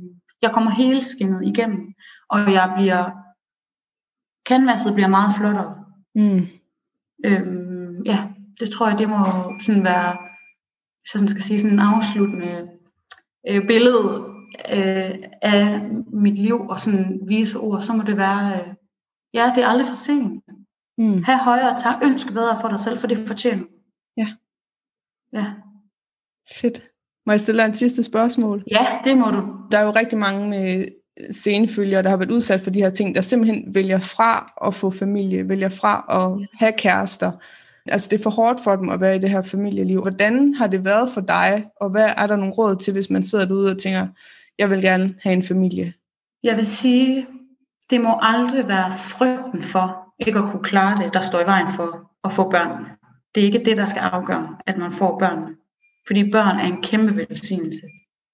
[0.43, 1.95] jeg kommer hele skinnet igennem,
[2.29, 3.11] og jeg bliver
[4.49, 5.75] canvaset bliver meget flottere.
[6.15, 6.47] Mm.
[7.25, 8.29] Øhm, ja,
[8.61, 9.17] det tror jeg, det må
[9.61, 10.13] sådan være,
[11.01, 12.69] hvis jeg sådan skal sige, sådan en afsluttende
[13.49, 14.25] øh, billede
[14.77, 15.81] øh, af
[16.13, 18.75] mit liv og sådan vise ord, så må det være, øh,
[19.35, 20.45] ja, det er aldrig for sent.
[20.99, 21.23] Mm.
[21.23, 23.65] Ha' højere tak, ønsk bedre for dig selv, for det fortjener.
[24.17, 24.29] Ja.
[25.33, 25.47] Ja.
[26.57, 26.83] Fedt.
[27.27, 28.65] Må jeg stille dig en sidste spørgsmål?
[28.71, 29.47] Ja, det må du.
[29.71, 30.85] Der er jo rigtig mange med
[31.31, 34.91] scenefølgere, der har været udsat for de her ting, der simpelthen vælger fra at få
[34.91, 37.33] familie, vælger fra at have kærester.
[37.87, 40.01] Altså det er for hårdt for dem at være i det her familieliv.
[40.01, 43.25] Hvordan har det været for dig, og hvad er der nogle råd til, hvis man
[43.25, 44.07] sidder derude og tænker,
[44.59, 45.93] jeg vil gerne have en familie?
[46.43, 47.27] Jeg vil sige,
[47.91, 51.69] det må aldrig være frygten for ikke at kunne klare det, der står i vejen
[51.77, 52.87] for at få børn.
[53.35, 55.55] Det er ikke det, der skal afgøre, at man får børn.
[56.09, 57.83] Fordi børn er en kæmpe velsignelse.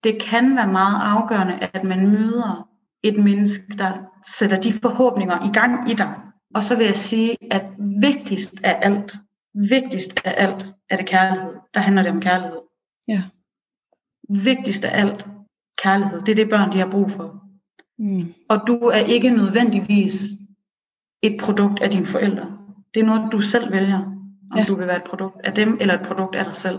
[0.04, 2.68] Det kan være meget afgørende, at man møder
[3.02, 3.92] et menneske, der
[4.38, 6.14] sætter de forhåbninger i gang i dig.
[6.54, 7.64] Og så vil jeg sige, at
[8.00, 9.16] vigtigst af alt,
[9.54, 11.52] vigtigst af alt er det kærlighed.
[11.74, 12.58] Der handler det om kærlighed.
[13.08, 13.22] Ja.
[14.44, 15.26] Vigtigst af alt,
[15.78, 16.20] kærlighed.
[16.20, 17.40] Det er det børn, de har brug for.
[17.98, 18.34] Mm.
[18.48, 20.24] Og du er ikke nødvendigvis
[21.22, 22.58] et produkt af dine forældre.
[22.94, 23.98] Det er noget, du selv vælger,
[24.50, 24.64] om Ja.
[24.64, 26.78] du vil være et produkt af dem, eller et produkt af dig selv.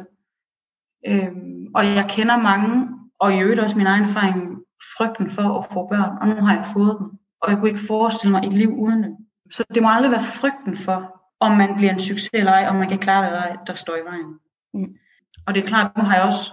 [1.07, 2.87] Øhm, og jeg kender mange,
[3.19, 4.57] og i øvrigt også min egen erfaring,
[4.97, 7.07] frygten for at få børn, og nu har jeg fået dem.
[7.41, 9.11] Og jeg kunne ikke forestille mig et liv uden dem.
[9.51, 12.75] Så det må aldrig være frygten for, om man bliver en succes eller ej, om
[12.75, 14.33] man kan klare det eller ej, der står i vejen.
[14.73, 14.93] Mm.
[15.47, 16.51] Og det er klart, nu har jeg også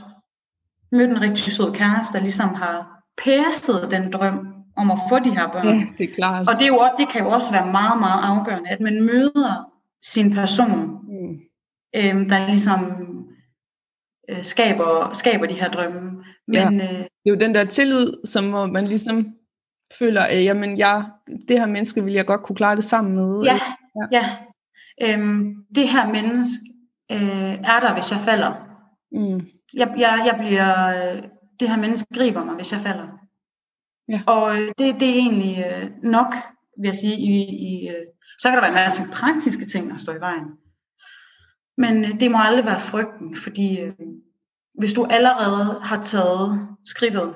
[0.92, 4.46] mødt en rigtig sød kæreste, der ligesom har pæstet den drøm
[4.76, 5.66] om at få de her børn.
[5.68, 6.48] Ja, det er klart.
[6.48, 9.70] Og det, er jo, det kan jo også være meget, meget afgørende, at man møder
[10.04, 11.38] sin person, Mm.
[11.96, 12.80] øhm, der ligesom
[14.32, 16.24] øh, skaber, skaber de her drømme.
[16.48, 19.26] Men øh, Det er jo den der tillid, som hvor man ligesom
[19.98, 21.04] føler, at jamen, jeg,
[21.48, 23.42] det her menneske vil jeg godt kunne klare det sammen med.
[23.42, 23.60] ja,
[24.12, 24.20] ja.
[24.20, 24.36] ja.
[25.02, 26.64] Øhm, det her menneske
[27.12, 28.52] øh, er der, hvis jeg falder.
[29.12, 29.46] Mm.
[29.74, 31.22] Jeg, jeg, jeg bliver, øh,
[31.60, 33.08] det her menneske griber mig, hvis jeg falder.
[34.08, 34.20] Ja.
[34.26, 36.34] Og øh, det, det er egentlig øh, nok,
[36.80, 37.16] vil jeg sige.
[37.16, 37.32] I,
[37.68, 38.06] i, øh,
[38.38, 40.46] så kan der være en masse praktiske ting, der står i vejen.
[41.78, 43.92] Men øh, det må aldrig være frygten, fordi øh,
[44.78, 47.34] hvis du allerede har taget skridtet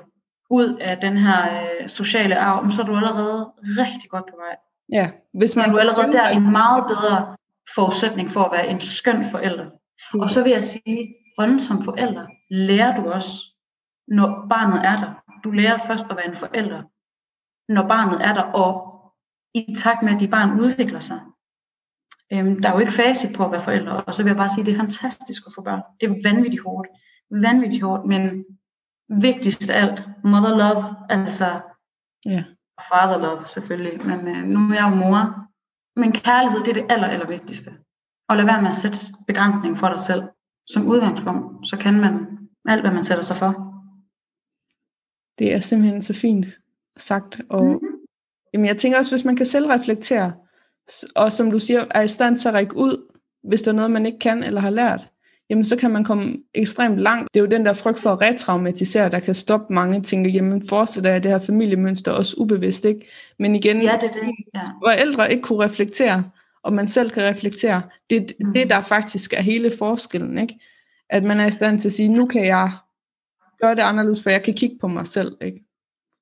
[0.49, 4.55] ud af den her øh, sociale arv, så er du allerede rigtig godt på vej.
[4.91, 7.35] Ja, hvis Men man du er allerede der en meget bedre
[7.75, 9.65] forudsætning for at være en skøn forælder.
[10.13, 13.45] Og så vil jeg sige, rollen som forælder lærer du også,
[14.07, 15.13] når barnet er der.
[15.43, 16.81] Du lærer først at være en forælder,
[17.73, 18.93] når barnet er der, og
[19.53, 21.19] i takt med, at dit barn udvikler sig.
[22.33, 24.49] Øhm, der er jo ikke facit på at være forældre, og så vil jeg bare
[24.49, 25.81] sige, at det er fantastisk at få børn.
[26.01, 26.87] Det er vanvittigt hårdt.
[27.31, 28.45] Vanvittigt hårdt, men
[29.21, 31.61] vigtigst af alt, mother love, altså
[32.25, 32.43] Ja.
[32.89, 35.19] father love selvfølgelig, men øh, nu er jeg jo mor.
[35.99, 37.69] Men kærlighed, det er det aller, aller vigtigste.
[38.29, 38.97] Og lad være med at sætte
[39.27, 40.23] begrænsning for dig selv.
[40.69, 42.13] Som udgangspunkt, så kan man
[42.65, 43.51] alt, hvad man sætter sig for.
[45.39, 46.45] Det er simpelthen så fint
[46.97, 47.41] sagt.
[47.49, 47.79] Og Mhm.
[48.53, 50.33] jamen, jeg tænker også, hvis man kan selv reflektere,
[51.15, 53.11] og som du siger, er i stand til at række ud,
[53.43, 55.07] hvis der er noget, man ikke kan eller har lært,
[55.49, 57.27] jamen så kan man komme ekstremt langt.
[57.33, 60.67] Det er jo den der frygt for at retraumatisere, der kan stoppe mange tænker, jamen
[60.67, 63.07] fortsætter jeg det her familiemønster også ubevidst, ikke?
[63.39, 64.21] Men igen, Ja, det er det.
[64.55, 64.59] Ja.
[64.85, 66.23] forældre ikke kunne reflektere,
[66.63, 68.53] og man selv kan reflektere, det er Mhm.
[68.53, 70.59] det, der faktisk er hele forskellen, ikke?
[71.09, 72.71] At man er i stand til at sige, nu kan jeg
[73.61, 75.66] gøre det anderledes, for jeg kan kigge på mig selv, ikke?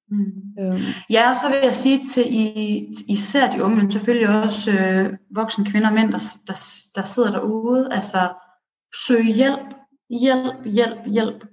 [0.09, 0.25] Mm.
[0.59, 4.71] Øhm, Ja, og så vil jeg sige til i, især de unge, men selvfølgelig også
[4.71, 6.53] øh, voksne kvinder og mænd, der, der,
[6.95, 8.33] der sidder derude, altså
[9.07, 9.75] søg hjælp,
[10.09, 11.43] hjælp, hjælp, hjælp.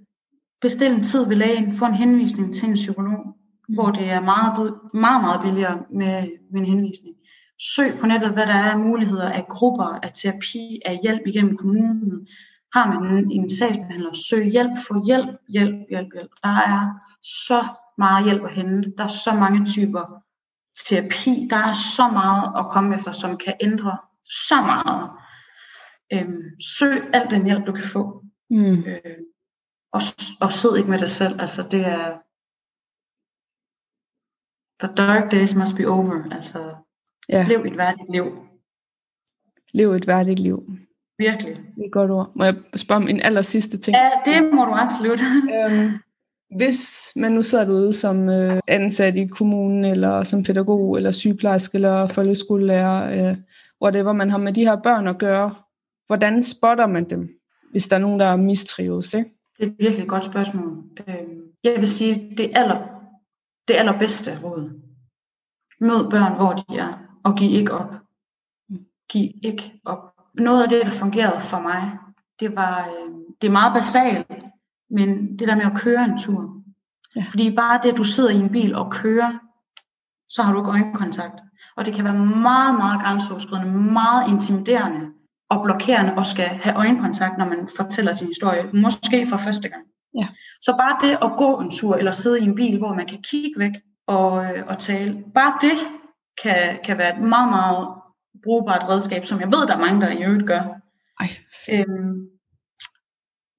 [0.61, 3.27] Bestil en tid ved lægen, få en henvisning til en psykolog,
[3.69, 3.74] mm.
[3.74, 7.15] hvor det er meget, meget, meget billigere med, med en henvisning.
[7.74, 11.57] Søg på nettet, hvad der er af muligheder af grupper, af terapi, af hjælp igennem
[11.57, 12.27] kommunen.
[12.74, 16.31] Har man en, en sagsbehandler, søg hjælp, få hjælp, hjælp, hjælp, hjælp.
[16.43, 16.89] Der er
[17.23, 17.65] så
[17.98, 18.93] meget hjælp at hente.
[18.98, 20.23] Der er så mange typer
[20.86, 21.47] terapi.
[21.51, 25.10] Der er så meget at komme efter, som kan ændre så meget.
[26.12, 26.43] Øhm,
[26.78, 28.23] søg al den hjælp, du kan få.
[28.51, 29.01] mm, Øh,
[29.93, 30.01] og,
[30.40, 31.40] og sid ikke med dig selv.
[31.40, 32.19] Altså, det er...
[34.86, 36.23] The dark days must be over.
[36.32, 36.74] Altså,
[37.28, 37.44] Ja.
[37.48, 38.24] Lev et værdigt liv.
[39.73, 40.70] Lev et værdigt liv.
[41.19, 41.56] Virkelig.
[41.56, 42.32] Det er et godt ord.
[42.36, 43.97] Må jeg spørge om en aller sidste ting?
[43.97, 45.20] Ja, det må du absolut.
[45.55, 45.93] øhm,
[46.57, 51.74] hvis man nu sidder derude som øh, ansat i kommunen, eller som pædagog, eller sygeplejerske,
[51.74, 53.37] eller folkeskolelærer, øh,
[53.83, 55.55] whatever man har med de her børn at gøre,
[56.07, 57.29] hvordan spotter man dem,
[57.70, 59.15] hvis der er nogen, der mistrives?
[59.15, 59.31] Ikke?
[59.59, 60.85] Det er et virkelig godt spørgsmål.
[61.09, 61.15] Øh,
[61.65, 62.79] jeg vil sige, det aller,
[63.69, 64.81] det allerbedste råd.
[65.81, 67.95] Mød børn, hvor de er, og giv ikke op.
[69.09, 69.99] Giv ikke op.
[70.35, 71.99] Noget af det, der fungerede for mig,
[72.41, 74.27] det var, øh, det er meget basalt,
[74.93, 76.62] men det der med at køre en tur.
[77.16, 77.24] Ja.
[77.28, 79.32] Fordi bare det, at du sidder i en bil og kører,
[80.28, 81.40] så har du ikke øjenkontakt.
[81.77, 85.06] Og det kan være meget, meget grænseoverskridende, meget intimiderende
[85.51, 89.82] og blokerende at skal have øjenkontakt, når man fortæller sin historie, måske for første gang.
[90.20, 90.28] Ja.
[90.62, 93.23] Så bare det at gå en tur, eller sidde i en bil, hvor man kan
[93.23, 93.73] kigge væk
[94.06, 95.78] og, øh, og tale, bare det
[96.43, 97.89] kan, kan være et meget, meget
[98.44, 100.62] brugbart redskab, som jeg ved, der er mange, der i øvrigt gør.
[101.20, 101.28] Ej.
[101.70, 102.27] Øhm,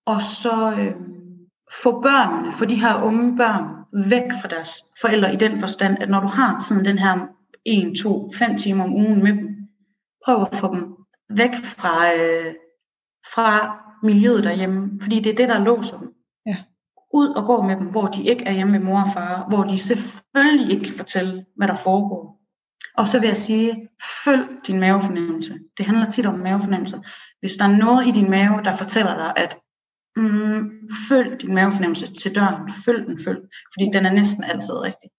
[0.05, 1.23] og så øhm,
[1.84, 4.70] få børnene, for de her unge børn, væk fra deres
[5.02, 7.18] forældre i den forstand, at når du har sådan den her
[7.66, 9.48] 1, 2, 5 timer om ugen med dem,
[10.26, 10.95] prøv at få dem
[11.38, 12.54] væk fra, øh,
[13.34, 16.14] fra miljøet derhjemme, fordi det er det, der låser dem.
[16.45, 16.58] Ja.
[17.14, 19.64] Ud og gå med dem, hvor de ikke er hjemme med mor og far, hvor
[19.64, 22.40] de selvfølgelig ikke kan fortælle, hvad der foregår.
[22.98, 23.90] Og så vil jeg sige,
[24.26, 25.60] følg din mavefornemmelse.
[25.78, 27.02] Det handler tit om mavefornemmelse.
[27.40, 29.58] Hvis der er noget i din mave, der fortæller dig, at
[30.18, 30.72] mm,
[31.10, 33.40] følg din mavefornemmelse til døren, følg den, følg,
[33.73, 35.10] fordi den er næsten altid rigtig.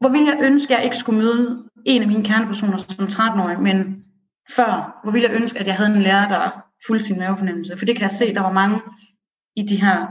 [0.00, 3.60] Hvor ville jeg ønske, at jeg ikke skulle møde en af mine kernepersoner som 13-årig,
[3.60, 4.04] men
[4.56, 7.76] før, hvor ville jeg ønske, at jeg havde en lærer, der fulgte sin mavefornemmelse.
[7.76, 8.80] For det kan jeg se, der var mange
[9.56, 10.06] i de her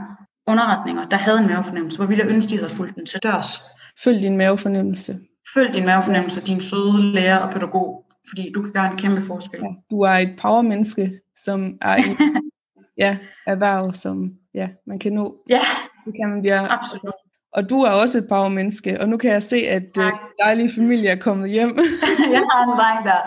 [0.46, 1.98] underretninger, der havde en mavefornemmelse.
[1.98, 3.62] Hvor ville jeg ønske, de havde fulgt den til dørs.
[4.04, 5.18] Følg din mavefornemmelse.
[5.54, 9.60] Følg din mavefornemmelse, din søde lærer og pædagog, fordi du kan gøre en kæmpe forskel.
[9.60, 12.02] Ja, du er et powermenneske, som er i
[12.98, 13.16] ja,
[13.46, 15.34] erhverv, som ja, man kan nå.
[15.48, 15.60] Ja,
[16.06, 16.58] det kan man blive.
[16.58, 17.14] absolut.
[17.52, 20.04] Og du er også et powermenneske, og nu kan jeg se, at uh,
[20.42, 21.78] dejlige familie er kommet hjem.
[22.34, 23.20] jeg har en dreng, der,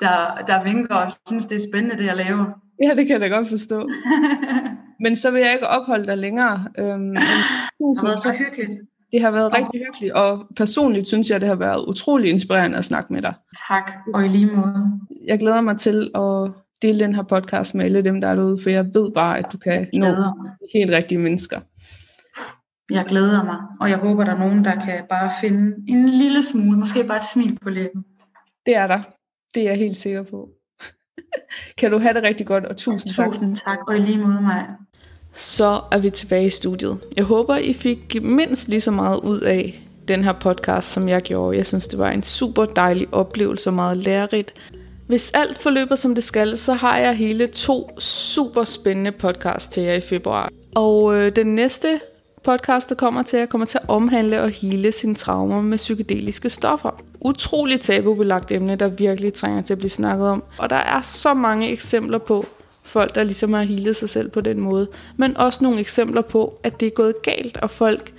[0.00, 2.44] der, der vinker og synes, det er spændende, det jeg laver.
[2.82, 3.88] Ja, det kan jeg da godt forstå.
[5.00, 6.64] men så vil jeg ikke opholde dig længere.
[6.78, 7.16] Øhm, men,
[7.78, 8.78] det har så hyggeligt.
[9.12, 12.84] Det har været rigtig hyggeligt, og personligt synes jeg, det har været utrolig inspirerende at
[12.84, 13.34] snakke med dig.
[13.68, 15.00] Tak, og i lige måde.
[15.26, 16.50] Jeg glæder mig til at
[16.86, 19.46] dele den her podcast med alle dem, der er derude, for jeg ved bare, at
[19.52, 20.14] du kan nå
[20.74, 21.60] helt rigtige mennesker.
[22.90, 26.42] Jeg glæder mig, og jeg håber, der er nogen, der kan bare finde en lille
[26.42, 28.04] smule, måske bare et smil på læben.
[28.66, 28.98] Det er der.
[29.54, 30.48] Det er jeg helt sikker på.
[31.78, 33.26] kan du have det rigtig godt, og tusind, tusind tak.
[33.26, 34.66] Tusind tak, og i lige måde mig.
[35.34, 37.00] Så er vi tilbage i studiet.
[37.16, 41.22] Jeg håber, I fik mindst lige så meget ud af den her podcast, som jeg
[41.22, 41.56] gjorde.
[41.56, 44.54] Jeg synes, det var en super dejlig oplevelse og meget lærerigt.
[45.06, 49.82] Hvis alt forløber som det skal, så har jeg hele to super spændende podcasts til
[49.82, 50.50] jer i februar.
[50.74, 52.00] Og øh, den næste
[52.44, 56.50] podcast, der kommer til, at kommer til at omhandle og hele sine traumer med psykedeliske
[56.50, 57.02] stoffer.
[57.20, 60.42] Utroligt tabubelagt emne, der virkelig trænger til at blive snakket om.
[60.58, 62.46] Og der er så mange eksempler på
[62.82, 64.86] folk, der ligesom har healet sig selv på den måde.
[65.16, 68.10] Men også nogle eksempler på, at det er gået galt, og folk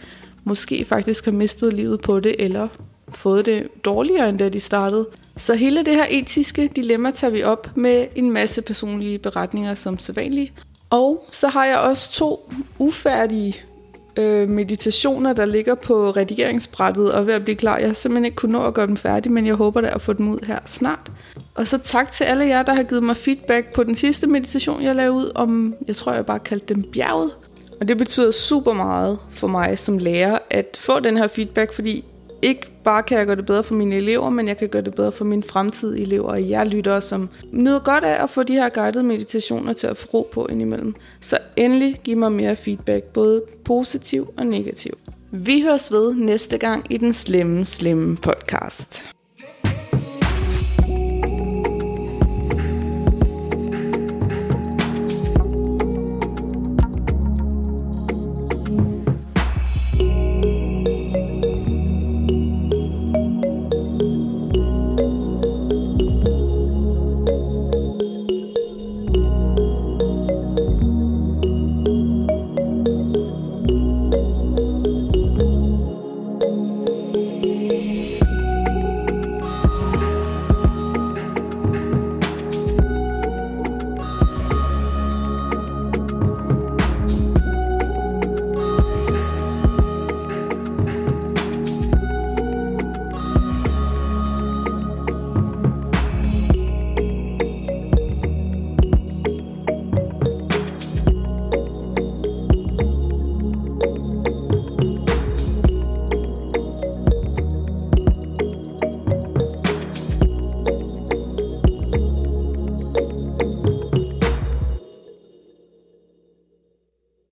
[0.44, 2.68] måske faktisk har mistet livet på det, eller
[3.10, 5.06] fået det dårligere, end da de startede.
[5.38, 9.99] Så hele det her etiske dilemma tager vi op med en masse personlige beretninger som
[9.99, 10.53] sædvanligt.
[10.90, 13.56] Og så har jeg også to ufærdige
[14.18, 17.78] øh, meditationer, der ligger på redigeringsbrættet og ved at blive klar.
[17.78, 20.02] Jeg har simpelthen ikke kunnet nå at gøre dem færdige, men jeg håber da at
[20.02, 21.12] få dem ud her snart.
[21.56, 24.84] Og så tak til alle jer, der har givet mig feedback på den sidste meditation,
[24.84, 27.36] jeg lavede ud om, jeg tror jeg bare kaldte dem bjerget.
[27.80, 32.03] Og det betyder super meget for mig som lærer at få den her feedback, fordi
[32.41, 34.95] ikke bare kan jeg gøre det bedre for mine elever, men jeg kan gøre det
[34.95, 38.53] bedre for mine fremtidige elever og jeg lytter, som nyder godt af at få de
[38.53, 40.95] her guidede meditationer til at få ro på indimellem.
[41.20, 44.91] Så endelig giv mig mere feedback, både positiv og negativ.
[45.32, 49.15] Vi høres ved næste gang i den slemme, slemme podcast.